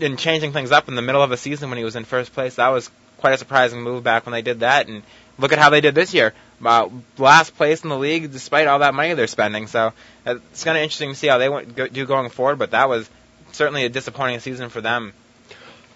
and 0.01 0.19
changing 0.19 0.53
things 0.53 0.71
up 0.71 0.89
in 0.89 0.95
the 0.95 1.03
middle 1.03 1.23
of 1.23 1.33
a 1.33 1.37
season 1.37 1.71
when 1.71 1.79
he 1.79 1.85
was 1.85 1.97
in 1.97 2.05
first 2.05 2.33
place. 2.33 2.57
That 2.57 2.69
was 2.69 2.91
quite 3.19 3.35
a 3.35 3.39
surprising 3.39 3.83
move 3.83 4.03
back 4.03 4.27
when 4.27 4.33
they 4.33 4.43
did 4.43 4.61
that. 4.61 4.89
And 4.89 5.03
look 5.39 5.53
at 5.53 5.59
how 5.59 5.71
they 5.71 5.81
did 5.81 5.95
this 5.95 6.15
year. 6.15 6.35
Uh, 6.65 6.89
last 7.19 7.57
place 7.57 7.83
in 7.83 7.89
the 7.89 7.99
league 7.99 8.33
despite 8.33 8.67
all 8.67 8.81
that 8.81 8.95
money 8.95 9.15
they're 9.15 9.27
spending. 9.27 9.67
So 9.67 9.93
it's 10.27 10.65
kind 10.65 10.77
of 10.77 10.83
interesting 10.83 11.11
to 11.11 11.15
see 11.15 11.29
how 11.29 11.39
they 11.39 11.49
went, 11.49 11.77
go, 11.77 11.87
do 11.87 12.07
going 12.07 12.31
forward. 12.31 12.59
But 12.59 12.73
that 12.73 12.89
was 12.89 13.09
certainly 13.53 13.85
a 13.85 13.89
disappointing 13.89 14.41
season 14.41 14.69
for 14.69 14.81
them 14.81 15.13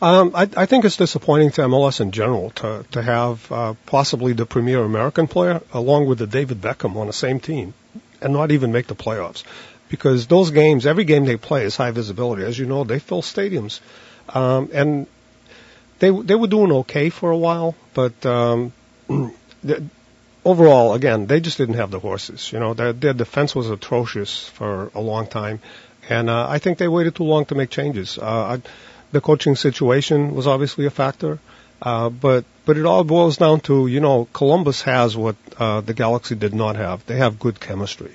um, 0.03 0.33
I, 0.35 0.49
I 0.57 0.67
think 0.67 0.85
it's 0.85 0.97
disappointing 0.97 1.53
to 1.53 1.63
MLS 1.63 2.01
in 2.01 2.11
general 2.11 2.51
to 2.57 2.85
to 2.91 3.03
have 3.03 3.53
uh, 3.53 3.75
possibly 3.87 4.33
the 4.33 4.45
premier 4.45 4.83
American 4.83 5.29
player 5.29 5.63
along 5.73 6.07
with 6.07 6.19
the 6.19 6.27
David 6.27 6.61
Beckham 6.61 6.97
on 6.97 7.07
the 7.07 7.13
same 7.13 7.39
team 7.39 7.73
and 8.21 8.33
not 8.33 8.51
even 8.51 8.73
make 8.73 8.89
the 8.89 8.97
playoffs 8.97 9.45
because 9.89 10.27
those 10.27 10.51
games, 10.51 10.87
every 10.87 11.05
game 11.05 11.25
they 11.25 11.37
play 11.37 11.63
is 11.65 11.77
high 11.77 11.93
visibility. 11.93 12.43
As 12.43 12.59
you 12.59 12.67
know, 12.67 12.83
they 12.83 12.99
fill 12.99 13.23
stadiums, 13.23 13.79
um, 14.29 14.71
and 14.73 15.07
they 16.03 16.11
they 16.11 16.35
were 16.35 16.49
doing 16.49 16.73
okay 16.83 17.11
for 17.11 17.31
a 17.31 17.37
while, 17.37 17.77
but 17.95 18.27
um, 18.27 18.73
overall, 20.45 20.95
again, 20.95 21.27
they 21.27 21.39
just 21.41 21.59
didn't 21.59 21.77
have 21.77 21.93
the 21.93 22.01
horses. 22.01 22.51
You 22.53 22.59
know, 22.59 22.75
their 22.75 22.93
their 22.93 23.13
defense 23.13 23.55
was 23.55 23.71
atrocious 23.71 24.49
for 24.49 24.91
a 24.97 25.01
long 25.01 25.29
time, 25.29 25.61
and 26.09 26.29
uh, 26.29 26.47
I 26.49 26.59
think 26.59 26.79
they 26.79 26.89
waited 26.89 27.15
too 27.15 27.23
long 27.25 27.45
to 27.47 27.55
make 27.55 27.71
changes. 27.71 28.19
Uh, 28.19 28.57
I, 28.57 28.63
the 29.13 29.21
coaching 29.21 29.55
situation 29.55 30.35
was 30.35 30.49
obviously 30.49 30.87
a 30.87 30.91
factor. 30.91 31.39
Uh, 31.81 32.09
but 32.09 32.45
but 32.65 32.77
it 32.77 32.87
all 32.87 33.05
boils 33.05 33.37
down 33.37 33.61
to 33.61 33.87
you 33.87 34.01
know 34.01 34.29
Columbus 34.33 34.83
has 34.83 35.17
what 35.17 35.37
uh, 35.59 35.81
the 35.81 35.95
Galaxy 35.95 36.35
did 36.35 36.55
not 36.55 36.77
have. 36.77 37.07
They 37.07 37.17
have 37.17 37.39
good 37.39 37.59
chemistry, 37.61 38.13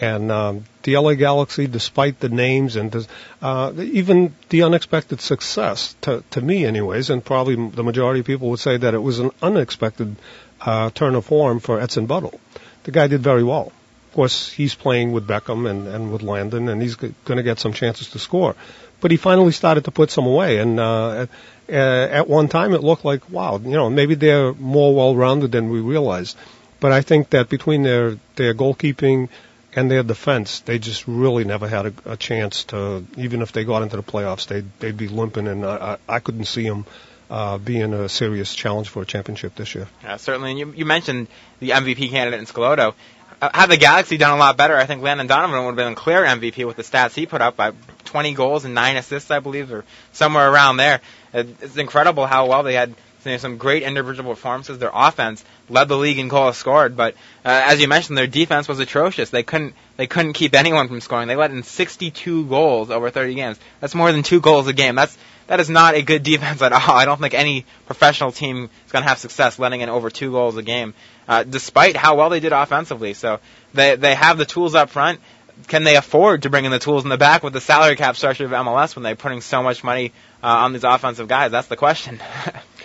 and 0.00 0.30
um, 0.30 0.64
the 0.82 0.96
LA 0.96 1.14
Galaxy, 1.14 1.66
despite 1.66 2.20
the 2.20 2.28
names 2.28 2.76
and 2.76 2.92
the, 2.92 3.06
uh, 3.42 3.72
even 3.78 4.34
the 4.48 4.62
unexpected 4.62 5.20
success 5.20 5.94
to 6.02 6.22
to 6.30 6.40
me, 6.40 6.64
anyways, 6.64 7.10
and 7.10 7.24
probably 7.24 7.54
the 7.70 7.82
majority 7.82 8.20
of 8.20 8.26
people 8.26 8.50
would 8.50 8.60
say 8.60 8.76
that 8.76 8.94
it 8.94 9.02
was 9.02 9.18
an 9.18 9.30
unexpected 9.42 10.16
uh, 10.60 10.90
turn 10.90 11.14
of 11.14 11.24
form 11.24 11.60
for 11.60 11.80
Edson 11.80 12.06
Buddle. 12.06 12.40
The 12.84 12.90
guy 12.92 13.06
did 13.06 13.22
very 13.22 13.42
well. 13.42 13.72
Of 14.08 14.12
course, 14.14 14.50
he's 14.50 14.74
playing 14.74 15.12
with 15.12 15.26
Beckham 15.26 15.68
and, 15.68 15.86
and 15.86 16.12
with 16.12 16.22
Landon, 16.22 16.68
and 16.68 16.80
he's 16.80 16.96
g- 16.96 17.14
going 17.24 17.36
to 17.36 17.42
get 17.42 17.58
some 17.58 17.72
chances 17.72 18.10
to 18.10 18.18
score 18.18 18.54
but 19.00 19.10
he 19.10 19.16
finally 19.16 19.52
started 19.52 19.84
to 19.84 19.90
put 19.90 20.10
some 20.10 20.26
away. 20.26 20.58
And 20.58 20.80
uh, 20.80 21.26
at, 21.68 22.10
at 22.10 22.28
one 22.28 22.48
time, 22.48 22.72
it 22.72 22.82
looked 22.82 23.04
like, 23.04 23.28
wow, 23.30 23.58
you 23.58 23.70
know, 23.70 23.90
maybe 23.90 24.14
they're 24.14 24.52
more 24.54 24.94
well-rounded 24.94 25.52
than 25.52 25.70
we 25.70 25.80
realized. 25.80 26.36
But 26.80 26.92
I 26.92 27.00
think 27.02 27.30
that 27.30 27.48
between 27.48 27.82
their 27.82 28.18
their 28.36 28.54
goalkeeping 28.54 29.28
and 29.76 29.90
their 29.90 30.02
defense, 30.02 30.60
they 30.60 30.78
just 30.78 31.06
really 31.06 31.44
never 31.44 31.68
had 31.68 31.86
a, 31.86 31.92
a 32.06 32.16
chance 32.16 32.64
to. 32.64 33.06
Even 33.16 33.42
if 33.42 33.52
they 33.52 33.64
got 33.64 33.82
into 33.82 33.96
the 33.96 34.02
playoffs, 34.02 34.46
they'd 34.46 34.66
they'd 34.80 34.96
be 34.96 35.08
limping, 35.08 35.46
and 35.46 35.64
I, 35.64 35.98
I 36.08 36.18
couldn't 36.18 36.46
see 36.46 36.66
them 36.66 36.86
uh, 37.30 37.58
being 37.58 37.92
a 37.92 38.08
serious 38.08 38.54
challenge 38.54 38.88
for 38.88 39.02
a 39.02 39.06
championship 39.06 39.54
this 39.54 39.74
year. 39.74 39.88
Yeah, 40.02 40.16
certainly. 40.16 40.50
And 40.50 40.58
you, 40.58 40.72
you 40.74 40.84
mentioned 40.84 41.28
the 41.60 41.70
MVP 41.70 42.10
candidate 42.10 42.40
in 42.40 42.46
Schelotto. 42.46 42.94
Uh, 43.40 43.50
had 43.52 43.68
the 43.68 43.76
Galaxy 43.76 44.16
done 44.16 44.32
a 44.32 44.36
lot 44.36 44.56
better, 44.56 44.76
I 44.76 44.86
think 44.86 45.02
Landon 45.02 45.26
Donovan 45.26 45.58
would 45.58 45.72
have 45.72 45.76
been 45.76 45.92
a 45.92 45.94
clear 45.94 46.24
MVP 46.24 46.66
with 46.66 46.76
the 46.76 46.82
stats 46.82 47.12
he 47.12 47.26
put 47.26 47.42
up 47.42 47.54
by 47.54 47.72
20 48.06 48.32
goals 48.32 48.64
and 48.64 48.74
nine 48.74 48.96
assists, 48.96 49.30
I 49.30 49.40
believe, 49.40 49.70
or 49.70 49.84
somewhere 50.12 50.50
around 50.50 50.78
there. 50.78 51.02
It's 51.34 51.76
incredible 51.76 52.26
how 52.26 52.46
well 52.46 52.62
they 52.62 52.72
had 52.72 52.94
some 53.38 53.56
great 53.58 53.82
individual 53.82 54.34
performances. 54.34 54.78
Their 54.78 54.90
offense 54.92 55.44
led 55.68 55.88
the 55.88 55.96
league 55.96 56.18
in 56.18 56.28
goals 56.28 56.56
scored, 56.56 56.96
but 56.96 57.14
uh, 57.44 57.62
as 57.66 57.80
you 57.80 57.88
mentioned, 57.88 58.16
their 58.16 58.26
defense 58.26 58.68
was 58.68 58.78
atrocious. 58.78 59.30
They 59.30 59.42
couldn't 59.42 59.74
they 59.96 60.06
couldn't 60.06 60.34
keep 60.34 60.54
anyone 60.54 60.88
from 60.88 61.00
scoring. 61.00 61.28
They 61.28 61.36
let 61.36 61.50
in 61.50 61.62
62 61.62 62.46
goals 62.46 62.90
over 62.90 63.10
30 63.10 63.34
games. 63.34 63.58
That's 63.80 63.94
more 63.94 64.12
than 64.12 64.22
two 64.22 64.40
goals 64.40 64.66
a 64.66 64.72
game. 64.72 64.94
That's 64.94 65.16
that 65.46 65.60
is 65.60 65.70
not 65.70 65.94
a 65.94 66.02
good 66.02 66.22
defense 66.32 66.62
at 66.62 66.72
all. 66.72 66.90
I 66.90 67.04
don't 67.04 67.20
think 67.20 67.34
any 67.34 67.64
professional 67.86 68.32
team 68.32 68.70
is 68.86 68.92
going 68.92 69.02
to 69.02 69.08
have 69.08 69.18
success 69.18 69.58
letting 69.58 69.80
in 69.80 69.88
over 69.88 70.10
two 70.10 70.30
goals 70.30 70.56
a 70.56 70.62
game, 70.62 70.94
uh, 71.28 71.42
despite 71.44 71.96
how 71.96 72.16
well 72.16 72.30
they 72.30 72.40
did 72.40 72.52
offensively. 72.52 73.14
So 73.14 73.40
they 73.74 73.96
they 73.96 74.14
have 74.14 74.38
the 74.38 74.46
tools 74.46 74.74
up 74.74 74.90
front. 74.90 75.20
Can 75.68 75.84
they 75.84 75.96
afford 75.96 76.42
to 76.42 76.50
bring 76.50 76.66
in 76.66 76.70
the 76.70 76.78
tools 76.78 77.04
in 77.04 77.08
the 77.08 77.16
back 77.16 77.42
with 77.42 77.54
the 77.54 77.62
salary 77.62 77.96
cap 77.96 78.16
structure 78.16 78.44
of 78.44 78.50
MLS 78.50 78.94
when 78.94 79.02
they're 79.02 79.16
putting 79.16 79.40
so 79.40 79.62
much 79.62 79.82
money 79.82 80.12
uh, 80.42 80.48
on 80.48 80.74
these 80.74 80.84
offensive 80.84 81.28
guys? 81.28 81.50
That's 81.50 81.68
the 81.68 81.76
question. 81.76 82.20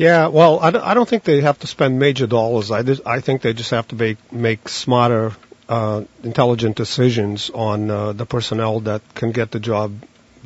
Yeah, 0.00 0.28
well, 0.28 0.60
I 0.60 0.70
don't, 0.70 0.82
I 0.82 0.94
don't 0.94 1.06
think 1.06 1.24
they 1.24 1.42
have 1.42 1.58
to 1.58 1.66
spend 1.66 1.98
major 1.98 2.26
dollars. 2.26 2.70
I, 2.70 2.82
just, 2.82 3.06
I 3.06 3.20
think 3.20 3.42
they 3.42 3.52
just 3.52 3.70
have 3.72 3.86
to 3.88 3.96
make 3.96 4.32
make 4.32 4.66
smarter, 4.66 5.32
uh, 5.68 6.04
intelligent 6.22 6.76
decisions 6.76 7.50
on 7.50 7.90
uh, 7.90 8.12
the 8.14 8.24
personnel 8.24 8.80
that 8.80 9.02
can 9.14 9.32
get 9.32 9.50
the 9.50 9.60
job 9.60 9.92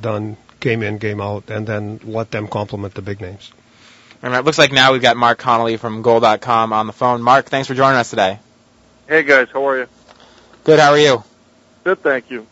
done 0.01 0.37
game 0.59 0.83
in, 0.83 0.99
game 0.99 1.21
out, 1.21 1.51
and 1.51 1.69
then 1.69 2.01
let 2.03 2.33
them 2.33 2.49
complement 2.49 2.95
the 2.95 3.03
big 3.03 3.21
names. 3.21 3.53
And 4.23 4.35
it 4.35 4.45
looks 4.45 4.59
like 4.59 4.73
now 4.73 4.93
we've 4.93 5.01
got 5.01 5.17
Marc 5.17 5.39
Connolly 5.39 5.77
from 5.77 6.03
Goal.com 6.03 6.73
on 6.73 6.89
the 6.89 6.93
phone. 6.93 7.23
Marc, 7.23 7.47
thanks 7.47 7.69
for 7.69 7.75
joining 7.75 7.99
us 8.01 8.11
today. 8.11 8.41
Hey 9.07 9.23
guys, 9.23 9.47
how 9.53 9.69
are 9.69 9.79
you? 9.79 9.87
Good. 10.65 10.81
How 10.81 10.91
are 10.91 10.99
you? 10.99 11.23
Good, 11.85 12.03
thank 12.03 12.29
you. 12.29 12.45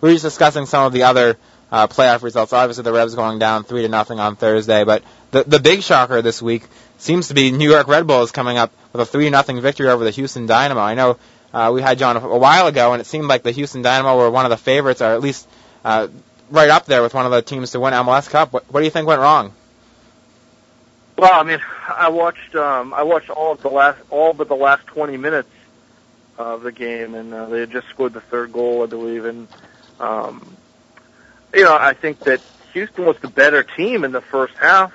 We 0.00 0.08
were 0.08 0.14
just 0.14 0.24
discussing 0.24 0.64
some 0.64 0.86
of 0.86 0.94
the 0.94 1.02
other 1.02 1.36
uh, 1.76 1.86
playoff 1.86 2.22
results. 2.22 2.54
Obviously, 2.54 2.84
the 2.84 2.92
Revs 2.92 3.14
going 3.14 3.38
down 3.38 3.64
three 3.64 3.82
to 3.82 3.88
nothing 3.88 4.18
on 4.18 4.34
Thursday, 4.36 4.84
but 4.84 5.02
the 5.30 5.44
the 5.44 5.58
big 5.58 5.82
shocker 5.82 6.22
this 6.22 6.40
week 6.40 6.62
seems 6.96 7.28
to 7.28 7.34
be 7.34 7.50
New 7.50 7.70
York 7.70 7.86
Red 7.86 8.06
Bulls 8.06 8.32
coming 8.32 8.56
up 8.56 8.72
with 8.94 9.02
a 9.02 9.04
three 9.04 9.28
nothing 9.28 9.60
victory 9.60 9.88
over 9.88 10.02
the 10.02 10.10
Houston 10.10 10.46
Dynamo. 10.46 10.80
I 10.80 10.94
know 10.94 11.18
uh, 11.52 11.70
we 11.74 11.82
had 11.82 11.98
John 11.98 12.16
a, 12.16 12.20
a 12.20 12.38
while 12.38 12.66
ago, 12.66 12.94
and 12.94 13.02
it 13.02 13.04
seemed 13.04 13.26
like 13.26 13.42
the 13.42 13.50
Houston 13.50 13.82
Dynamo 13.82 14.16
were 14.16 14.30
one 14.30 14.46
of 14.46 14.50
the 14.50 14.56
favorites, 14.56 15.02
or 15.02 15.12
at 15.12 15.20
least 15.20 15.46
uh, 15.84 16.08
right 16.50 16.70
up 16.70 16.86
there 16.86 17.02
with 17.02 17.12
one 17.12 17.26
of 17.26 17.32
the 17.32 17.42
teams 17.42 17.72
to 17.72 17.80
win 17.80 17.92
MLS 17.92 18.30
Cup. 18.30 18.54
What, 18.54 18.64
what 18.72 18.80
do 18.80 18.84
you 18.86 18.90
think 18.90 19.06
went 19.06 19.20
wrong? 19.20 19.52
Well, 21.18 21.38
I 21.38 21.42
mean, 21.42 21.60
I 21.88 22.08
watched 22.08 22.54
um, 22.54 22.94
I 22.94 23.02
watched 23.02 23.28
all 23.28 23.52
of 23.52 23.60
the 23.60 23.68
last 23.68 23.98
all 24.08 24.32
but 24.32 24.48
the 24.48 24.56
last 24.56 24.86
20 24.86 25.18
minutes 25.18 25.50
of 26.38 26.62
the 26.62 26.72
game, 26.72 27.14
and 27.14 27.34
uh, 27.34 27.46
they 27.46 27.60
had 27.60 27.70
just 27.70 27.88
scored 27.90 28.14
the 28.14 28.22
third 28.22 28.54
goal, 28.54 28.82
I 28.82 28.86
believe, 28.86 29.26
and 29.26 29.46
um, 30.00 30.56
you 31.54 31.64
know, 31.64 31.76
I 31.76 31.94
think 31.94 32.20
that 32.20 32.40
Houston 32.72 33.04
was 33.04 33.16
the 33.18 33.28
better 33.28 33.62
team 33.62 34.04
in 34.04 34.12
the 34.12 34.20
first 34.20 34.54
half. 34.54 34.92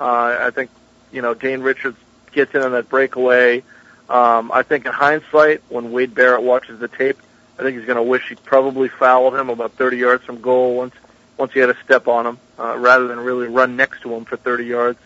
Uh, 0.00 0.38
I 0.40 0.50
think, 0.50 0.70
you 1.12 1.22
know, 1.22 1.34
Dane 1.34 1.60
Richards 1.60 1.98
gets 2.32 2.54
in 2.54 2.62
on 2.62 2.72
that 2.72 2.88
breakaway. 2.88 3.62
Um, 4.08 4.50
I 4.52 4.62
think 4.62 4.86
in 4.86 4.92
hindsight, 4.92 5.62
when 5.68 5.92
Wade 5.92 6.14
Barrett 6.14 6.42
watches 6.42 6.78
the 6.78 6.88
tape, 6.88 7.18
I 7.58 7.62
think 7.62 7.76
he's 7.76 7.86
going 7.86 7.96
to 7.96 8.02
wish 8.02 8.28
he 8.28 8.36
probably 8.36 8.88
fouled 8.88 9.34
him 9.34 9.50
about 9.50 9.72
30 9.72 9.96
yards 9.98 10.24
from 10.24 10.40
goal 10.40 10.76
once 10.76 10.94
once 11.36 11.52
he 11.52 11.60
had 11.60 11.70
a 11.70 11.76
step 11.84 12.08
on 12.08 12.26
him, 12.26 12.38
uh, 12.58 12.76
rather 12.76 13.06
than 13.06 13.20
really 13.20 13.46
run 13.46 13.76
next 13.76 14.02
to 14.02 14.12
him 14.12 14.24
for 14.24 14.36
30 14.36 14.64
yards. 14.64 14.98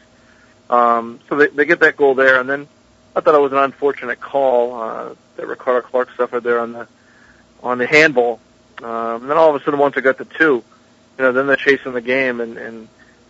Um, 0.71 1.21
so 1.29 1.37
they, 1.37 1.49
they 1.49 1.67
get 1.67 1.81
that 1.81 1.97
goal 1.97 2.15
there, 2.15 2.41
and 2.41 2.49
then 2.49 2.67
I 3.15 3.21
thought 3.21 3.35
it 3.35 3.41
was 3.41 3.53
an 3.53 3.59
unfortunate 3.59 4.19
call 4.19 4.81
uh, 4.81 5.15
that 5.37 5.47
Ricardo 5.47 5.87
Clark 5.87 6.09
suffered 6.17 6.43
there 6.43 6.61
on 6.61 6.73
the 6.73 6.89
on 7.63 7.79
the 7.79 7.87
handball. 7.87 8.41
Um, 8.83 9.23
and 9.23 9.31
then 9.31 9.37
all 9.37 9.55
of 9.55 9.61
a 9.61 9.65
sudden, 9.65 9.79
once 9.79 9.97
it 9.97 10.01
got 10.01 10.19
to 10.19 10.25
two, 10.25 10.65
you 11.23 11.29
know, 11.29 11.33
then 11.33 11.47
they're 11.47 11.55
chasing 11.55 11.93
the 11.93 12.01
game, 12.01 12.41
and 12.41 12.59
and 12.59 12.89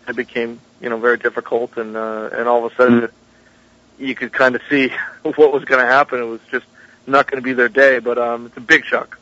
it 0.08 0.16
became 0.16 0.60
you 0.80 0.88
know 0.88 0.96
very 0.96 1.18
difficult, 1.18 1.76
and 1.76 1.94
uh, 1.94 2.30
and 2.32 2.48
all 2.48 2.64
of 2.64 2.72
a 2.72 2.74
sudden 2.74 3.10
you 3.98 4.14
could 4.14 4.32
kind 4.32 4.54
of 4.54 4.62
see 4.70 4.88
what 5.22 5.52
was 5.52 5.64
going 5.66 5.84
to 5.84 5.92
happen. 5.92 6.20
It 6.20 6.24
was 6.24 6.40
just 6.50 6.64
not 7.06 7.30
going 7.30 7.36
to 7.36 7.44
be 7.44 7.52
their 7.52 7.68
day, 7.68 7.98
but 7.98 8.16
um, 8.16 8.46
it's 8.46 8.56
a 8.56 8.60
big 8.60 8.86
shock. 8.86 9.18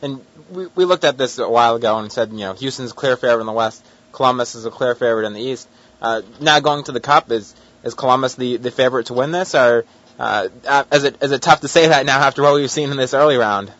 And 0.00 0.24
we 0.52 0.66
we 0.76 0.84
looked 0.84 1.02
at 1.02 1.18
this 1.18 1.38
a 1.38 1.48
while 1.48 1.74
ago 1.74 1.98
and 1.98 2.12
said, 2.12 2.30
you 2.30 2.38
know, 2.38 2.52
Houston's 2.52 2.92
clear 2.92 3.16
favorite 3.16 3.40
in 3.40 3.46
the 3.46 3.52
West, 3.52 3.84
Columbus 4.12 4.54
is 4.54 4.64
a 4.64 4.70
clear 4.70 4.94
favorite 4.94 5.26
in 5.26 5.32
the 5.32 5.42
East. 5.42 5.68
Uh, 6.00 6.22
now 6.40 6.60
going 6.60 6.84
to 6.84 6.92
the 6.92 7.00
Cup, 7.00 7.32
is 7.32 7.52
is 7.82 7.94
Columbus 7.94 8.36
the 8.36 8.58
the 8.58 8.70
favorite 8.70 9.06
to 9.06 9.14
win 9.14 9.32
this, 9.32 9.56
or 9.56 9.86
uh, 10.20 10.50
is 10.92 11.02
it 11.02 11.20
is 11.20 11.32
it 11.32 11.42
tough 11.42 11.62
to 11.62 11.68
say 11.68 11.88
that 11.88 12.06
now 12.06 12.20
after 12.20 12.42
what 12.42 12.54
we've 12.54 12.70
seen 12.70 12.92
in 12.92 12.96
this 12.96 13.12
early 13.12 13.38
round? 13.38 13.72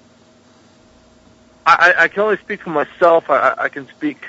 I, 1.64 1.94
I 1.96 2.08
can 2.08 2.22
only 2.22 2.38
speak 2.38 2.62
for 2.62 2.70
myself. 2.70 3.30
I, 3.30 3.54
I 3.56 3.68
can 3.68 3.88
speak 3.88 4.24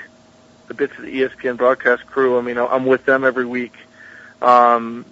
a 0.70 0.74
bit 0.74 0.94
to 0.94 1.02
the 1.02 1.22
ESPN 1.22 1.56
broadcast 1.56 2.06
crew. 2.06 2.38
I 2.38 2.42
mean, 2.42 2.58
I'm 2.58 2.86
with 2.86 3.04
them 3.04 3.24
every 3.24 3.44
week. 3.44 3.74
Um, 4.40 5.04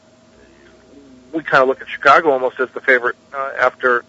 we 1.32 1.42
kind 1.42 1.62
of 1.62 1.68
look 1.68 1.80
at 1.80 1.88
Chicago 1.88 2.30
almost 2.30 2.60
as 2.60 2.70
the 2.70 2.80
favorite 2.80 3.16
uh, 3.32 3.52
after 3.58 4.04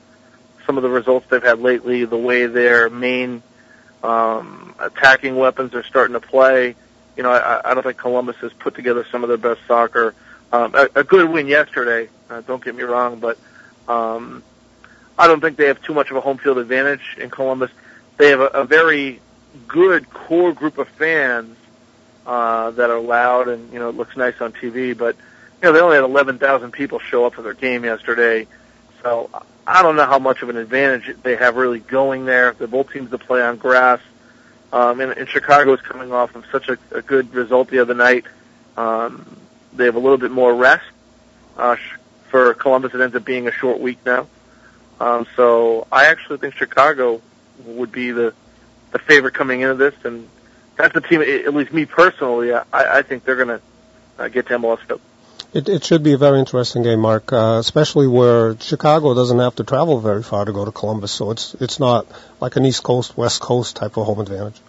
some 0.66 0.78
of 0.78 0.84
the 0.84 0.90
results 0.90 1.26
they've 1.30 1.44
had 1.44 1.60
lately, 1.60 2.06
the 2.06 2.18
way 2.18 2.46
their 2.46 2.90
main 2.90 3.42
um, 4.04 4.76
attacking 4.80 5.36
weapons 5.36 5.74
are 5.74 5.84
starting 5.84 6.14
to 6.14 6.20
play. 6.20 6.76
You 7.18 7.24
know, 7.24 7.32
I, 7.32 7.72
I 7.72 7.74
don't 7.74 7.84
think 7.84 7.98
Columbus 7.98 8.38
has 8.38 8.54
put 8.54 8.76
together 8.76 9.06
some 9.12 9.24
of 9.24 9.30
their 9.30 9.38
best 9.38 9.62
soccer. 9.68 10.14
Um, 10.52 10.76
a, 10.76 10.88
a 10.96 11.04
good 11.04 11.30
win 11.30 11.48
yesterday, 11.48 12.10
uh, 12.30 12.42
don't 12.42 12.64
get 12.64 12.76
me 12.76 12.84
wrong, 12.84 13.20
but 13.20 13.38
um, 13.88 14.44
I 15.18 15.28
don't 15.28 15.42
think 15.42 15.58
they 15.58 15.68
have 15.68 15.82
too 15.82 15.94
much 15.94 16.12
of 16.12 16.18
a 16.18 16.22
home 16.22 16.38
field 16.38 16.58
advantage 16.58 17.18
in 17.20 17.30
Columbus 17.30 17.72
they 18.18 18.30
have 18.30 18.40
a, 18.40 18.48
a 18.48 18.66
very 18.66 19.22
good 19.68 20.10
core 20.10 20.54
group 20.54 20.78
of 20.78 20.88
fans 20.90 21.58
uh, 22.26 22.72
that 22.72 22.90
are 22.90 23.00
loud 23.00 23.48
and 23.48 23.72
you 23.74 23.80
know 23.80 23.90
it 23.90 23.96
looks 23.96 24.16
nice 24.16 24.40
on 24.42 24.54
TV. 24.54 24.98
But 24.98 25.16
you 25.62 25.64
know 25.64 25.74
they 25.74 25.80
only 25.80 25.96
had 25.96 26.04
11,000 26.04 26.72
people 26.72 27.00
show 27.00 27.26
up 27.26 27.36
for 27.36 27.42
their 27.42 27.54
game 27.54 27.84
yesterday, 27.84 28.48
so 29.02 29.30
I 29.66 29.82
don't 29.82 29.96
know 29.96 30.06
how 30.06 30.20
much 30.20 30.42
of 30.42 30.50
an 30.50 30.58
advantage 30.58 31.16
they 31.24 31.36
have 31.36 31.56
really 31.56 31.80
going 31.80 32.26
there. 32.26 32.54
They're 32.54 32.68
both 32.68 32.92
teams 32.92 33.12
that 33.12 33.20
play 33.20 33.42
on 33.42 33.58
grass. 33.58 34.00
Um, 34.72 35.02
and, 35.02 35.12
and 35.12 35.30
Chicago 35.30 35.74
is 35.74 35.82
coming 35.82 36.12
off 36.12 36.36
of 36.36 36.46
such 36.52 36.68
a, 36.68 36.78
a 36.92 37.02
good 37.04 37.34
result 37.34 37.70
the 37.70 37.80
other 37.80 37.94
night. 37.94 38.26
Um, 38.76 39.38
they 39.72 39.86
have 39.86 39.96
a 39.96 40.00
little 40.00 40.18
bit 40.18 40.32
more 40.32 40.54
rest. 40.54 40.84
Uh, 41.56 41.76
for 42.30 42.54
Columbus, 42.56 42.96
it 42.96 43.02
ends 43.02 43.16
up 43.16 43.24
being 43.24 43.48
a 43.48 43.52
short 43.52 43.80
week 43.80 44.00
now. 44.04 44.28
Um, 45.00 45.28
so 45.36 45.88
I 45.92 46.06
actually 46.06 46.40
think 46.40 46.56
Chicago 46.56 47.22
would 47.66 47.92
be 47.92 48.12
the 48.12 48.34
the 48.92 49.00
favorite 49.00 49.34
coming 49.34 49.62
into 49.62 49.76
this, 49.76 49.96
and 50.04 50.30
that's 50.76 50.94
the 50.94 51.02
team. 51.02 51.22
At 51.22 51.54
least 51.54 51.74
me 51.74 51.86
personally, 51.86 52.54
I, 52.54 52.64
I 52.72 53.02
think 53.02 53.26
they're 53.26 53.36
going 53.36 53.60
to 53.60 53.62
uh, 54.20 54.28
get 54.30 54.48
to 54.48 54.58
MLS 54.58 54.88
Cup. 54.88 55.02
It, 55.54 55.70
it 55.70 55.84
should 55.84 56.02
be 56.02 56.14
a 56.14 56.18
very 56.18 56.40
interesting 56.40 56.82
game, 56.82 57.00
Marc, 57.00 57.32
uh, 57.32 57.58
especially 57.60 58.08
where 58.08 58.58
Chicago 58.60 59.14
doesn't 59.14 59.38
have 59.38 59.56
to 59.56 59.64
travel 59.64 60.00
very 60.00 60.24
far 60.24 60.46
to 60.46 60.52
go 60.52 60.66
to 60.66 60.72
Columbus, 60.72 61.12
so 61.12 61.32
it's 61.32 61.54
it's 61.56 61.80
not 61.80 62.08
like 62.40 62.56
an 62.56 62.66
East 62.66 62.84
Coast 62.84 63.16
West 63.18 63.42
Coast 63.42 63.76
type 63.76 63.98
of 63.98 64.06
home 64.06 64.20
advantage. 64.20 64.60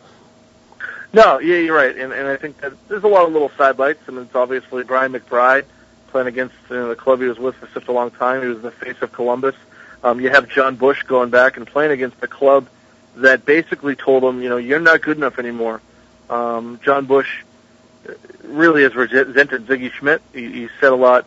No, 1.13 1.39
yeah, 1.39 1.57
you're 1.57 1.77
right, 1.77 1.97
and 1.97 2.13
and 2.13 2.29
I 2.29 2.37
think 2.37 2.61
that 2.61 2.73
there's 2.89 3.05
a 3.05 3.09
lot 3.09 3.27
of 3.27 3.33
little 3.33 3.51
sidelights. 3.57 4.01
I 4.09 4.11
mean, 4.11 4.23
it's 4.23 4.35
obviously 4.35 4.85
Brian 4.85 5.13
McBride 5.13 5.65
playing 6.09 6.29
against 6.29 6.55
you 6.69 6.77
know, 6.77 6.89
the 6.89 6.97
club 6.97 7.21
he 7.21 7.27
was 7.27 7.39
with 7.39 7.55
for 7.57 7.69
such 7.69 7.89
a 7.89 7.93
long 7.93 8.11
time. 8.11 8.43
He 8.43 8.49
was 8.49 8.61
the 8.61 8.71
face 8.71 8.97
of 9.01 9.13
Columbus. 9.13 9.55
Um, 10.03 10.21
you 10.21 10.29
have 10.31 10.49
Jon 10.49 10.77
Busch 10.77 11.03
going 11.05 11.31
back 11.31 11.57
and 11.57 11.67
playing 11.67 11.93
against 11.93 12.21
the 12.21 12.29
club 12.29 12.69
that 13.17 13.45
basically 13.45 13.97
told 13.97 14.25
him, 14.25 14.43
you 14.43 14.49
know, 14.49 14.57
you're 14.57 14.81
not 14.81 15.03
good 15.03 15.17
enough 15.17 15.39
anymore. 15.39 15.81
Um, 16.29 16.81
Jon 16.83 17.07
Busch 17.07 17.43
really 18.43 18.83
has 18.83 18.95
resented 18.95 19.67
Sigi 19.67 19.91
Schmid. 19.93 20.21
He, 20.33 20.53
he 20.53 20.69
said 20.81 20.93
a 20.93 20.97
lot, 20.97 21.27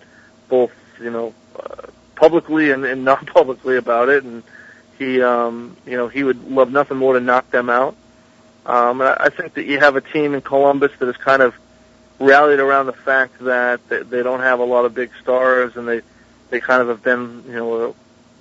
both 0.50 0.72
you 1.00 1.12
know, 1.12 1.34
uh, 1.56 1.88
publicly 2.16 2.72
and, 2.72 2.86
and 2.86 3.04
non-publicly 3.06 3.78
about 3.78 4.10
it, 4.10 4.24
and 4.24 4.44
he, 4.98 5.22
um, 5.22 5.78
you 5.86 5.98
know, 5.98 6.08
he 6.08 6.24
would 6.24 6.50
love 6.50 6.72
nothing 6.72 6.98
more 6.98 7.14
to 7.14 7.20
knock 7.20 7.50
them 7.52 7.70
out. 7.70 7.96
Um, 8.66 9.00
and 9.02 9.10
I 9.10 9.30
think 9.30 9.54
that 9.54 9.66
you 9.66 9.80
have 9.80 9.96
a 9.96 10.02
team 10.02 10.34
in 10.34 10.42
Columbus 10.42 10.92
that 11.00 11.06
has 11.06 11.18
kind 11.18 11.42
of 11.42 11.56
rallied 12.20 12.60
around 12.60 12.88
the 12.88 12.94
fact 12.94 13.40
that 13.40 13.88
they, 13.88 14.02
they 14.02 14.24
don't 14.24 14.42
have 14.42 14.60
a 14.60 14.66
lot 14.66 14.86
of 14.86 14.94
big 14.94 15.12
stars, 15.22 15.78
and 15.78 15.88
they 15.88 16.02
they 16.50 16.60
kind 16.60 16.82
of 16.82 16.88
have 16.88 17.04
been, 17.04 17.44
you 17.48 17.54
know, 17.54 17.96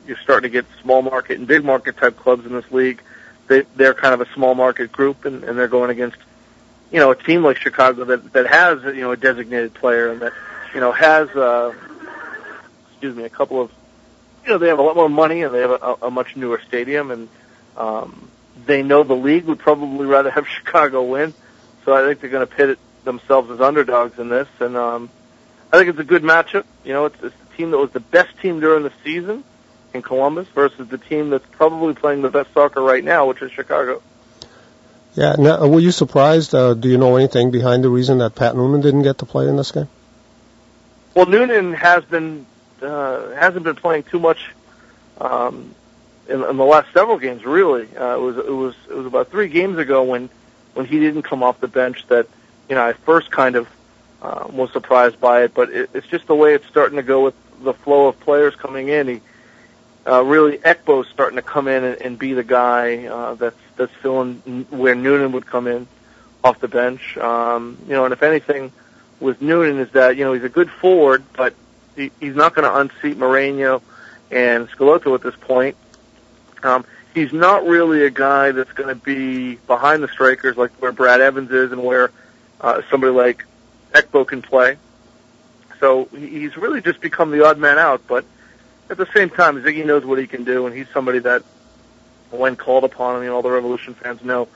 you're 0.07 0.16
starting 0.18 0.51
to 0.51 0.53
get 0.53 0.64
small 0.80 1.03
market 1.03 1.38
and 1.38 1.47
big 1.47 1.64
market 1.64 1.97
type 1.97 2.16
clubs 2.16 2.47
in 2.47 2.53
this 2.53 2.70
league. 2.70 3.03
They, 3.49 3.62
they're 3.76 3.94
kind 3.94 4.14
of 4.14 4.20
a 4.20 4.32
small 4.34 4.55
market 4.55 4.90
group, 4.90 5.24
and, 5.24 5.44
and 5.44 5.59
they're 5.59 5.68
going 5.68 5.90
against, 5.90 6.16
you 6.90 6.99
know, 6.99 7.11
a 7.11 7.16
team 7.16 7.44
like 7.44 7.59
Chicago 7.59 8.05
that 8.05 8.32
that 8.32 8.47
has 8.47 8.82
you 8.82 9.03
know 9.03 9.12
a 9.12 9.16
designated 9.16 9.74
player 9.74 10.11
and 10.11 10.20
that 10.22 10.32
you 10.74 10.80
know 10.80 10.92
has, 10.92 11.28
uh, 11.30 11.72
excuse 12.90 13.14
me, 13.14 13.24
a 13.24 13.30
couple 13.30 13.61
of, 13.61 13.70
you 14.44 14.51
know, 14.51 14.59
they 14.59 14.68
have 14.68 14.78
a 14.78 14.82
lot 14.82 14.97
more 14.97 15.09
money 15.09 15.42
and 15.42 15.55
they 15.55 15.61
have 15.61 15.70
a, 15.70 15.97
a 16.03 16.11
much 16.11 16.36
newer 16.36 16.61
stadium, 16.66 17.11
and 17.11 17.28
um, 17.76 18.28
they 18.66 18.82
know 18.82 19.03
the 19.03 19.14
league 19.14 19.44
would 19.44 19.59
probably 19.59 20.07
rather 20.07 20.30
have 20.30 20.47
Chicago 20.59 21.03
win. 21.03 21.34
So 21.84 21.94
I 21.94 22.07
think 22.07 22.20
they're 22.20 22.30
going 22.30 22.47
to 22.47 22.53
pit 22.53 22.70
it 22.70 22.78
themselves 23.05 23.51
as 23.51 23.61
underdogs 23.61 24.18
in 24.18 24.28
this, 24.28 24.49
and 24.59 24.76
um, 24.76 25.09
I 25.72 25.78
think 25.78 25.90
it's 25.90 26.01
a 26.01 26.05
good 26.05 26.22
matchup. 26.22 26.64
You 26.84 26.94
know, 26.94 27.05
it's, 27.07 27.22
it's 27.22 27.36
the 27.36 27.57
team 27.57 27.70
that 27.70 27.78
was 27.78 27.90
the 27.90 28.01
best 28.01 28.36
team 28.40 28.59
during 28.59 28.82
the 28.82 28.92
season 29.05 29.44
in 29.97 30.03
Columbus 30.03 30.47
versus 30.55 30.88
the 30.88 30.99
team 30.99 31.30
that's 31.30 31.47
probably 31.53 31.94
playing 31.94 32.22
the 32.22 32.30
best 32.30 32.53
soccer 32.55 32.80
right 32.80 33.03
now, 33.03 33.26
which 33.26 33.42
is 33.42 33.51
Chicago. 33.53 34.03
Yeah. 35.14 35.34
Now, 35.38 35.66
were 35.66 35.80
you 35.80 35.90
surprised? 35.90 36.55
Uh, 36.55 36.74
do 36.74 36.88
you 36.88 36.99
know 36.99 37.16
anything 37.16 37.51
behind 37.51 37.82
the 37.82 37.88
reason 37.88 38.18
that 38.18 38.34
Pat 38.34 38.55
Noonan 38.55 38.82
didn't 38.82 39.03
get 39.03 39.18
to 39.18 39.26
play 39.26 39.49
in 39.49 39.57
this 39.57 39.72
game? 39.72 39.88
Well, 41.14 41.26
Noonan 41.26 41.72
has 41.72 42.05
been 42.05 42.47
uh, 42.82 43.30
hasn't 43.30 43.64
been 43.64 43.76
playing 43.76 44.05
too 44.05 44.20
much 44.20 44.53
um, 45.18 45.74
in, 46.28 46.44
in 46.44 46.57
the 46.57 46.64
last 46.64 46.92
several 46.92 47.18
games. 47.18 47.44
Really, 47.44 47.88
uh, 47.97 48.16
it 48.16 48.20
was 48.20 48.36
it 48.36 48.51
was 48.51 48.74
it 48.90 48.94
was 48.94 49.07
about 49.07 49.30
three 49.30 49.49
games 49.49 49.78
ago 49.78 50.05
when 50.05 50.28
when 50.74 50.84
he 50.84 51.01
didn't 51.01 51.22
come 51.22 51.42
off 51.42 51.59
the 51.61 51.68
bench 51.68 52.07
that 52.09 52.28
you 52.68 52.74
know, 52.74 52.84
I 52.84 52.92
first 52.92 53.30
kind 53.30 53.57
of 53.57 53.68
uh, 54.20 54.47
was 54.51 54.72
surprised 54.72 55.20
by 55.20 55.44
it, 55.44 55.55
but 55.55 55.70
it, 55.70 55.90
it's 55.94 56.07
just 56.07 56.26
the 56.26 56.34
way 56.34 56.55
it's 56.55 56.66
starting 56.66 56.97
to 56.97 57.03
go 57.03 57.24
with 57.24 57.34
the 57.62 57.72
flow 57.72 58.09
of 58.09 58.20
players 58.20 58.55
coming 58.57 58.88
in. 58.88 59.09
He 59.09 59.20
uh, 60.07 60.22
really 60.22 60.59
Ekpo's 60.59 61.09
starting 61.09 61.36
to 61.36 61.42
come 61.42 61.68
in 61.68 61.84
and, 61.84 62.00
and 62.00 62.18
be 62.18 62.32
the 62.32 62.44
guy 62.44 63.07
uh, 63.07 63.34
that's 63.34 63.57
that's 63.76 63.92
filling 64.02 64.66
where 64.70 64.94
Noonan 64.94 65.32
would 65.32 65.46
come 65.46 65.66
in 65.66 65.86
off 66.44 66.61
the 66.61 66.68
bench. 66.68 67.16
Um, 67.16 67.78
you 67.86 67.92
know, 67.92 68.04
and 68.04 68.12
if 68.12 68.22
anything 68.22 68.72
with 69.20 69.42
Noonan 69.42 69.78
is 69.78 69.90
that 69.92 70.16
you 70.16 70.24
know 70.24 70.32
he's 70.32 70.44
a 70.44 70.48
good 70.48 70.70
forward, 70.70 71.24
but 71.32 71.54
he, 71.96 72.11
he's 72.20 72.36
not 72.36 72.54
going 72.54 72.70
to 72.70 72.78
unseat 72.78 73.16
Moreno 73.16 73.82
and 74.30 74.68
Schelotto 74.70 75.14
at 75.14 75.22
this 75.22 75.34
point. 75.36 75.76
Um, 76.62 76.84
he's 77.14 77.32
not 77.32 77.66
really 77.66 78.04
a 78.04 78.11
guy 78.11 78.52
that's 78.52 78.72
going 78.72 78.88
to 78.88 78.94
be 78.94 79.57
behind 79.57 80.02
the 80.02 80.09
strikers 80.09 80.57
like 80.57 80.72
where 80.80 80.92
Brad 80.92 81.20
Evans 81.20 81.50
is 81.50 81.72
and 81.72 81.82
where 81.82 82.11
uh, 82.61 82.82
somebody 82.90 83.12
like 83.12 83.44
Ekpo 83.92 84.26
can 84.26 84.42
play. 84.42 84.76
So 85.80 86.07
he's 86.07 86.57
really 86.57 86.80
just 86.80 87.00
become 87.00 87.30
the 87.30 87.44
odd 87.44 87.59
man 87.59 87.78
out, 87.78 88.02
but 88.07 88.24
at 88.89 88.97
the 88.97 89.07
same 89.14 89.30
time, 89.30 89.62
Sigi 89.62 89.84
knows 89.84 90.05
what 90.05 90.18
he 90.18 90.26
can 90.26 90.45
do, 90.45 90.66
and 90.66 90.74
he's 90.74 90.89
somebody 90.93 91.18
that, 91.20 91.43
when 92.30 92.57
called 92.57 92.84
upon, 92.84 93.16
I 93.16 93.20
mean, 93.20 93.30
all 93.30 93.43
the 93.43 93.51
Revolution 93.51 93.95
fans 93.95 94.22
know 94.22 94.49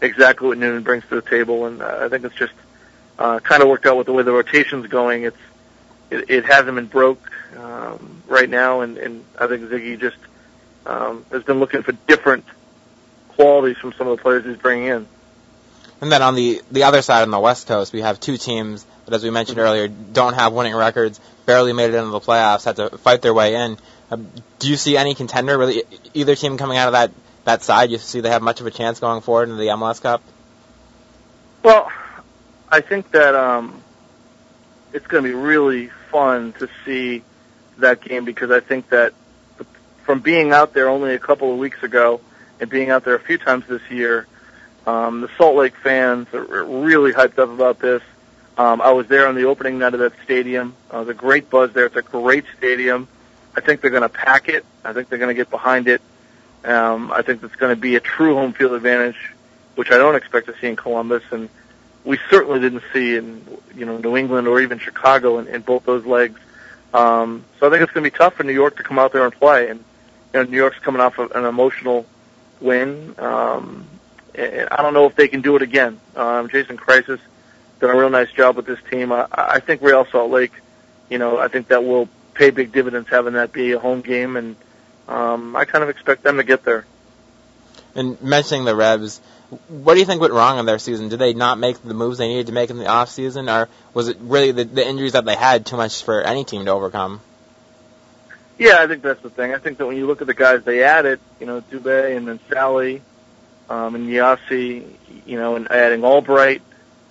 exactly 0.00 0.48
what 0.48 0.58
Noonan 0.58 0.82
brings 0.82 1.04
to 1.08 1.16
the 1.16 1.22
table, 1.22 1.66
and 1.66 1.82
uh, 1.82 1.98
I 2.00 2.08
think 2.08 2.24
it's 2.24 2.34
just 2.34 2.52
uh, 3.18 3.40
kind 3.40 3.62
of 3.62 3.68
worked 3.68 3.86
out 3.86 3.96
with 3.96 4.06
the 4.06 4.12
way 4.12 4.22
the 4.22 4.32
rotation's 4.32 4.86
going. 4.86 5.24
It's 5.24 5.36
it, 6.10 6.30
it 6.30 6.44
hasn't 6.44 6.74
been 6.74 6.86
broke 6.86 7.30
um, 7.56 8.22
right 8.26 8.48
now, 8.48 8.80
and, 8.80 8.98
and 8.98 9.24
I 9.38 9.46
think 9.46 9.62
Sigi 9.64 9.98
just 9.98 10.16
um, 10.86 11.24
has 11.30 11.42
been 11.42 11.60
looking 11.60 11.82
for 11.82 11.92
different 11.92 12.44
qualities 13.28 13.76
from 13.78 13.92
some 13.94 14.06
of 14.06 14.16
the 14.16 14.22
players 14.22 14.44
he's 14.44 14.56
bringing 14.56 14.86
in. 14.86 15.08
And 16.04 16.12
then 16.12 16.20
on 16.20 16.34
the 16.34 16.60
the 16.70 16.82
other 16.82 17.00
side 17.00 17.22
on 17.22 17.30
the 17.30 17.40
West 17.40 17.66
Coast, 17.66 17.94
we 17.94 18.02
have 18.02 18.20
two 18.20 18.36
teams 18.36 18.84
that, 19.06 19.14
as 19.14 19.24
we 19.24 19.30
mentioned 19.30 19.58
earlier, 19.58 19.88
don't 19.88 20.34
have 20.34 20.52
winning 20.52 20.74
records, 20.74 21.18
barely 21.46 21.72
made 21.72 21.94
it 21.94 21.94
into 21.94 22.10
the 22.10 22.20
playoffs, 22.20 22.66
had 22.66 22.76
to 22.76 22.98
fight 22.98 23.22
their 23.22 23.32
way 23.32 23.54
in. 23.54 23.78
Um, 24.10 24.30
do 24.58 24.68
you 24.68 24.76
see 24.76 24.98
any 24.98 25.14
contender, 25.14 25.56
really, 25.56 25.82
either 26.12 26.36
team 26.36 26.58
coming 26.58 26.76
out 26.76 26.88
of 26.88 26.92
that 26.92 27.10
that 27.44 27.62
side? 27.62 27.90
You 27.90 27.96
see 27.96 28.20
they 28.20 28.28
have 28.28 28.42
much 28.42 28.60
of 28.60 28.66
a 28.66 28.70
chance 28.70 29.00
going 29.00 29.22
forward 29.22 29.44
into 29.44 29.54
the 29.54 29.68
MLS 29.68 30.02
Cup? 30.02 30.22
Well, 31.62 31.90
I 32.68 32.82
think 32.82 33.10
that 33.12 33.34
um, 33.34 33.82
it's 34.92 35.06
going 35.06 35.24
to 35.24 35.30
be 35.30 35.34
really 35.34 35.88
fun 36.10 36.52
to 36.58 36.68
see 36.84 37.22
that 37.78 38.02
game 38.02 38.26
because 38.26 38.50
I 38.50 38.60
think 38.60 38.90
that 38.90 39.14
from 40.02 40.20
being 40.20 40.52
out 40.52 40.74
there 40.74 40.90
only 40.90 41.14
a 41.14 41.18
couple 41.18 41.50
of 41.50 41.58
weeks 41.58 41.82
ago 41.82 42.20
and 42.60 42.68
being 42.68 42.90
out 42.90 43.06
there 43.06 43.14
a 43.14 43.20
few 43.20 43.38
times 43.38 43.64
this 43.66 43.80
year, 43.88 44.26
um, 44.86 45.22
the 45.22 45.30
Salt 45.36 45.56
Lake 45.56 45.76
fans 45.76 46.28
are 46.34 46.64
really 46.64 47.12
hyped 47.12 47.38
up 47.38 47.48
about 47.48 47.78
this. 47.78 48.02
Um, 48.56 48.80
I 48.80 48.92
was 48.92 49.06
there 49.08 49.26
on 49.26 49.34
the 49.34 49.44
opening 49.44 49.78
night 49.78 49.94
of 49.94 50.00
that 50.00 50.12
stadium. 50.24 50.76
Uh, 50.90 51.04
the 51.04 51.14
great 51.14 51.50
buzz 51.50 51.72
there. 51.72 51.86
It's 51.86 51.96
a 51.96 52.02
great 52.02 52.44
stadium. 52.56 53.08
I 53.56 53.60
think 53.60 53.80
they're 53.80 53.90
going 53.90 54.02
to 54.02 54.08
pack 54.08 54.48
it. 54.48 54.64
I 54.84 54.92
think 54.92 55.08
they're 55.08 55.18
going 55.18 55.34
to 55.34 55.34
get 55.34 55.50
behind 55.50 55.88
it. 55.88 56.02
Um, 56.64 57.10
I 57.12 57.22
think 57.22 57.42
it's 57.42 57.56
going 57.56 57.74
to 57.74 57.80
be 57.80 57.96
a 57.96 58.00
true 58.00 58.34
home 58.34 58.52
field 58.52 58.72
advantage, 58.72 59.32
which 59.74 59.90
I 59.90 59.98
don't 59.98 60.14
expect 60.14 60.46
to 60.46 60.54
see 60.60 60.68
in 60.68 60.76
Columbus, 60.76 61.22
and 61.30 61.48
we 62.04 62.18
certainly 62.30 62.60
didn't 62.60 62.82
see 62.92 63.16
in 63.16 63.44
you 63.74 63.86
know 63.86 63.98
New 63.98 64.16
England 64.16 64.48
or 64.48 64.60
even 64.60 64.78
Chicago 64.78 65.38
in, 65.38 65.46
in 65.48 65.62
both 65.62 65.84
those 65.84 66.06
legs. 66.06 66.40
Um, 66.92 67.44
so 67.58 67.66
I 67.66 67.70
think 67.70 67.82
it's 67.82 67.92
going 67.92 68.04
to 68.04 68.10
be 68.10 68.16
tough 68.16 68.34
for 68.34 68.44
New 68.44 68.52
York 68.52 68.76
to 68.76 68.82
come 68.82 68.98
out 68.98 69.12
there 69.12 69.24
and 69.24 69.34
play. 69.34 69.68
And 69.68 69.80
you 70.32 70.42
know, 70.42 70.42
New 70.44 70.56
York's 70.56 70.78
coming 70.78 71.00
off 71.00 71.18
of 71.18 71.32
an 71.32 71.44
emotional 71.44 72.06
win. 72.60 73.14
Um, 73.18 73.86
I 74.36 74.82
don't 74.82 74.94
know 74.94 75.06
if 75.06 75.14
they 75.14 75.28
can 75.28 75.42
do 75.42 75.56
it 75.56 75.62
again. 75.62 76.00
Um, 76.16 76.48
Jason 76.48 76.76
Kreis 76.76 77.04
has 77.04 77.20
done 77.80 77.90
a 77.90 77.98
real 77.98 78.10
nice 78.10 78.30
job 78.32 78.56
with 78.56 78.66
this 78.66 78.80
team. 78.90 79.12
I, 79.12 79.26
I 79.30 79.60
think 79.60 79.82
Real 79.82 80.04
Salt 80.06 80.30
Lake, 80.30 80.52
you 81.08 81.18
know, 81.18 81.38
I 81.38 81.48
think 81.48 81.68
that 81.68 81.84
will 81.84 82.08
pay 82.34 82.50
big 82.50 82.72
dividends 82.72 83.08
having 83.08 83.34
that 83.34 83.52
be 83.52 83.72
a 83.72 83.78
home 83.78 84.00
game, 84.00 84.36
and 84.36 84.56
um, 85.06 85.54
I 85.54 85.64
kind 85.64 85.84
of 85.84 85.90
expect 85.90 86.22
them 86.22 86.38
to 86.38 86.44
get 86.44 86.64
there. 86.64 86.84
And 87.94 88.20
mentioning 88.20 88.64
the 88.64 88.74
Revs, 88.74 89.20
what 89.68 89.94
do 89.94 90.00
you 90.00 90.06
think 90.06 90.20
went 90.20 90.32
wrong 90.32 90.58
in 90.58 90.66
their 90.66 90.80
season? 90.80 91.08
Did 91.08 91.20
they 91.20 91.32
not 91.32 91.58
make 91.58 91.80
the 91.82 91.94
moves 91.94 92.18
they 92.18 92.26
needed 92.26 92.46
to 92.46 92.52
make 92.52 92.70
in 92.70 92.78
the 92.78 92.88
off 92.88 93.10
season, 93.10 93.48
or 93.48 93.68
was 93.92 94.08
it 94.08 94.16
really 94.20 94.50
the, 94.50 94.64
the 94.64 94.86
injuries 94.86 95.12
that 95.12 95.24
they 95.24 95.36
had 95.36 95.64
too 95.64 95.76
much 95.76 96.02
for 96.02 96.22
any 96.22 96.44
team 96.44 96.64
to 96.64 96.72
overcome? 96.72 97.20
Yeah, 98.58 98.78
I 98.80 98.86
think 98.86 99.02
that's 99.02 99.22
the 99.22 99.30
thing. 99.30 99.52
I 99.52 99.58
think 99.58 99.78
that 99.78 99.86
when 99.86 99.96
you 99.96 100.06
look 100.06 100.20
at 100.20 100.26
the 100.26 100.34
guys 100.34 100.64
they 100.64 100.82
added, 100.82 101.20
you 101.40 101.46
know, 101.46 101.60
Dube 101.60 102.16
and 102.16 102.26
Mansally, 102.26 103.00
um, 103.68 103.94
and 103.94 104.08
Nyassi, 104.08 104.86
you 105.26 105.38
know, 105.38 105.56
and 105.56 105.70
adding 105.70 106.04
Albright, 106.04 106.62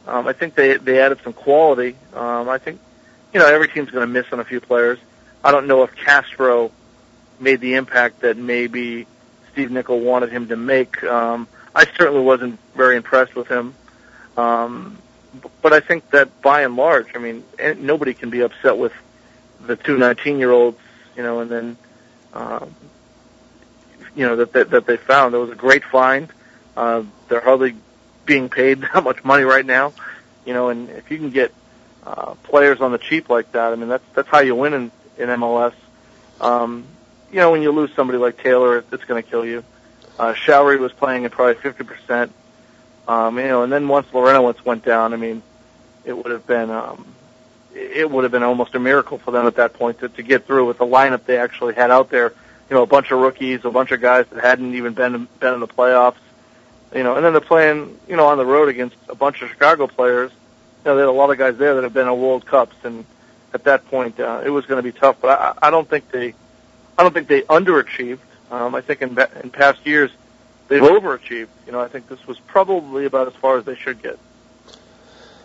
um, 0.08 0.28
I 0.28 0.34
think 0.34 0.56
they 0.56 0.78
they 0.78 1.00
added 1.00 1.20
some 1.24 1.34
quality. 1.34 1.96
Um, 2.14 2.50
I 2.50 2.58
think, 2.58 2.80
you 3.34 3.40
know, 3.40 3.48
every 3.48 3.68
team's 3.68 3.90
going 3.90 4.02
to 4.02 4.12
miss 4.12 4.26
on 4.32 4.40
a 4.40 4.44
few 4.44 4.60
players. 4.60 5.00
I 5.44 5.52
don't 5.52 5.68
know 5.68 5.84
if 5.84 5.96
Castro 5.96 6.72
made 7.40 7.60
the 7.60 7.76
impact 7.76 8.22
that 8.22 8.38
maybe 8.38 9.08
Steve 9.52 9.72
Nicol 9.72 10.00
wanted 10.00 10.32
him 10.32 10.48
to 10.50 10.56
make. 10.56 11.04
Um, 11.04 11.48
I 11.76 11.86
certainly 11.86 12.22
wasn't 12.22 12.60
very 12.76 12.98
impressed 12.98 13.36
with 13.36 13.48
him. 13.48 13.76
Um, 14.38 14.98
but 15.62 15.74
I 15.74 15.80
think 15.80 16.10
that 16.12 16.42
by 16.42 16.62
and 16.62 16.76
large, 16.76 17.08
I 17.16 17.20
mean, 17.20 17.44
nobody 17.78 18.14
can 18.14 18.30
be 18.30 18.42
upset 18.42 18.78
with 18.78 18.94
the 19.66 19.76
two 19.76 19.98
19 19.98 20.40
year 20.40 20.52
olds 20.52 20.78
you 21.16 21.24
know, 21.24 21.40
and 21.40 21.52
then, 21.52 21.78
um, 22.34 22.76
you 24.16 24.26
know, 24.26 24.36
that, 24.38 24.54
that, 24.54 24.70
that 24.72 24.86
they 24.86 24.98
found. 24.98 25.36
It 25.36 25.38
was 25.38 25.50
a 25.50 25.56
great 25.56 25.84
find. 25.84 26.30
Uh, 26.76 27.04
they're 27.28 27.42
hardly 27.42 27.76
being 28.26 28.50
paid 28.50 28.82
that 28.94 29.04
much 29.04 29.24
money 29.24 29.44
right 29.44 29.66
now, 29.66 29.94
you 30.46 30.54
know, 30.54 30.70
and 30.70 30.90
if 30.90 31.12
you 31.12 31.18
can 31.18 31.30
get, 31.30 31.54
uh, 32.06 32.36
players 32.44 32.82
on 32.82 32.92
the 32.92 32.98
cheap 32.98 33.30
like 33.30 33.52
that, 33.54 33.72
I 33.72 33.76
mean, 33.76 33.88
that's, 33.88 34.04
that's 34.14 34.28
how 34.28 34.40
you 34.40 34.56
win 34.56 34.74
in, 34.74 34.92
in 35.18 35.30
MLS. 35.30 35.74
Um, 36.42 36.86
you 37.32 37.38
know, 37.38 37.52
when 37.52 37.62
you 37.62 37.72
lose 37.72 37.92
somebody 37.96 38.20
like 38.20 38.42
Taylor, 38.42 38.84
it's 38.92 39.06
going 39.06 39.24
to 39.24 39.30
kill 39.30 39.46
you. 39.46 39.64
Uh, 40.20 40.34
Shalrie 40.34 40.80
was 40.80 40.92
playing 40.92 41.26
at 41.26 41.32
probably 41.32 41.56
50%. 41.56 42.30
Um, 43.08 43.38
you 43.38 43.46
know, 43.46 43.64
and 43.64 43.72
then 43.72 43.88
once 43.88 44.08
Larentowicz 44.08 44.64
went 44.64 44.86
down, 44.86 45.14
I 45.14 45.18
mean, 45.18 45.42
it 46.06 46.14
would 46.14 46.32
have 46.32 46.46
been, 46.46 46.70
um, 46.70 47.06
it 47.74 48.10
would 48.10 48.24
have 48.24 48.32
been 48.32 48.44
almost 48.44 48.76
a 48.76 48.80
miracle 48.80 49.18
for 49.18 49.32
them 49.32 49.48
at 49.48 49.56
that 49.56 49.74
point 49.74 50.00
to, 50.00 50.10
to 50.10 50.24
get 50.24 50.46
through 50.46 50.68
with 50.68 50.78
the 50.78 50.86
lineup 50.86 51.26
they 51.26 51.38
actually 51.38 51.74
had 51.74 51.92
out 51.92 52.10
there. 52.10 52.34
You 52.70 52.76
know, 52.76 52.84
a 52.84 52.88
bunch 52.88 53.12
of 53.12 53.20
rookies, 53.20 53.66
a 53.66 53.72
bunch 53.72 53.92
of 53.92 54.00
guys 54.00 54.26
that 54.32 54.44
hadn't 54.44 54.76
even 54.76 54.94
been 54.94 55.28
been 55.40 55.54
in 55.54 55.60
the 55.60 55.68
playoffs. 55.68 56.16
You 56.94 57.04
know, 57.04 57.16
and 57.16 57.26
then 57.26 57.34
they're 57.34 57.42
playing, 57.42 57.98
you 58.08 58.16
know, 58.16 58.28
on 58.28 58.38
the 58.38 58.46
road 58.46 58.70
against 58.70 58.96
a 59.10 59.16
bunch 59.16 59.42
of 59.42 59.50
Chicago 59.50 59.88
players. 59.88 60.32
You 60.32 60.92
know, 60.92 60.96
there 60.96 61.06
are 61.06 61.10
a 61.10 61.12
lot 61.12 61.32
of 61.32 61.38
guys 61.38 61.58
there 61.58 61.76
that 61.76 61.84
have 61.84 61.94
been 61.94 62.08
in 62.08 62.22
World 62.22 62.46
Cups, 62.46 62.76
and 62.84 63.06
at 63.54 63.64
that 63.64 63.88
point, 63.88 64.20
uh, 64.20 64.42
it 64.46 64.50
was 64.50 64.66
going 64.66 64.78
to 64.78 64.84
be 64.84 64.98
tough. 64.98 65.18
But 65.20 65.40
I, 65.40 65.68
I 65.68 65.70
don't 65.72 65.90
think 65.90 66.12
they, 66.12 66.34
I 66.98 67.04
don't 67.04 67.14
think 67.14 67.28
they 67.28 67.42
underachieved. 67.42 68.20
Um, 68.52 68.76
I 68.76 68.82
think 68.82 69.02
in 69.02 69.18
in 69.42 69.50
past 69.50 69.86
years, 69.86 70.12
they've 70.68 70.82
overachieved. 70.82 71.48
You 71.66 71.72
know, 71.72 71.80
I 71.80 71.88
think 71.88 72.08
this 72.08 72.28
was 72.28 72.40
probably 72.40 73.06
about 73.06 73.28
as 73.28 73.34
far 73.36 73.58
as 73.58 73.66
they 73.66 73.76
should 73.76 74.02
get. 74.02 74.20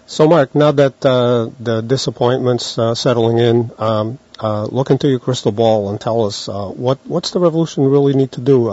So, 0.07 0.27
Marc, 0.27 0.55
now 0.55 0.73
that 0.73 1.05
uh, 1.05 1.51
the 1.61 1.83
disappointments 1.83 2.79
uh, 2.79 2.95
settling 2.95 3.39
in, 3.39 3.71
um, 3.79 4.19
uh, 4.41 4.65
look 4.65 4.91
into 4.91 5.09
your 5.09 5.19
crystal 5.19 5.53
ball 5.53 5.91
and 5.91 6.01
tell 6.01 6.25
us 6.25 6.49
uh, 6.49 6.69
what 6.69 6.99
what's 7.07 7.33
the 7.33 7.41
revolution 7.41 7.85
really 7.85 8.15
need 8.15 8.33
to 8.33 8.41
do. 8.41 8.71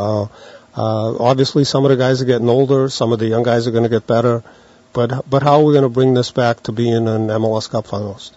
Uh, 0.76 1.16
obviously, 1.18 1.64
some 1.64 1.86
of 1.86 1.90
the 1.90 1.98
guys 1.98 2.22
are 2.22 2.26
getting 2.26 2.50
older, 2.50 2.90
some 2.90 3.14
of 3.14 3.20
the 3.20 3.28
young 3.28 3.44
guys 3.44 3.68
are 3.68 3.72
going 3.72 3.84
to 3.84 3.90
get 3.90 4.06
better, 4.06 4.44
but 4.94 5.30
but 5.30 5.42
how 5.42 5.60
are 5.60 5.64
we 5.64 5.74
going 5.74 5.84
to 5.84 5.90
bring 5.90 6.14
this 6.14 6.32
back 6.32 6.64
to 6.64 6.72
being 6.72 7.08
an 7.08 7.28
MLS 7.28 7.70
Cup 7.70 7.88
finalist? 7.88 8.32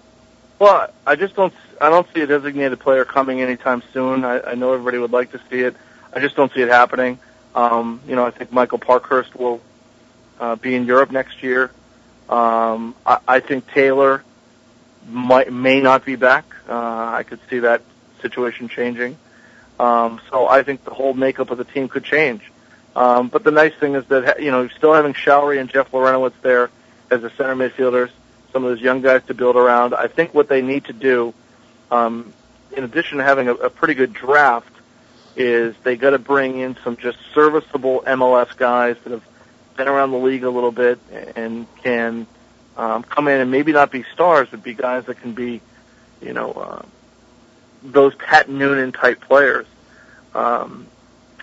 Well, 0.59 0.93
I 1.07 1.17
just 1.17 1.35
don't 1.35 1.53
I 1.81 1.91
don't 1.91 2.07
see 2.15 2.21
a 2.21 2.27
designated 2.27 2.79
player 2.81 3.05
coming 3.05 3.41
anytime 3.41 3.83
soon. 3.93 4.25
I, 4.25 4.41
I 4.41 4.55
know 4.55 4.73
everybody 4.73 4.99
would 4.99 5.13
like 5.13 5.33
to 5.33 5.41
see 5.51 5.61
it. 5.61 5.77
I 6.13 6.21
just 6.21 6.37
don't 6.37 6.53
see 6.53 6.61
it 6.61 6.69
happening. 6.69 7.19
Um, 7.55 8.01
you 8.07 8.15
know, 8.15 8.25
I 8.25 8.31
think 8.31 8.53
Michael 8.53 8.79
Parkhurst 8.79 9.35
will 9.35 9.61
uh, 10.39 10.57
be 10.57 10.75
in 10.75 10.85
Europe 10.85 11.11
next 11.11 11.43
year. 11.43 11.71
Um, 12.29 12.95
I, 13.05 13.19
I 13.27 13.41
think 13.41 13.67
Taylor 13.73 14.23
might 15.09 15.53
may 15.53 15.81
not 15.81 16.05
be 16.05 16.17
back. 16.17 16.45
Uh, 16.69 16.75
I 16.75 17.25
could 17.25 17.41
see 17.51 17.61
that 17.61 17.83
situation 18.21 18.69
changing. 18.69 19.17
Um, 19.79 20.21
so 20.31 20.49
I 20.49 20.63
think 20.63 20.85
the 20.85 20.95
whole 20.95 21.15
makeup 21.15 21.51
of 21.51 21.59
the 21.59 21.65
team 21.65 21.89
could 21.89 22.05
change. 22.05 22.43
Um, 22.97 23.29
but 23.29 23.45
the 23.45 23.51
nice 23.51 23.75
thing 23.75 23.95
is 23.95 24.05
that 24.07 24.43
you 24.43 24.51
know 24.51 24.69
still 24.69 24.93
having 24.93 25.13
Shalrie 25.13 25.61
and 25.61 25.71
Jeff 25.71 25.93
Larentowicz 25.93 26.33
there 26.43 26.71
as 27.11 27.23
the 27.23 27.31
center 27.31 27.55
midfielders, 27.55 28.11
some 28.53 28.65
of 28.65 28.71
those 28.71 28.81
young 28.81 29.03
guys 29.03 29.23
to 29.29 29.35
build 29.35 29.57
around. 29.57 29.95
I 29.95 30.09
think 30.09 30.35
what 30.35 30.49
they 30.49 30.63
need 30.63 30.87
to 30.87 30.93
do, 30.93 31.33
um, 31.91 32.33
in 32.77 32.85
addition 32.85 33.19
to 33.19 33.25
having 33.25 33.49
a, 33.49 33.55
a 33.55 33.71
pretty 33.71 33.95
good 33.95 34.13
draft, 34.13 34.73
is 35.37 35.75
they 35.85 35.97
got 35.97 36.11
to 36.11 36.19
bring 36.19 36.59
in 36.59 36.77
some 36.83 36.97
just 36.97 37.19
serviceable 37.35 38.03
MLS 38.07 38.57
guys 38.57 38.97
that 39.05 39.13
have 39.13 39.23
been 39.77 39.87
around 39.87 40.11
the 40.11 40.19
league 40.19 40.43
a 40.43 40.51
little 40.51 40.73
bit 40.73 40.99
and 41.37 41.67
can 41.77 42.27
um, 42.77 43.05
come 43.05 43.29
in 43.29 43.41
and 43.41 43.51
maybe 43.51 43.73
not 43.73 43.91
be 43.91 44.05
stars, 44.13 44.49
but 44.51 44.63
be 44.63 44.75
guys 44.75 45.05
that 45.07 45.21
can 45.21 45.33
be, 45.33 45.61
you 46.21 46.33
know, 46.33 46.53
uh, 46.53 46.83
those 47.83 48.15
Pat 48.15 48.49
Noonan 48.49 48.93
type 48.93 49.21
players 49.21 49.67
um, 50.35 50.87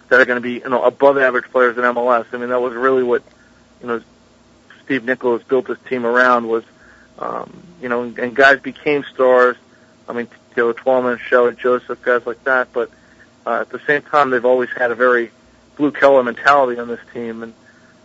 that 0.10 0.20
are 0.20 0.26
going 0.26 0.38
to 0.38 0.42
be, 0.42 0.54
you 0.54 0.70
know, 0.70 0.84
above 0.84 1.18
average 1.18 1.46
players 1.52 1.78
in 1.78 1.84
MLS. 1.84 2.26
I 2.32 2.38
mean, 2.38 2.50
that 2.50 2.62
was 2.62 2.74
really 2.74 3.04
what, 3.04 3.24
you 3.82 3.88
know, 3.88 4.02
Steve 4.84 5.04
Nicol's 5.04 5.44
built 5.44 5.68
his 5.68 5.78
team 5.90 6.06
around 6.06 6.48
was, 6.48 6.64
um, 7.20 7.64
you 7.82 7.90
know, 7.90 8.04
and, 8.04 8.36
guys 8.36 8.60
became 8.60 9.04
stars. 9.14 9.58
I 10.08 10.14
mean, 10.14 10.28
Taylor 10.54 10.74
Twellman, 10.74 11.18
Shalrie 11.18 11.58
Joseph, 11.58 12.02
guys 12.02 12.26
like 12.26 12.44
that. 12.44 12.72
But 12.72 12.92
uh, 13.46 13.62
at 13.62 13.70
the 13.70 13.80
same 13.88 14.04
time, 14.04 14.30
they've 14.30 14.46
always 14.46 14.70
had 14.70 14.92
a 14.92 14.96
very 14.96 15.32
blue 15.76 15.92
collar 15.92 16.24
mentality 16.24 16.80
on 16.80 16.88
this 16.88 17.00
team. 17.14 17.44
And 17.44 17.54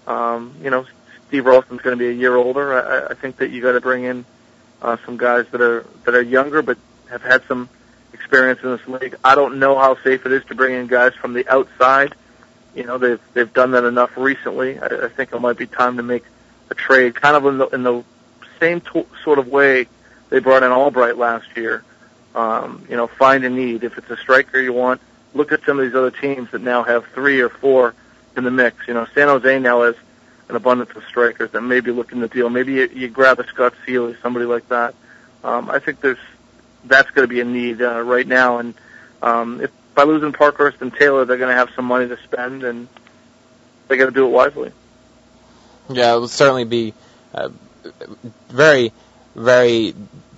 um, 0.07 0.55
you 0.62 0.70
know, 0.70 0.87
Steve 1.28 1.47
Ralston's 1.47 1.83
going 1.83 1.97
to 1.97 2.03
be 2.03 2.09
a 2.09 2.12
year 2.12 2.35
older. 2.35 2.72
I, 2.72 3.12
I 3.12 3.14
think 3.14 3.37
that 3.37 3.51
you 3.51 3.61
got 3.62 3.72
to 3.72 3.81
bring 3.81 4.05
in 4.05 4.24
uh, 4.83 4.97
some 5.05 5.16
guys 5.16 5.47
that 5.53 5.61
are 5.61 5.85
that 6.05 6.14
are 6.14 6.22
younger 6.22 6.62
but 6.62 6.78
have 7.11 7.22
had 7.22 7.43
some 7.47 7.68
experience 8.12 8.61
in 8.62 8.76
this 8.76 8.86
league. 8.88 9.16
I 9.24 9.34
don't 9.34 9.58
know 9.58 9.78
how 9.78 9.96
safe 10.02 10.26
it 10.26 10.32
is 10.32 10.44
to 10.46 10.54
bring 10.54 10.74
in 10.74 10.86
guys 10.86 11.14
from 11.14 11.32
the 11.32 11.48
outside. 11.48 12.14
You 12.74 12.84
know, 12.84 12.98
they've 12.98 13.20
they've 13.34 13.52
done 13.52 13.72
that 13.72 13.84
enough 13.84 14.16
recently. 14.16 14.78
I, 14.78 14.86
I 14.86 15.08
think 15.08 15.32
it 15.32 15.40
might 15.40 15.56
be 15.56 15.66
time 15.66 15.96
to 15.96 16.02
make 16.02 16.24
a 16.70 16.74
trade, 16.74 17.14
kind 17.14 17.36
of 17.36 17.46
in 17.46 17.58
the 17.58 17.68
in 17.68 17.82
the 17.82 18.04
same 18.61 18.80
to, 18.80 19.06
sort 19.24 19.38
of 19.38 19.48
way 19.48 19.86
they 20.28 20.38
brought 20.38 20.62
in 20.62 20.70
Albright 20.70 21.16
last 21.16 21.48
year. 21.56 21.84
Um, 22.34 22.86
you 22.88 22.96
know, 22.96 23.08
find 23.08 23.44
a 23.44 23.50
need. 23.50 23.82
If 23.82 23.98
it's 23.98 24.08
a 24.11 24.16
striker 24.16 24.61
you 24.61 24.72
want, 24.72 25.00
look 25.34 25.50
at 25.50 25.64
some 25.64 25.80
of 25.80 25.84
these 25.84 25.94
other 25.94 26.12
teams 26.12 26.50
that 26.52 26.61
now 26.61 26.84
have 26.84 27.06
three 27.06 27.40
or 27.40 27.48
four 27.48 27.94
in 28.36 28.44
the 28.44 28.50
mix. 28.52 28.86
You 28.86 28.94
know, 28.94 29.06
San 29.14 29.26
Jose 29.26 29.58
now 29.58 29.82
has 29.82 29.96
an 30.48 30.56
abundance 30.56 30.90
of 30.94 31.04
strikers 31.04 31.50
that 31.52 31.61
may 31.61 31.80
be 31.80 31.90
looking 31.90 32.20
to 32.20 32.28
deal. 32.28 32.48
Maybe 32.50 32.74
you, 32.74 32.90
you 32.92 33.08
grab 33.08 33.40
a 33.40 33.46
Scott 33.48 33.74
Sealy, 33.84 34.16
somebody 34.22 34.46
like 34.46 34.68
that. 34.68 34.94
Um, 35.42 35.70
I 35.70 35.78
think 35.78 36.00
there's 36.00 36.18
that's 36.85 37.11
going 37.11 37.28
to 37.28 37.33
be 37.33 37.41
a 37.41 37.45
need 37.45 37.83
uh, 37.83 38.01
right 38.01 38.26
now. 38.26 38.59
And 38.59 38.74
um, 39.22 39.61
if 39.61 39.70
by 39.95 40.05
losing 40.05 40.33
Parkhurst 40.33 40.81
and 40.81 40.93
Taylor, 40.93 41.24
they're 41.24 41.37
going 41.37 41.51
to 41.51 41.57
have 41.57 41.70
some 41.74 41.85
money 41.85 42.09
to 42.09 42.16
spend, 42.24 42.64
and 42.64 42.89
they 43.89 43.97
got 43.97 44.07
to 44.07 44.12
do 44.12 44.26
it 44.26 44.31
wisely. 44.31 44.72
Yeah, 45.89 46.14
it 46.14 46.18
will 46.18 46.28
certainly 46.28 46.64
be 46.64 46.95
uh, 47.35 47.51
very, 48.49 48.93
very, 49.35 49.76
you 49.76 49.95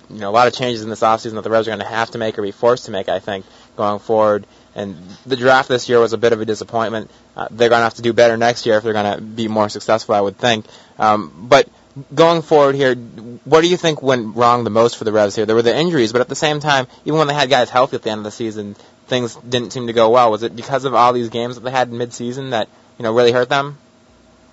know, 0.09 0.29
a 0.29 0.31
lot 0.31 0.47
of 0.47 0.53
changes 0.53 0.83
in 0.83 0.89
this 0.89 1.01
offseason 1.01 1.35
that 1.35 1.43
the 1.43 1.49
Revs 1.49 1.67
are 1.67 1.71
going 1.71 1.79
to 1.79 1.85
have 1.85 2.11
to 2.11 2.17
make 2.17 2.37
or 2.37 2.41
be 2.41 2.51
forced 2.51 2.85
to 2.85 2.91
make, 2.91 3.09
I 3.09 3.19
think, 3.19 3.45
going 3.75 3.99
forward. 3.99 4.45
And 4.75 4.97
the 5.25 5.35
draft 5.35 5.69
this 5.69 5.87
year 5.87 5.99
was 5.99 6.13
a 6.13 6.17
bit 6.17 6.33
of 6.33 6.41
a 6.41 6.45
disappointment. 6.45 7.11
Uh, 7.35 7.47
they're 7.51 7.69
going 7.69 7.79
to 7.79 7.83
have 7.83 7.93
to 7.95 8.01
do 8.01 8.13
better 8.13 8.37
next 8.37 8.65
year 8.65 8.77
if 8.77 8.83
they're 8.83 8.93
going 8.93 9.15
to 9.15 9.21
be 9.21 9.47
more 9.47 9.69
successful, 9.69 10.15
I 10.15 10.21
would 10.21 10.37
think. 10.37 10.65
Um, 10.97 11.47
but 11.47 11.69
going 12.13 12.41
forward 12.41 12.75
here, 12.75 12.95
what 12.95 13.61
do 13.61 13.67
you 13.69 13.77
think 13.77 14.01
went 14.01 14.35
wrong 14.35 14.63
the 14.63 14.69
most 14.69 14.97
for 14.97 15.03
the 15.03 15.11
Revs 15.11 15.35
here? 15.35 15.45
There 15.45 15.55
were 15.55 15.61
the 15.61 15.75
injuries, 15.75 16.11
but 16.11 16.21
at 16.21 16.29
the 16.29 16.35
same 16.35 16.59
time, 16.59 16.87
even 17.05 17.19
when 17.19 17.27
they 17.27 17.33
had 17.33 17.49
guys 17.49 17.69
healthy 17.69 17.95
at 17.95 18.03
the 18.03 18.09
end 18.09 18.19
of 18.19 18.23
the 18.23 18.31
season, 18.31 18.75
things 19.07 19.35
didn't 19.35 19.71
seem 19.71 19.87
to 19.87 19.93
go 19.93 20.09
well. 20.09 20.31
Was 20.31 20.43
it 20.43 20.55
because 20.55 20.85
of 20.85 20.93
all 20.93 21.13
these 21.13 21.29
games 21.29 21.55
that 21.55 21.61
they 21.61 21.71
had 21.71 21.89
in 21.89 21.97
mid-season 21.97 22.51
that 22.51 22.67
you 22.97 23.03
know 23.03 23.13
really 23.13 23.31
hurt 23.31 23.49
them? 23.49 23.77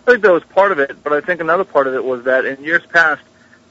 I 0.07 0.13
think 0.13 0.23
that 0.23 0.33
was 0.33 0.45
part 0.45 0.73
of 0.73 0.79
it, 0.79 1.03
but 1.03 1.13
I 1.13 1.21
think 1.21 1.41
another 1.41 1.65
part 1.65 1.87
of 1.87 1.95
it 1.95 2.05
was 2.05 2.25
that 2.25 2.45
in 2.45 2.63
years 2.65 2.85
past, 2.87 3.23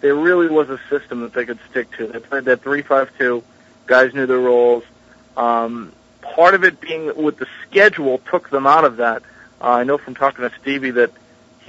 there 0.02 0.16
really 0.16 0.48
was 0.48 0.70
a 0.70 0.80
system 0.90 1.22
that 1.22 1.34
they 1.34 1.46
could 1.46 1.60
stick 1.70 1.92
to. 1.98 2.08
They 2.08 2.20
played 2.20 2.46
that 2.46 2.62
three-five-two. 2.62 3.44
Guys 3.88 4.14
knew 4.14 4.26
their 4.26 4.40
roles. 4.40 4.84
Um, 5.36 5.92
part 6.22 6.54
of 6.54 6.64
it 6.64 6.80
being 6.80 7.22
with 7.22 7.38
the 7.38 7.48
schedule 7.68 8.20
took 8.30 8.50
them 8.50 8.66
out 8.66 8.86
of 8.86 8.98
that. 8.98 9.24
Uh, 9.62 9.72
I 9.72 9.84
know 9.84 9.98
from 9.98 10.16
talking 10.16 10.48
to 10.48 10.56
Stevie 10.62 10.92
that 10.92 11.12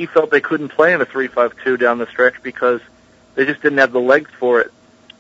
he 0.01 0.07
felt 0.07 0.31
they 0.31 0.41
couldn't 0.41 0.71
play 0.71 0.95
in 0.95 1.03
a 1.03 1.05
three-five-two 1.05 1.77
down 1.77 1.99
the 1.99 2.07
stretch 2.07 2.43
because 2.43 2.81
they 3.35 3.45
just 3.45 3.61
didn't 3.61 3.77
have 3.77 3.93
the 3.93 4.01
legs 4.01 4.31
for 4.39 4.59
it, 4.63 4.73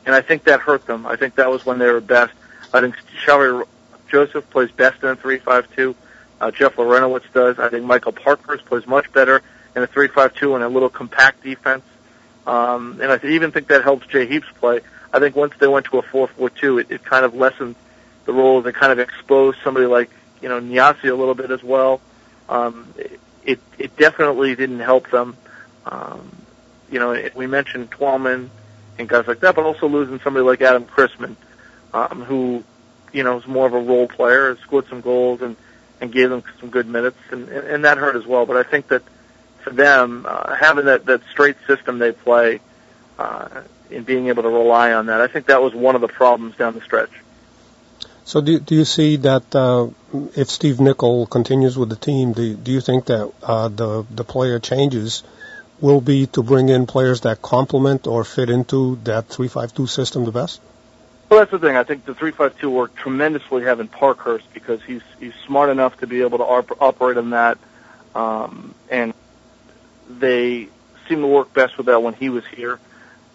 and 0.06 0.14
I 0.14 0.22
think 0.22 0.44
that 0.44 0.60
hurt 0.60 0.86
them. 0.86 1.04
I 1.04 1.16
think 1.16 1.34
that 1.34 1.50
was 1.50 1.66
when 1.66 1.78
they 1.78 1.86
were 1.86 2.00
best. 2.00 2.32
I 2.72 2.80
think 2.80 2.96
Shalrie 3.22 3.66
Joseph 4.10 4.48
plays 4.48 4.70
best 4.70 5.02
in 5.02 5.10
a 5.10 5.16
three-five-two. 5.16 5.94
Uh, 6.40 6.50
Jeff 6.50 6.76
Larentowicz 6.76 7.30
does. 7.34 7.58
I 7.58 7.68
think 7.68 7.84
Michael 7.84 8.12
Parkhurst 8.12 8.64
plays 8.64 8.86
much 8.86 9.12
better 9.12 9.42
in 9.76 9.82
a 9.82 9.86
three-five-two 9.86 10.54
and 10.54 10.64
a 10.64 10.68
little 10.70 10.88
compact 10.88 11.42
defense. 11.44 11.84
Um, 12.46 13.00
and 13.02 13.12
I 13.12 13.20
even 13.22 13.52
think 13.52 13.68
that 13.68 13.84
helps 13.84 14.06
Jay 14.06 14.26
Heaps 14.26 14.48
play. 14.60 14.80
I 15.12 15.18
think 15.18 15.36
once 15.36 15.52
they 15.60 15.68
went 15.68 15.84
to 15.86 15.98
a 15.98 16.02
four-four-two, 16.02 16.78
it, 16.78 16.90
it 16.90 17.04
kind 17.04 17.26
of 17.26 17.34
lessened 17.34 17.76
the 18.24 18.32
roles 18.32 18.64
and 18.64 18.74
kind 18.74 18.92
of 18.92 18.98
exposed 18.98 19.58
somebody 19.62 19.84
like 19.84 20.08
you 20.40 20.48
know 20.48 20.58
Nyassi 20.58 21.10
a 21.10 21.14
little 21.14 21.34
bit 21.34 21.50
as 21.50 21.62
well. 21.62 22.00
Um, 22.48 22.94
it 23.44 23.96
definitely 23.96 24.54
didn't 24.54 24.80
help 24.80 25.10
them. 25.10 25.36
Um, 25.86 26.30
you 26.90 26.98
know, 26.98 27.30
we 27.34 27.46
mentioned 27.46 27.90
Twellman 27.90 28.50
and 28.98 29.08
guys 29.08 29.26
like 29.26 29.40
that, 29.40 29.54
but 29.54 29.64
also 29.64 29.88
losing 29.88 30.20
somebody 30.20 30.44
like 30.44 30.60
Adam 30.60 30.84
Cristman, 30.84 31.36
um, 31.94 32.22
who 32.22 32.64
you 33.12 33.22
know 33.22 33.38
is 33.38 33.46
more 33.46 33.66
of 33.66 33.74
a 33.74 33.80
role 33.80 34.08
player, 34.08 34.56
scored 34.62 34.88
some 34.88 35.00
goals 35.00 35.42
and 35.42 35.56
and 36.00 36.12
gave 36.12 36.30
them 36.30 36.42
some 36.60 36.70
good 36.70 36.86
minutes, 36.86 37.18
and 37.30 37.48
and, 37.48 37.66
and 37.66 37.84
that 37.84 37.98
hurt 37.98 38.16
as 38.16 38.26
well. 38.26 38.46
But 38.46 38.56
I 38.56 38.62
think 38.62 38.88
that 38.88 39.02
for 39.62 39.70
them, 39.70 40.26
uh, 40.28 40.54
having 40.54 40.86
that 40.86 41.06
that 41.06 41.22
straight 41.30 41.56
system 41.66 41.98
they 41.98 42.12
play. 42.12 42.60
Uh, 43.18 43.62
and 43.90 44.06
being 44.06 44.28
able 44.28 44.42
to 44.42 44.48
rely 44.48 44.92
on 44.92 45.06
that, 45.06 45.20
I 45.20 45.26
think 45.26 45.46
that 45.46 45.60
was 45.60 45.74
one 45.74 45.94
of 45.94 46.00
the 46.00 46.08
problems 46.08 46.56
down 46.56 46.74
the 46.74 46.80
stretch. 46.80 47.10
So 48.30 48.40
do, 48.40 48.60
do 48.60 48.76
you 48.76 48.84
see 48.84 49.16
that 49.16 49.52
uh, 49.56 49.88
if 50.36 50.48
Steve 50.50 50.78
Nicol 50.78 51.26
continues 51.26 51.76
with 51.76 51.88
the 51.88 51.96
team, 51.96 52.32
do, 52.32 52.54
do 52.54 52.70
you 52.70 52.80
think 52.80 53.06
that 53.06 53.32
uh, 53.42 53.66
the 53.66 54.06
the 54.08 54.22
player 54.22 54.60
changes 54.60 55.24
will 55.80 56.00
be 56.00 56.28
to 56.28 56.44
bring 56.44 56.68
in 56.68 56.86
players 56.86 57.22
that 57.22 57.42
complement 57.42 58.06
or 58.06 58.22
fit 58.22 58.48
into 58.48 59.00
that 59.02 59.26
three 59.26 59.48
five 59.48 59.74
two 59.74 59.88
system 59.88 60.26
the 60.26 60.30
best? 60.30 60.60
Well, 61.28 61.40
that's 61.40 61.50
the 61.50 61.58
thing. 61.58 61.74
I 61.76 61.82
think 61.82 62.04
the 62.04 62.14
three 62.14 62.30
five 62.30 62.56
two 62.56 62.70
worked 62.70 62.94
tremendously 62.94 63.64
having 63.64 63.88
Parkhurst 63.88 64.46
because 64.54 64.80
he's 64.84 65.02
he's 65.18 65.34
smart 65.44 65.68
enough 65.68 65.98
to 65.98 66.06
be 66.06 66.20
able 66.20 66.38
to 66.38 66.44
op- 66.44 66.80
operate 66.80 67.16
in 67.16 67.30
that, 67.30 67.58
um, 68.14 68.76
and 68.88 69.12
they 70.08 70.68
seem 71.08 71.22
to 71.22 71.26
work 71.26 71.52
best 71.52 71.76
with 71.76 71.86
that 71.86 72.00
when 72.00 72.14
he 72.14 72.28
was 72.28 72.46
here. 72.46 72.78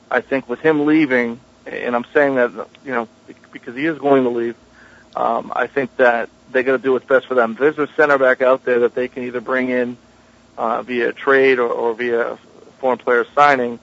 I 0.10 0.22
think 0.22 0.48
with 0.48 0.62
him 0.62 0.86
leaving, 0.86 1.42
and 1.66 1.98
I'm 1.98 2.06
saying 2.14 2.36
that 2.36 2.70
you 2.86 2.94
know 2.94 3.10
because 3.52 3.76
he 3.76 3.86
is 3.88 3.98
going 3.98 4.24
to 4.24 4.30
leave 4.30 4.56
um, 5.16 5.52
I 5.56 5.68
think 5.68 5.96
that 5.98 6.30
they 6.52 6.64
got 6.64 6.74
to 6.74 6.78
do 6.78 6.94
what's 6.94 7.06
best 7.06 7.28
for 7.28 7.36
them. 7.36 7.56
There's 7.60 7.78
a 7.78 7.88
center 7.96 8.18
back 8.18 8.42
out 8.42 8.66
there 8.66 8.80
that 8.82 8.96
they 8.96 9.08
can 9.08 9.24
either 9.24 9.42
bring 9.42 9.70
in 9.70 9.98
uh, 10.58 10.82
via 10.84 11.14
trade 11.14 11.60
or, 11.60 11.70
or 11.70 11.94
via 11.94 12.38
foreign 12.80 12.98
player 12.98 13.26
signing 13.34 13.80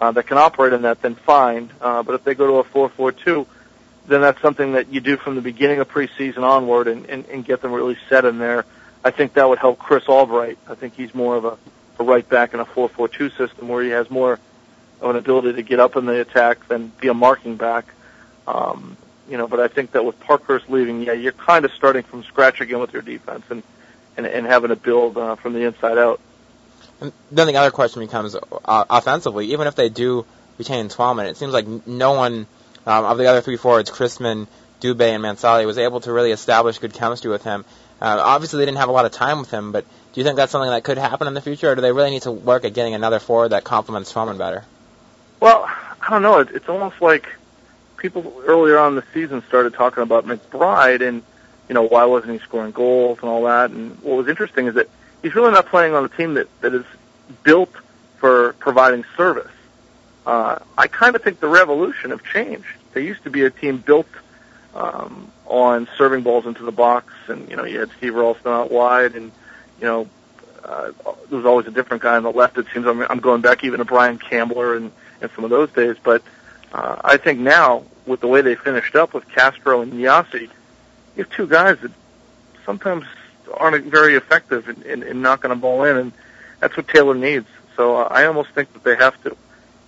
uh, 0.00 0.12
that 0.12 0.26
can 0.26 0.38
operate 0.38 0.72
in 0.72 0.82
that, 0.82 1.02
then 1.02 1.14
fine. 1.14 1.70
Uh, 1.80 2.02
but 2.02 2.14
if 2.14 2.24
they 2.24 2.34
go 2.34 2.62
to 2.62 2.68
a 2.68 2.88
4-4-2, 2.88 3.46
then 4.06 4.20
that's 4.20 4.40
something 4.40 4.72
that 4.72 4.88
you 4.88 5.00
do 5.00 5.16
from 5.16 5.34
the 5.34 5.40
beginning 5.40 5.80
of 5.80 5.88
preseason 5.88 6.42
onward 6.42 6.88
and, 6.88 7.06
and, 7.06 7.26
and 7.26 7.44
get 7.44 7.60
them 7.60 7.72
really 7.72 7.96
set 8.08 8.24
in 8.24 8.38
there. 8.38 8.64
I 9.04 9.10
think 9.10 9.34
that 9.34 9.48
would 9.48 9.58
help 9.58 9.78
Chris 9.78 10.04
Albright. 10.08 10.58
I 10.68 10.74
think 10.74 10.94
he's 10.94 11.14
more 11.14 11.36
of 11.36 11.44
a, 11.44 11.58
a 11.98 12.04
right 12.04 12.28
back 12.28 12.54
in 12.54 12.60
a 12.60 12.64
4-4-2 12.64 13.36
system 13.36 13.68
where 13.68 13.82
he 13.82 13.90
has 13.90 14.10
more 14.10 14.38
of 15.00 15.10
an 15.10 15.16
ability 15.16 15.54
to 15.54 15.62
get 15.62 15.80
up 15.80 15.96
in 15.96 16.06
the 16.06 16.20
attack 16.20 16.68
than 16.68 16.88
be 17.00 17.08
a 17.08 17.14
marking 17.14 17.56
back. 17.56 17.86
Um, 18.46 18.96
you 19.28 19.36
know, 19.36 19.48
but 19.48 19.60
I 19.60 19.68
think 19.68 19.92
that 19.92 20.04
with 20.04 20.18
Parkhurst 20.20 20.68
leaving, 20.68 21.02
yeah, 21.02 21.12
you're 21.12 21.32
kind 21.32 21.64
of 21.64 21.72
starting 21.72 22.02
from 22.02 22.22
scratch 22.24 22.60
again 22.60 22.78
with 22.78 22.92
your 22.92 23.02
defense 23.02 23.44
and 23.50 23.62
and, 24.16 24.26
and 24.26 24.46
having 24.46 24.70
to 24.70 24.76
build 24.76 25.18
uh, 25.18 25.36
from 25.36 25.52
the 25.52 25.60
inside 25.60 25.98
out. 25.98 26.20
And 27.00 27.12
then 27.30 27.46
the 27.46 27.56
other 27.56 27.70
question 27.70 28.00
becomes 28.00 28.34
uh, 28.34 28.84
offensively. 28.88 29.52
Even 29.52 29.66
if 29.66 29.74
they 29.74 29.88
do 29.88 30.24
retain 30.58 30.88
Twellman, 30.88 31.26
it 31.26 31.36
seems 31.36 31.52
like 31.52 31.66
no 31.86 32.12
one 32.12 32.46
um, 32.86 33.04
of 33.04 33.18
the 33.18 33.26
other 33.26 33.42
three 33.42 33.56
forwards, 33.56 33.90
Cristman, 33.90 34.46
Dube, 34.80 35.02
and 35.02 35.22
Mansally, 35.22 35.66
was 35.66 35.76
able 35.76 36.00
to 36.00 36.12
really 36.12 36.32
establish 36.32 36.78
good 36.78 36.94
chemistry 36.94 37.30
with 37.30 37.44
him. 37.44 37.64
Uh, 38.00 38.18
obviously, 38.20 38.58
they 38.58 38.66
didn't 38.66 38.78
have 38.78 38.88
a 38.88 38.92
lot 38.92 39.04
of 39.04 39.12
time 39.12 39.40
with 39.40 39.50
him, 39.50 39.72
but 39.72 39.84
do 40.12 40.20
you 40.20 40.24
think 40.24 40.36
that's 40.36 40.52
something 40.52 40.70
that 40.70 40.84
could 40.84 40.98
happen 40.98 41.26
in 41.26 41.34
the 41.34 41.40
future, 41.40 41.70
or 41.70 41.74
do 41.74 41.80
they 41.80 41.92
really 41.92 42.10
need 42.10 42.22
to 42.22 42.32
work 42.32 42.64
at 42.64 42.72
getting 42.72 42.94
another 42.94 43.18
forward 43.18 43.50
that 43.50 43.64
complements 43.64 44.12
Twellman 44.12 44.38
better? 44.38 44.64
Well, 45.40 45.64
I 45.66 46.10
don't 46.10 46.22
know. 46.22 46.38
It's 46.38 46.68
almost 46.68 47.02
like 47.02 47.28
people 47.96 48.42
earlier 48.44 48.78
on 48.78 48.92
in 48.92 48.96
the 48.96 49.04
season 49.12 49.42
started 49.48 49.74
talking 49.74 50.02
about 50.02 50.26
McBride 50.26 51.06
and 51.06 51.22
you 51.68 51.74
know 51.74 51.82
why 51.82 52.04
wasn't 52.04 52.32
he 52.32 52.38
scoring 52.40 52.72
goals 52.72 53.18
and 53.20 53.28
all 53.28 53.44
that. 53.44 53.70
And 53.70 53.98
what 54.02 54.16
was 54.16 54.28
interesting 54.28 54.66
is 54.66 54.74
that 54.74 54.88
he's 55.22 55.34
really 55.34 55.52
not 55.52 55.66
playing 55.66 55.94
on 55.94 56.04
a 56.04 56.08
team 56.08 56.34
that 56.34 56.48
that 56.60 56.74
is 56.74 56.84
built 57.42 57.72
for 58.18 58.54
providing 58.54 59.04
service. 59.16 59.50
Uh, 60.24 60.58
I 60.76 60.88
kind 60.88 61.14
of 61.14 61.22
think 61.22 61.40
the 61.40 61.48
Revolution 61.48 62.10
have 62.10 62.24
changed. 62.24 62.66
They 62.92 63.04
used 63.04 63.22
to 63.24 63.30
be 63.30 63.44
a 63.44 63.50
team 63.50 63.78
built 63.78 64.08
um, 64.74 65.30
on 65.46 65.88
serving 65.96 66.22
balls 66.22 66.46
into 66.46 66.64
the 66.64 66.72
box, 66.72 67.12
and 67.28 67.48
you 67.48 67.56
know 67.56 67.64
you 67.64 67.80
had 67.80 67.90
Steve 67.98 68.14
Ralston 68.14 68.52
out 68.52 68.70
wide, 68.70 69.14
and 69.14 69.32
you 69.80 69.86
know 69.86 70.08
uh, 70.64 70.92
there 71.28 71.38
was 71.38 71.46
always 71.46 71.66
a 71.66 71.70
different 71.70 72.02
guy 72.02 72.16
on 72.16 72.22
the 72.22 72.32
left. 72.32 72.58
It 72.58 72.66
seems 72.72 72.86
I'm, 72.86 73.02
I'm 73.02 73.20
going 73.20 73.40
back 73.40 73.64
even 73.64 73.78
to 73.78 73.84
Brian 73.84 74.18
Campbell 74.18 74.72
and 74.72 74.92
and 75.20 75.30
some 75.34 75.44
of 75.44 75.50
those 75.50 75.70
days, 75.70 75.96
but 76.02 76.22
uh, 76.76 77.00
I 77.02 77.16
think 77.16 77.40
now, 77.40 77.84
with 78.04 78.20
the 78.20 78.26
way 78.26 78.42
they 78.42 78.54
finished 78.54 78.94
up 78.96 79.14
with 79.14 79.26
Castro 79.30 79.80
and 79.80 79.94
Nyassi, 79.94 80.42
you 80.42 81.22
have 81.24 81.30
two 81.30 81.46
guys 81.46 81.78
that 81.80 81.90
sometimes 82.66 83.06
aren't 83.54 83.86
very 83.86 84.14
effective 84.14 84.68
in, 84.68 84.82
in, 84.82 85.02
in 85.02 85.22
knocking 85.22 85.50
a 85.50 85.56
ball 85.56 85.84
in, 85.84 85.96
and 85.96 86.12
that's 86.60 86.76
what 86.76 86.86
Taylor 86.86 87.14
needs. 87.14 87.46
So 87.76 87.96
uh, 87.96 88.08
I 88.10 88.26
almost 88.26 88.50
think 88.50 88.74
that 88.74 88.84
they 88.84 88.94
have 88.96 89.20
to 89.22 89.34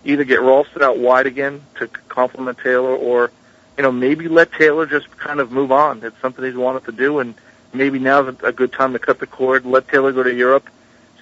either 0.02 0.24
get 0.24 0.40
Ralston 0.40 0.82
out 0.82 0.96
wide 0.96 1.26
again 1.26 1.60
to 1.78 1.88
complement 1.88 2.56
Taylor, 2.56 2.96
or 2.96 3.30
you 3.76 3.82
know 3.82 3.92
maybe 3.92 4.26
let 4.26 4.50
Taylor 4.52 4.86
just 4.86 5.10
kind 5.18 5.40
of 5.40 5.52
move 5.52 5.70
on. 5.70 6.02
It's 6.02 6.18
something 6.22 6.42
he's 6.42 6.56
wanted 6.56 6.86
to 6.86 6.92
do, 6.92 7.18
and 7.18 7.34
maybe 7.74 7.98
now's 7.98 8.34
a 8.42 8.52
good 8.52 8.72
time 8.72 8.94
to 8.94 8.98
cut 8.98 9.18
the 9.18 9.26
cord. 9.26 9.66
Let 9.66 9.88
Taylor 9.88 10.12
go 10.12 10.22
to 10.22 10.34
Europe, 10.34 10.66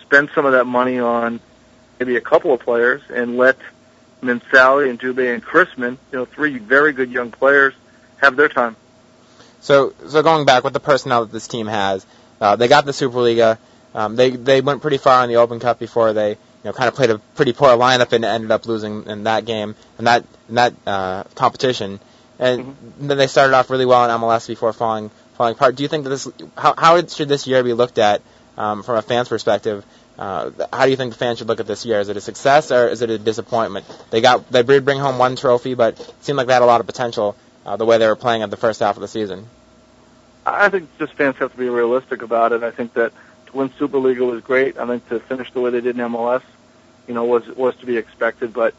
spend 0.01 0.31
some 0.33 0.47
of 0.47 0.53
that 0.53 0.67
money 0.67 1.01
on 1.01 1.41
maybe 1.99 2.15
a 2.15 2.21
couple 2.21 2.53
of 2.53 2.61
players 2.61 3.03
and 3.11 3.37
let 3.37 3.57
Mansally 4.27 4.91
and 4.91 4.99
Dube 4.99 5.35
and 5.35 5.45
Cristman, 5.45 5.99
you 6.13 6.19
know, 6.19 6.25
three 6.25 6.59
very 6.59 6.93
good 6.93 7.11
young 7.11 7.31
players, 7.31 7.75
have 8.19 8.37
their 8.37 8.49
time. 8.49 8.77
So, 9.61 9.95
so 10.07 10.23
going 10.23 10.47
back 10.47 10.65
with 10.65 10.73
the 10.73 10.81
personnel 10.81 11.25
that 11.25 11.33
this 11.33 11.49
team 11.49 11.67
has, 11.67 12.07
uh, 12.41 12.57
they 12.57 12.69
got 12.69 12.85
the 12.85 12.93
Superliga. 12.93 13.59
Um, 13.95 14.17
they 14.17 14.31
they 14.31 14.61
went 14.61 14.83
pretty 14.83 14.99
far 14.99 15.25
in 15.25 15.31
the 15.31 15.37
Open 15.37 15.59
Cup 15.59 15.79
before 15.79 16.13
they 16.13 16.31
you 16.31 16.37
know 16.65 16.73
kind 16.73 16.89
of 16.89 16.95
played 16.95 17.11
a 17.11 17.19
pretty 17.19 17.53
poor 17.53 17.71
lineup 17.71 18.13
and 18.13 18.25
ended 18.25 18.51
up 18.51 18.67
losing 18.67 19.05
in 19.07 19.25
that 19.25 19.45
game 19.47 19.75
and 19.99 20.07
that 20.07 20.25
in 20.49 20.57
that 20.57 20.75
uh, 20.87 21.25
competition. 21.35 21.99
And 22.39 22.61
mm-hmm. 22.61 23.09
then 23.09 23.17
they 23.19 23.27
started 23.27 23.57
off 23.57 23.71
really 23.71 23.87
well 23.87 24.05
in 24.05 24.11
MLS 24.21 24.47
before 24.47 24.73
falling 24.73 25.11
falling 25.37 25.55
apart. 25.55 25.77
Do 25.77 25.83
you 25.83 25.89
think 25.89 26.05
that 26.05 26.11
this 26.11 26.29
how 26.57 26.75
how 26.77 27.07
should 27.07 27.29
this 27.29 27.47
year 27.47 27.63
be 27.63 27.73
looked 27.73 27.99
at 27.99 28.23
um, 28.59 28.83
from 28.83 28.97
a 28.97 29.03
fan's 29.03 29.29
perspective? 29.29 29.85
Uh, 30.19 30.51
how 30.73 30.87
do 30.87 30.91
you 30.91 30.97
think 30.97 31.13
the 31.13 31.19
fans 31.19 31.39
should 31.39 31.49
look 31.49 31.61
at 31.61 31.67
this 31.67 31.85
year? 31.85 32.01
Is 32.01 32.09
it 32.09 32.17
a 32.17 32.21
success 32.21 32.71
or 32.71 32.89
is 32.89 33.03
it 33.03 33.11
a 33.11 33.19
disappointment? 33.19 33.85
They 34.11 34.21
got 34.21 34.51
they 34.51 34.63
did 34.63 34.85
bring 34.85 34.99
home 34.99 35.19
one 35.19 35.37
trophy, 35.37 35.75
but 35.75 36.01
it 36.01 36.25
seemed 36.25 36.39
like 36.39 36.47
they 36.47 36.55
had 36.55 36.63
a 36.63 36.67
lot 36.67 36.81
of 36.81 36.87
potential 36.87 37.37
uh, 37.67 37.77
the 37.77 37.85
way 37.85 37.99
they 37.99 38.07
were 38.07 38.17
playing 38.17 38.43
at 38.43 38.51
the 38.51 38.57
first 38.57 38.81
half 38.81 38.97
of 38.97 39.03
the 39.03 39.09
season. 39.09 39.47
I 40.47 40.69
think 40.69 40.89
just 40.99 41.15
fans 41.15 41.37
have 41.37 41.53
to 41.53 41.59
be 41.59 41.69
realistic 41.69 42.23
about 42.23 42.53
it. 42.53 42.63
I 42.63 42.71
think 42.71 42.95
that 42.95 43.13
to 43.47 43.57
win 43.57 43.69
Superliga 43.71 44.21
was 44.21 44.43
great. 44.43 44.79
I 44.79 44.87
think 44.87 45.09
to 45.09 45.19
finish 45.21 45.53
the 45.53 45.61
way 45.61 45.71
they 45.71 45.81
did 45.81 45.99
in 45.99 46.07
MLS, 46.11 46.43
you 47.09 47.15
know, 47.15 47.25
was 47.25 47.47
was 47.49 47.75
to 47.77 47.87
be 47.87 47.97
expected. 47.97 48.55
But 48.55 48.75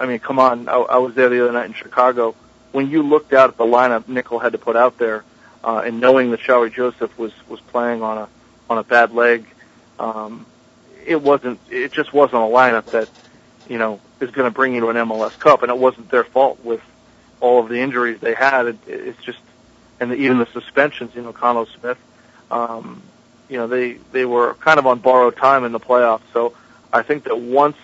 I 0.00 0.06
mean, 0.06 0.18
come 0.18 0.38
on, 0.38 0.68
I, 0.68 0.76
I 0.76 0.98
was 0.98 1.14
there 1.14 1.28
the 1.28 1.44
other 1.44 1.52
night 1.52 1.66
in 1.66 1.74
Chicago. 1.74 2.34
When 2.72 2.90
you 2.90 3.02
looked 3.02 3.32
out 3.32 3.50
at 3.50 3.56
the 3.58 3.64
lineup 3.64 4.08
Nicol 4.08 4.38
had 4.38 4.52
to 4.52 4.58
put 4.58 4.76
out 4.76 4.98
there, 4.98 5.24
uh, 5.62 5.82
and 5.84 6.00
knowing 6.00 6.30
that 6.30 6.40
Shalrie 6.40 6.72
Joseph 6.72 7.16
was 7.16 7.32
was 7.48 7.60
playing 7.60 8.02
on 8.02 8.18
a 8.18 8.28
on 8.70 8.78
a 8.78 8.82
bad 8.82 9.12
leg, 9.12 9.46
um, 10.02 10.44
it 11.06 11.22
wasn't. 11.22 11.60
It 11.70 11.92
just 11.92 12.12
wasn't 12.12 12.42
a 12.42 12.46
lineup 12.46 12.86
that 12.90 13.08
you 13.68 13.78
know 13.78 14.00
is 14.20 14.30
going 14.30 14.50
to 14.50 14.54
bring 14.54 14.74
you 14.74 14.80
to 14.80 14.88
an 14.88 14.96
MLS 14.96 15.38
Cup, 15.38 15.62
and 15.62 15.70
it 15.70 15.78
wasn't 15.78 16.10
their 16.10 16.24
fault 16.24 16.62
with 16.64 16.82
all 17.40 17.60
of 17.60 17.68
the 17.68 17.80
injuries 17.80 18.20
they 18.20 18.34
had. 18.34 18.66
It, 18.66 18.78
it's 18.86 19.22
just 19.22 19.38
and 20.00 20.10
the, 20.10 20.16
even 20.16 20.38
the 20.38 20.46
suspensions, 20.46 21.14
you 21.14 21.22
know, 21.22 21.32
Khano 21.32 21.66
Smith, 21.78 21.98
um, 22.50 23.02
you 23.48 23.56
know, 23.56 23.68
they 23.68 23.94
they 24.10 24.24
were 24.24 24.54
kind 24.54 24.78
of 24.78 24.86
on 24.86 24.98
borrowed 24.98 25.36
time 25.36 25.64
in 25.64 25.72
the 25.72 25.80
playoffs. 25.80 26.22
So 26.32 26.54
I 26.92 27.02
think 27.02 27.24
that 27.24 27.38
once 27.38 27.76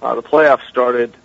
uh, 0.00 0.14
the 0.14 0.22
playoffs 0.22 0.68
started 0.68 1.16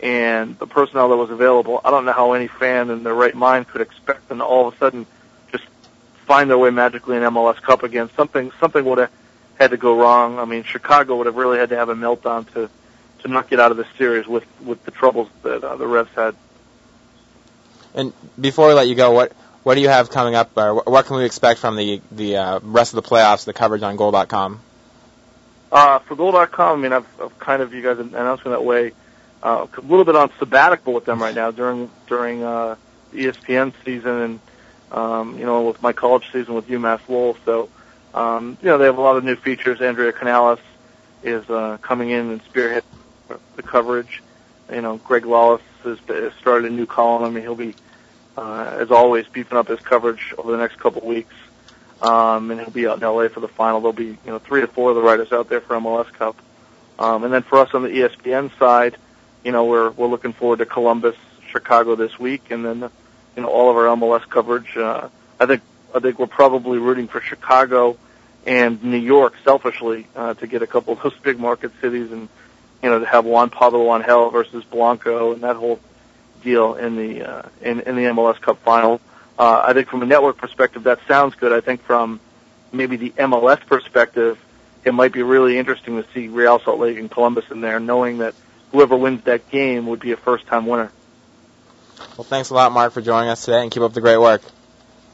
and 0.00 0.58
the 0.58 0.66
personnel 0.66 1.10
that 1.10 1.16
was 1.16 1.30
available, 1.30 1.80
I 1.84 1.90
don't 1.90 2.06
know 2.06 2.12
how 2.12 2.32
any 2.32 2.48
fan 2.48 2.88
in 2.88 3.02
their 3.02 3.14
right 3.14 3.34
mind 3.34 3.68
could 3.68 3.82
expect 3.82 4.28
them 4.28 4.38
to 4.38 4.44
all 4.44 4.68
of 4.68 4.74
a 4.74 4.78
sudden 4.78 5.06
just 5.52 5.64
find 6.26 6.48
their 6.48 6.58
way 6.58 6.70
magically 6.70 7.16
in 7.16 7.22
MLS 7.22 7.60
Cup 7.60 7.82
again. 7.82 8.08
Something 8.16 8.52
something 8.58 8.84
would 8.86 8.98
have 8.98 9.10
had 9.58 9.70
to 9.70 9.76
go 9.76 9.98
wrong. 9.98 10.38
I 10.38 10.44
mean, 10.44 10.64
Chicago 10.64 11.16
would 11.16 11.26
have 11.26 11.36
really 11.36 11.58
had 11.58 11.70
to 11.70 11.76
have 11.76 11.88
a 11.88 11.94
meltdown 11.94 12.52
to 12.54 12.68
to 13.20 13.28
not 13.28 13.48
get 13.48 13.58
out 13.58 13.70
of 13.70 13.76
the 13.76 13.86
series 13.98 14.26
with 14.26 14.44
with 14.62 14.84
the 14.84 14.90
troubles 14.90 15.28
that 15.42 15.64
uh, 15.64 15.76
the 15.76 15.86
Revs 15.86 16.10
had. 16.14 16.34
And 17.94 18.12
before 18.40 18.68
we 18.68 18.74
let 18.74 18.88
you 18.88 18.94
go, 18.94 19.12
what 19.12 19.32
what 19.62 19.76
do 19.76 19.80
you 19.80 19.88
have 19.88 20.10
coming 20.10 20.34
up? 20.34 20.56
Or 20.56 20.74
what 20.74 21.06
can 21.06 21.16
we 21.16 21.24
expect 21.24 21.60
from 21.60 21.76
the 21.76 22.00
the 22.12 22.36
uh, 22.36 22.60
rest 22.62 22.94
of 22.94 23.02
the 23.02 23.08
playoffs? 23.08 23.44
The 23.44 23.52
coverage 23.52 23.82
on 23.82 23.96
Goal.com. 23.96 24.60
Uh, 25.72 25.98
for 26.00 26.14
Goal.com, 26.14 26.78
I 26.78 26.82
mean, 26.82 26.92
I've, 26.92 27.06
I've 27.20 27.36
kind 27.40 27.60
of 27.60 27.74
you 27.74 27.82
guys 27.82 27.98
announced 27.98 28.44
me 28.44 28.52
that 28.52 28.64
way. 28.64 28.92
Uh, 29.42 29.66
a 29.76 29.80
little 29.80 30.04
bit 30.04 30.16
on 30.16 30.30
sabbatical 30.38 30.92
with 30.92 31.04
them 31.04 31.20
right 31.20 31.34
now 31.34 31.50
during 31.50 31.90
during 32.06 32.42
uh, 32.42 32.76
ESPN 33.12 33.72
season 33.84 34.20
and 34.20 34.40
um, 34.92 35.38
you 35.38 35.44
know 35.44 35.62
with 35.62 35.82
my 35.82 35.92
college 35.92 36.30
season 36.32 36.54
with 36.54 36.68
UMass 36.68 37.00
Lowell. 37.08 37.36
So 37.44 37.68
um, 38.14 38.56
you 38.62 38.68
know 38.68 38.78
they 38.78 38.86
have 38.86 38.98
a 38.98 39.02
lot 39.02 39.16
of 39.16 39.24
new 39.24 39.36
features. 39.36 39.80
Andrea 39.80 40.12
Canales 40.12 40.60
is 41.22 41.48
uh, 41.50 41.78
coming 41.82 42.10
in 42.10 42.30
and 42.30 42.42
spearhead 42.42 42.84
the 43.56 43.62
coverage. 43.62 44.22
You 44.72 44.80
know, 44.80 44.96
Greg 44.98 45.24
Lalas 45.24 45.60
has 45.84 45.98
started 46.40 46.70
a 46.70 46.74
new 46.74 46.86
column. 46.86 47.24
I 47.24 47.30
mean, 47.30 47.42
he'll 47.42 47.54
be 47.54 47.74
uh, 48.36 48.76
as 48.78 48.90
always, 48.90 49.26
beefing 49.28 49.58
up 49.58 49.68
his 49.68 49.80
coverage 49.80 50.34
over 50.36 50.50
the 50.52 50.58
next 50.58 50.78
couple 50.78 51.02
of 51.02 51.06
weeks. 51.06 51.34
Um, 52.02 52.50
and 52.50 52.60
he'll 52.60 52.70
be 52.70 52.86
out 52.86 53.00
in 53.00 53.02
LA 53.02 53.28
for 53.28 53.40
the 53.40 53.48
final. 53.48 53.80
There'll 53.80 53.92
be, 53.92 54.06
you 54.06 54.18
know, 54.26 54.38
three 54.38 54.60
to 54.60 54.66
four 54.66 54.90
of 54.90 54.96
the 54.96 55.02
writers 55.02 55.32
out 55.32 55.48
there 55.48 55.60
for 55.60 55.76
MLS 55.76 56.12
Cup. 56.12 56.36
Um, 56.98 57.24
and 57.24 57.32
then 57.32 57.42
for 57.42 57.58
us 57.58 57.72
on 57.74 57.82
the 57.82 57.88
ESPN 57.88 58.56
side, 58.58 58.96
you 59.44 59.52
know, 59.52 59.64
we're, 59.64 59.90
we're 59.90 60.08
looking 60.08 60.32
forward 60.32 60.58
to 60.58 60.66
Columbus, 60.66 61.16
Chicago 61.48 61.94
this 61.94 62.18
week, 62.18 62.50
and 62.50 62.64
then, 62.64 62.90
you 63.36 63.42
know, 63.42 63.48
all 63.48 63.70
of 63.70 63.76
our 63.76 63.84
MLS 63.96 64.28
coverage. 64.28 64.76
Uh, 64.76 65.08
I 65.38 65.46
think, 65.46 65.62
I 65.94 66.00
think 66.00 66.18
we're 66.18 66.26
probably 66.26 66.78
rooting 66.78 67.08
for 67.08 67.20
Chicago 67.20 67.96
and 68.46 68.82
New 68.82 68.98
York 68.98 69.34
selfishly, 69.44 70.06
uh, 70.14 70.34
to 70.34 70.46
get 70.46 70.62
a 70.62 70.66
couple 70.66 70.94
of 70.94 71.02
those 71.02 71.14
big 71.22 71.38
market 71.38 71.72
cities 71.80 72.12
and, 72.12 72.28
you 72.82 72.90
know, 72.90 72.98
to 72.98 73.06
have 73.06 73.24
Juan 73.24 73.50
Pablo 73.50 73.94
Angel 73.96 74.30
versus 74.30 74.64
Blanco 74.64 75.32
and 75.32 75.42
that 75.42 75.56
whole 75.56 75.80
deal 76.42 76.74
in 76.74 76.96
the 76.96 77.22
uh, 77.22 77.42
in, 77.62 77.80
in 77.80 77.96
the 77.96 78.02
MLS 78.02 78.40
Cup 78.40 78.58
final. 78.62 79.00
Uh, 79.38 79.64
I 79.66 79.72
think 79.72 79.88
from 79.88 80.02
a 80.02 80.06
network 80.06 80.36
perspective, 80.36 80.84
that 80.84 81.00
sounds 81.08 81.34
good. 81.34 81.52
I 81.52 81.60
think 81.60 81.82
from 81.82 82.20
maybe 82.70 82.96
the 82.96 83.10
MLS 83.10 83.64
perspective, 83.66 84.38
it 84.84 84.94
might 84.94 85.12
be 85.12 85.22
really 85.22 85.58
interesting 85.58 86.00
to 86.00 86.08
see 86.12 86.28
Real 86.28 86.60
Salt 86.60 86.78
Lake 86.78 86.98
and 86.98 87.10
Columbus 87.10 87.46
in 87.50 87.60
there, 87.60 87.80
knowing 87.80 88.18
that 88.18 88.34
whoever 88.70 88.96
wins 88.96 89.24
that 89.24 89.50
game 89.50 89.86
would 89.86 90.00
be 90.00 90.12
a 90.12 90.16
first-time 90.16 90.66
winner. 90.66 90.90
Well, 92.16 92.24
thanks 92.24 92.50
a 92.50 92.54
lot, 92.54 92.70
Marc, 92.72 92.92
for 92.92 93.00
joining 93.00 93.30
us 93.30 93.44
today, 93.44 93.62
and 93.62 93.70
keep 93.70 93.82
up 93.82 93.92
the 93.92 94.00
great 94.00 94.18
work. 94.18 94.42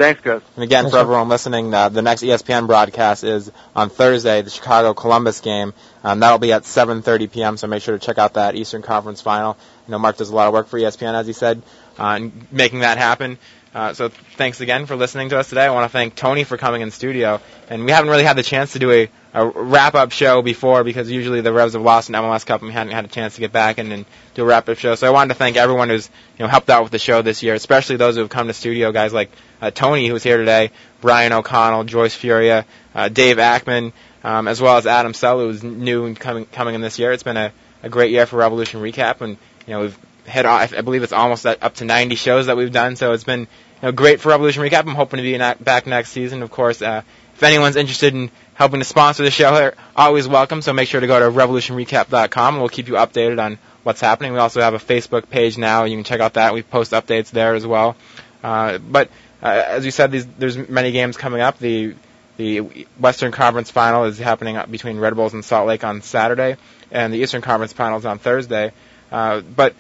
Thanks, 0.01 0.23
guys. 0.23 0.41
And 0.55 0.65
again, 0.65 0.89
for 0.89 0.97
everyone 0.97 1.29
listening, 1.29 1.75
uh, 1.75 1.91
the 1.91 2.01
next 2.01 2.23
ESPN 2.23 2.67
broadcast 2.67 3.23
is 3.23 3.53
on 3.77 3.91
Thursday, 3.91 4.41
the 4.41 4.49
Chicago 4.49 4.95
Columbus 4.95 5.41
game. 5.41 5.75
Um, 6.03 6.21
that'll 6.21 6.39
be 6.39 6.55
at 6.55 6.63
7:30 6.63 7.31
p.m. 7.31 7.59
So 7.59 7.67
make 7.67 7.83
sure 7.83 7.99
to 7.99 8.07
check 8.07 8.17
out 8.17 8.33
that 8.33 8.55
Eastern 8.55 8.81
Conference 8.81 9.21
Final. 9.21 9.59
You 9.87 9.93
know, 9.93 9.99
Marc 9.99 10.17
does 10.17 10.31
a 10.31 10.35
lot 10.35 10.47
of 10.47 10.55
work 10.55 10.69
for 10.69 10.79
ESPN, 10.79 11.13
as 11.13 11.27
he 11.27 11.35
said, 11.35 11.61
uh, 11.99 12.17
and 12.17 12.51
making 12.51 12.79
that 12.79 12.97
happen. 12.97 13.37
Uh, 13.73 13.95
so 13.95 14.09
thanks 14.09 14.61
again 14.61 14.87
for 14.87 14.97
listening 14.97 15.29
to 15.29 15.39
us 15.39 15.49
today. 15.49 15.65
I 15.65 15.71
want 15.71 15.85
to 15.85 15.93
thank 15.93 16.17
Tony 16.17 16.43
for 16.43 16.57
coming 16.57 16.83
in 16.83 16.91
studio. 16.91 17.41
And 17.69 17.85
we 17.85 17.93
haven't 17.93 18.11
really 18.11 18.25
had 18.25 18.37
the 18.37 18.43
chance 18.43 18.73
to 18.73 18.81
do 18.81 18.91
a, 18.91 19.09
a 19.33 19.47
wrap-up 19.47 20.11
show 20.11 20.43
before 20.43 20.83
because 20.83 21.09
usually 21.09 21.41
the 21.41 21.53
Revs 21.53 21.75
have 21.75 21.83
lost 21.83 22.09
an 22.09 22.17
MLS 22.17 22.45
Cup 22.45 22.63
and 22.63 22.69
we 22.69 22.73
hadn't 22.73 22.93
had 22.93 23.05
a 23.05 23.09
chance 23.09 23.37
to 23.37 23.41
get 23.41 23.53
back 23.53 23.79
and, 23.79 23.93
and 23.93 24.07
do 24.35 24.43
a 24.43 24.45
wrap-up 24.45 24.77
show. 24.77 24.97
So 24.97 25.07
I 25.07 25.11
wanted 25.11 25.35
to 25.35 25.39
thank 25.39 25.57
everyone 25.57 25.89
who's 25.89 26.11
you 26.37 26.45
know 26.45 26.49
helped 26.49 26.69
out 26.69 26.83
with 26.83 26.91
the 26.91 26.99
show 26.99 27.23
this 27.23 27.45
year, 27.45 27.55
especially 27.55 27.95
those 27.97 28.17
who 28.17 28.23
have 28.23 28.31
come 28.31 28.49
to 28.49 28.53
studio, 28.55 28.91
guys 28.91 29.13
like 29.13 29.31
uh, 29.63 29.71
Tony 29.71 30.09
who's 30.09 30.25
here 30.25 30.39
today, 30.39 30.73
Brian 31.01 31.33
O'Connell, 31.33 31.85
Joyce 31.85 32.15
Furia, 32.15 32.67
uh, 32.97 33.09
Dave 33.09 33.37
Ackman, 33.37 33.93
um, 34.25 34.49
as 34.49 34.61
well 34.61 34.79
as 34.79 34.87
Adam 34.89 35.15
Sell, 35.15 35.39
who's 35.39 35.63
new 35.63 36.07
and 36.07 36.19
coming 36.19 36.45
coming 36.47 36.75
in 36.75 36.81
this 36.81 36.99
year. 36.99 37.13
It's 37.13 37.23
been 37.23 37.37
a, 37.37 37.53
a 37.85 37.89
great 37.89 38.11
year 38.11 38.27
for 38.27 38.37
Revolution 38.37 38.81
Recap, 38.81 39.21
and 39.21 39.37
you 39.69 39.75
know 39.75 39.81
we've 39.83 39.99
hit 40.31 40.47
I 40.47 40.67
believe 40.83 41.03
it's 41.03 41.13
almost 41.13 41.47
up 41.47 41.75
to 41.77 41.85
90 41.85 42.15
shows 42.17 42.47
that 42.47 42.57
we've 42.57 42.73
done. 42.73 42.97
So 42.97 43.13
it's 43.13 43.25
been 43.25 43.41
you 43.41 43.47
know, 43.83 43.93
great 43.93 44.21
for 44.21 44.29
Revolution 44.31 44.63
Recap. 44.63 44.87
I'm 44.87 44.95
hoping 44.95 45.19
to 45.19 45.23
be 45.23 45.37
back 45.63 45.87
next 45.87 46.11
season. 46.11 46.43
Of 46.43 46.51
course, 46.51 46.83
uh, 46.83 47.03
if 47.35 47.43
anyone's 47.43 47.77
interested 47.77 48.15
in 48.15 48.31
helping 48.55 48.81
to 48.81 48.85
sponsor 48.85 49.23
the 49.23 49.31
show, 49.31 49.55
they're 49.55 49.75
always 49.97 50.29
welcome. 50.29 50.61
So 50.61 50.73
make 50.73 50.89
sure 50.89 51.01
to 51.01 51.07
go 51.07 51.19
to 51.19 51.35
revolutionrecap.com, 51.35 52.55
and 52.55 52.61
we'll 52.61 52.69
keep 52.69 52.89
you 52.89 52.95
updated 52.95 53.43
on 53.43 53.59
what's 53.83 54.01
happening. 54.01 54.33
We 54.33 54.39
also 54.39 54.61
have 54.61 54.75
a 54.75 54.79
Facebook 54.79 55.31
page 55.31 55.57
now. 55.57 55.85
You 55.85 55.97
can 55.97 56.05
check 56.05 56.21
out 56.21 56.35
that. 56.35 56.53
We 56.53 56.63
post 56.63 56.93
updates 56.93 57.31
there 57.31 57.55
as 57.55 57.67
well. 57.67 57.97
Uh, 58.45 58.79
but 58.79 59.09
uh, 59.43 59.65
as 59.67 59.85
you 59.85 59.91
said, 59.91 60.11
these, 60.11 60.27
there's 60.27 60.57
many 60.57 60.93
games 60.93 61.17
coming 61.17 61.41
up. 61.41 61.59
The 61.59 61.95
the 62.37 62.61
Western 62.99 63.33
Conference 63.33 63.71
Final 63.71 64.05
is 64.05 64.19
happening 64.19 64.59
between 64.71 64.99
Red 64.99 65.15
Bulls 65.15 65.35
and 65.35 65.45
Salt 65.45 65.67
Lake 65.67 65.85
on 65.85 66.01
Saturday, 66.01 66.57
and 66.91 67.13
the 67.13 67.19
Eastern 67.19 67.43
Conference 67.43 67.73
Final 67.73 67.99
is 67.99 68.07
on 68.07 68.19
Thursday. 68.19 68.73
Uh, 69.13 69.41
but 69.41 69.75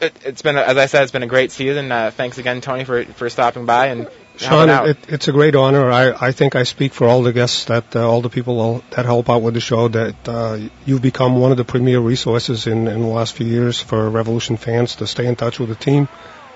it, 0.00 0.16
has 0.22 0.42
been, 0.42 0.56
as 0.56 0.76
I 0.76 0.86
said, 0.86 1.02
it's 1.02 1.12
been 1.12 1.22
a 1.22 1.28
great 1.28 1.52
season. 1.52 1.90
Uh, 1.90 2.10
thanks 2.10 2.38
again, 2.38 2.60
Tony, 2.60 2.84
for 2.84 3.04
for 3.04 3.30
stopping 3.30 3.66
by 3.66 3.86
and. 3.86 4.08
Sean, 4.38 4.68
it, 4.68 4.98
it's 5.08 5.28
a 5.28 5.32
great 5.32 5.54
honor. 5.54 5.90
I, 5.90 6.12
I 6.28 6.32
think 6.32 6.56
I 6.56 6.64
speak 6.64 6.92
for 6.92 7.06
all 7.06 7.22
the 7.22 7.32
guests 7.32 7.64
that 7.66 7.96
uh, 7.96 8.06
all 8.06 8.20
the 8.20 8.28
people 8.28 8.82
that 8.90 9.06
help 9.06 9.30
out 9.30 9.40
with 9.40 9.54
the 9.54 9.60
show 9.60 9.88
that 9.88 10.28
uh, 10.28 10.58
you've 10.84 11.00
become 11.00 11.40
one 11.40 11.52
of 11.52 11.56
the 11.56 11.64
premier 11.64 12.00
resources 12.00 12.66
in, 12.66 12.86
in 12.86 13.00
the 13.00 13.06
last 13.06 13.32
few 13.32 13.46
years 13.46 13.80
for 13.80 14.10
Revolution 14.10 14.58
fans 14.58 14.96
to 14.96 15.06
stay 15.06 15.26
in 15.26 15.36
touch 15.36 15.58
with 15.58 15.70
the 15.70 15.74
team. 15.74 16.06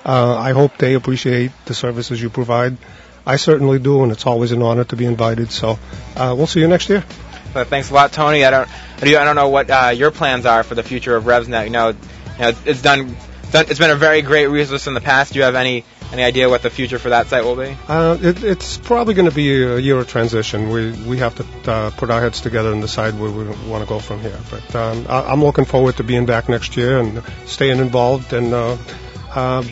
Uh, 0.05 0.36
I 0.36 0.53
hope 0.53 0.76
they 0.76 0.93
appreciate 0.93 1.53
the 1.64 1.72
services 1.72 2.20
you 2.20 2.28
provide. 2.28 2.76
I 3.24 3.36
certainly 3.36 3.78
do, 3.78 4.03
and 4.03 4.12
it's 4.12 4.26
always 4.26 4.53
an 4.53 4.61
honor 4.61 4.84
to 4.84 4.97
be 4.97 5.07
invited. 5.07 5.51
So 5.51 5.78
uh, 6.16 6.34
we'll 6.36 6.47
see 6.47 6.61
you 6.61 6.68
next 6.68 6.91
year. 6.91 7.03
But 7.55 7.68
thanks 7.68 7.91
a 7.91 7.95
lot, 7.95 8.12
Tony. 8.12 8.45
I 8.45 8.51
don't, 8.51 8.68
I 9.03 9.24
don't 9.24 9.36
know 9.36 9.49
what 9.49 9.70
uh, 9.70 9.93
your 9.95 10.11
plans 10.11 10.45
are 10.45 10.62
for 10.64 10.74
the 10.74 10.82
future 10.82 11.16
of 11.16 11.24
RevsNet. 11.24 11.64
You 11.64 11.70
know, 11.70 11.88
you 11.88 11.97
know, 12.38 12.53
it's 12.66 12.82
done 12.82 13.16
it's 13.53 13.78
been 13.78 13.90
a 13.90 13.96
very 13.96 14.22
great 14.22 14.46
resource 14.46 14.86
in 14.86 14.94
the 14.94 15.01
past. 15.01 15.32
Do 15.32 15.38
you 15.38 15.44
have 15.44 15.55
any 15.55 15.84
any 16.12 16.22
idea 16.22 16.48
what 16.48 16.62
the 16.62 16.70
future 16.70 16.98
for 16.98 17.11
that 17.11 17.28
site 17.28 17.44
will 17.44 17.57
be? 17.57 17.76
Uh, 17.88 18.18
it, 18.20 18.42
it's 18.42 18.78
probably 18.78 19.14
going 19.14 19.28
to 19.28 19.34
be 19.34 19.62
a 19.62 19.78
year 19.78 19.98
of 19.98 20.09
transition. 20.09 20.68
We 20.68 20.92
we 20.92 21.18
have 21.18 21.34
to 21.36 21.70
uh, 21.70 21.90
put 21.90 22.11
our 22.11 22.20
heads 22.20 22.40
together 22.40 22.72
and 22.72 22.80
decide 22.80 23.18
where 23.18 23.30
we 23.30 23.44
want 23.68 23.82
to 23.82 23.88
go 23.88 23.98
from 23.98 24.20
here. 24.20 24.38
But 24.51 24.74
um, 24.74 25.07
I, 25.09 25.32
am 25.32 25.42
looking 25.42 25.64
forward 25.64 25.96
to 25.96 26.05
being 26.05 26.26
back 26.26 26.48
next 26.48 26.76
year 26.76 26.98
and 26.98 27.22
staying 27.46 27.78
involved 27.78 28.32
and 28.32 28.53
uh, 28.53 28.76
uh 29.34 29.64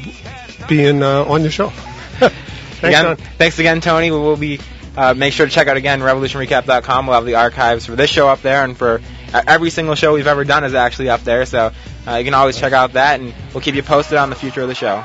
being 0.69 1.03
uh, 1.03 1.25
on 1.25 1.43
your 1.43 1.51
show. 1.51 1.69
thanks, 2.19 2.83
again, 2.83 3.17
thanks 3.39 3.59
again, 3.59 3.81
Tony. 3.81 4.11
We 4.11 4.19
will 4.19 4.37
be. 4.37 4.61
Uh, 4.97 5.15
make 5.15 5.33
sure 5.33 5.47
to 5.47 5.53
check 5.53 5.69
out 5.69 5.77
again 5.77 6.01
revolutionrecap.com. 6.01 7.07
We'll 7.07 7.15
have 7.15 7.25
the 7.25 7.37
archives 7.37 7.87
for 7.87 7.95
this 7.95 8.11
show 8.11 8.29
up 8.29 8.43
there 8.43 8.65
and 8.65 8.77
for 8.77 9.01
every 9.33 9.71
single 9.71 9.95
show 9.95 10.15
we've 10.15 10.27
ever 10.27 10.43
done 10.43 10.65
is 10.65 10.75
actually 10.75 11.09
up 11.09 11.23
there. 11.23 11.47
So 11.47 11.71
uh, 12.09 12.17
you 12.17 12.25
can 12.25 12.33
always 12.33 12.59
check 12.59 12.73
out 12.73 12.95
that, 12.95 13.21
and 13.21 13.35
we'll 13.53 13.61
keep 13.61 13.75
you 13.75 13.83
posted 13.83 14.17
on 14.17 14.31
the 14.31 14.37
future 14.37 14.63
of 14.63 14.69
the 14.69 14.75
show. 14.75 15.05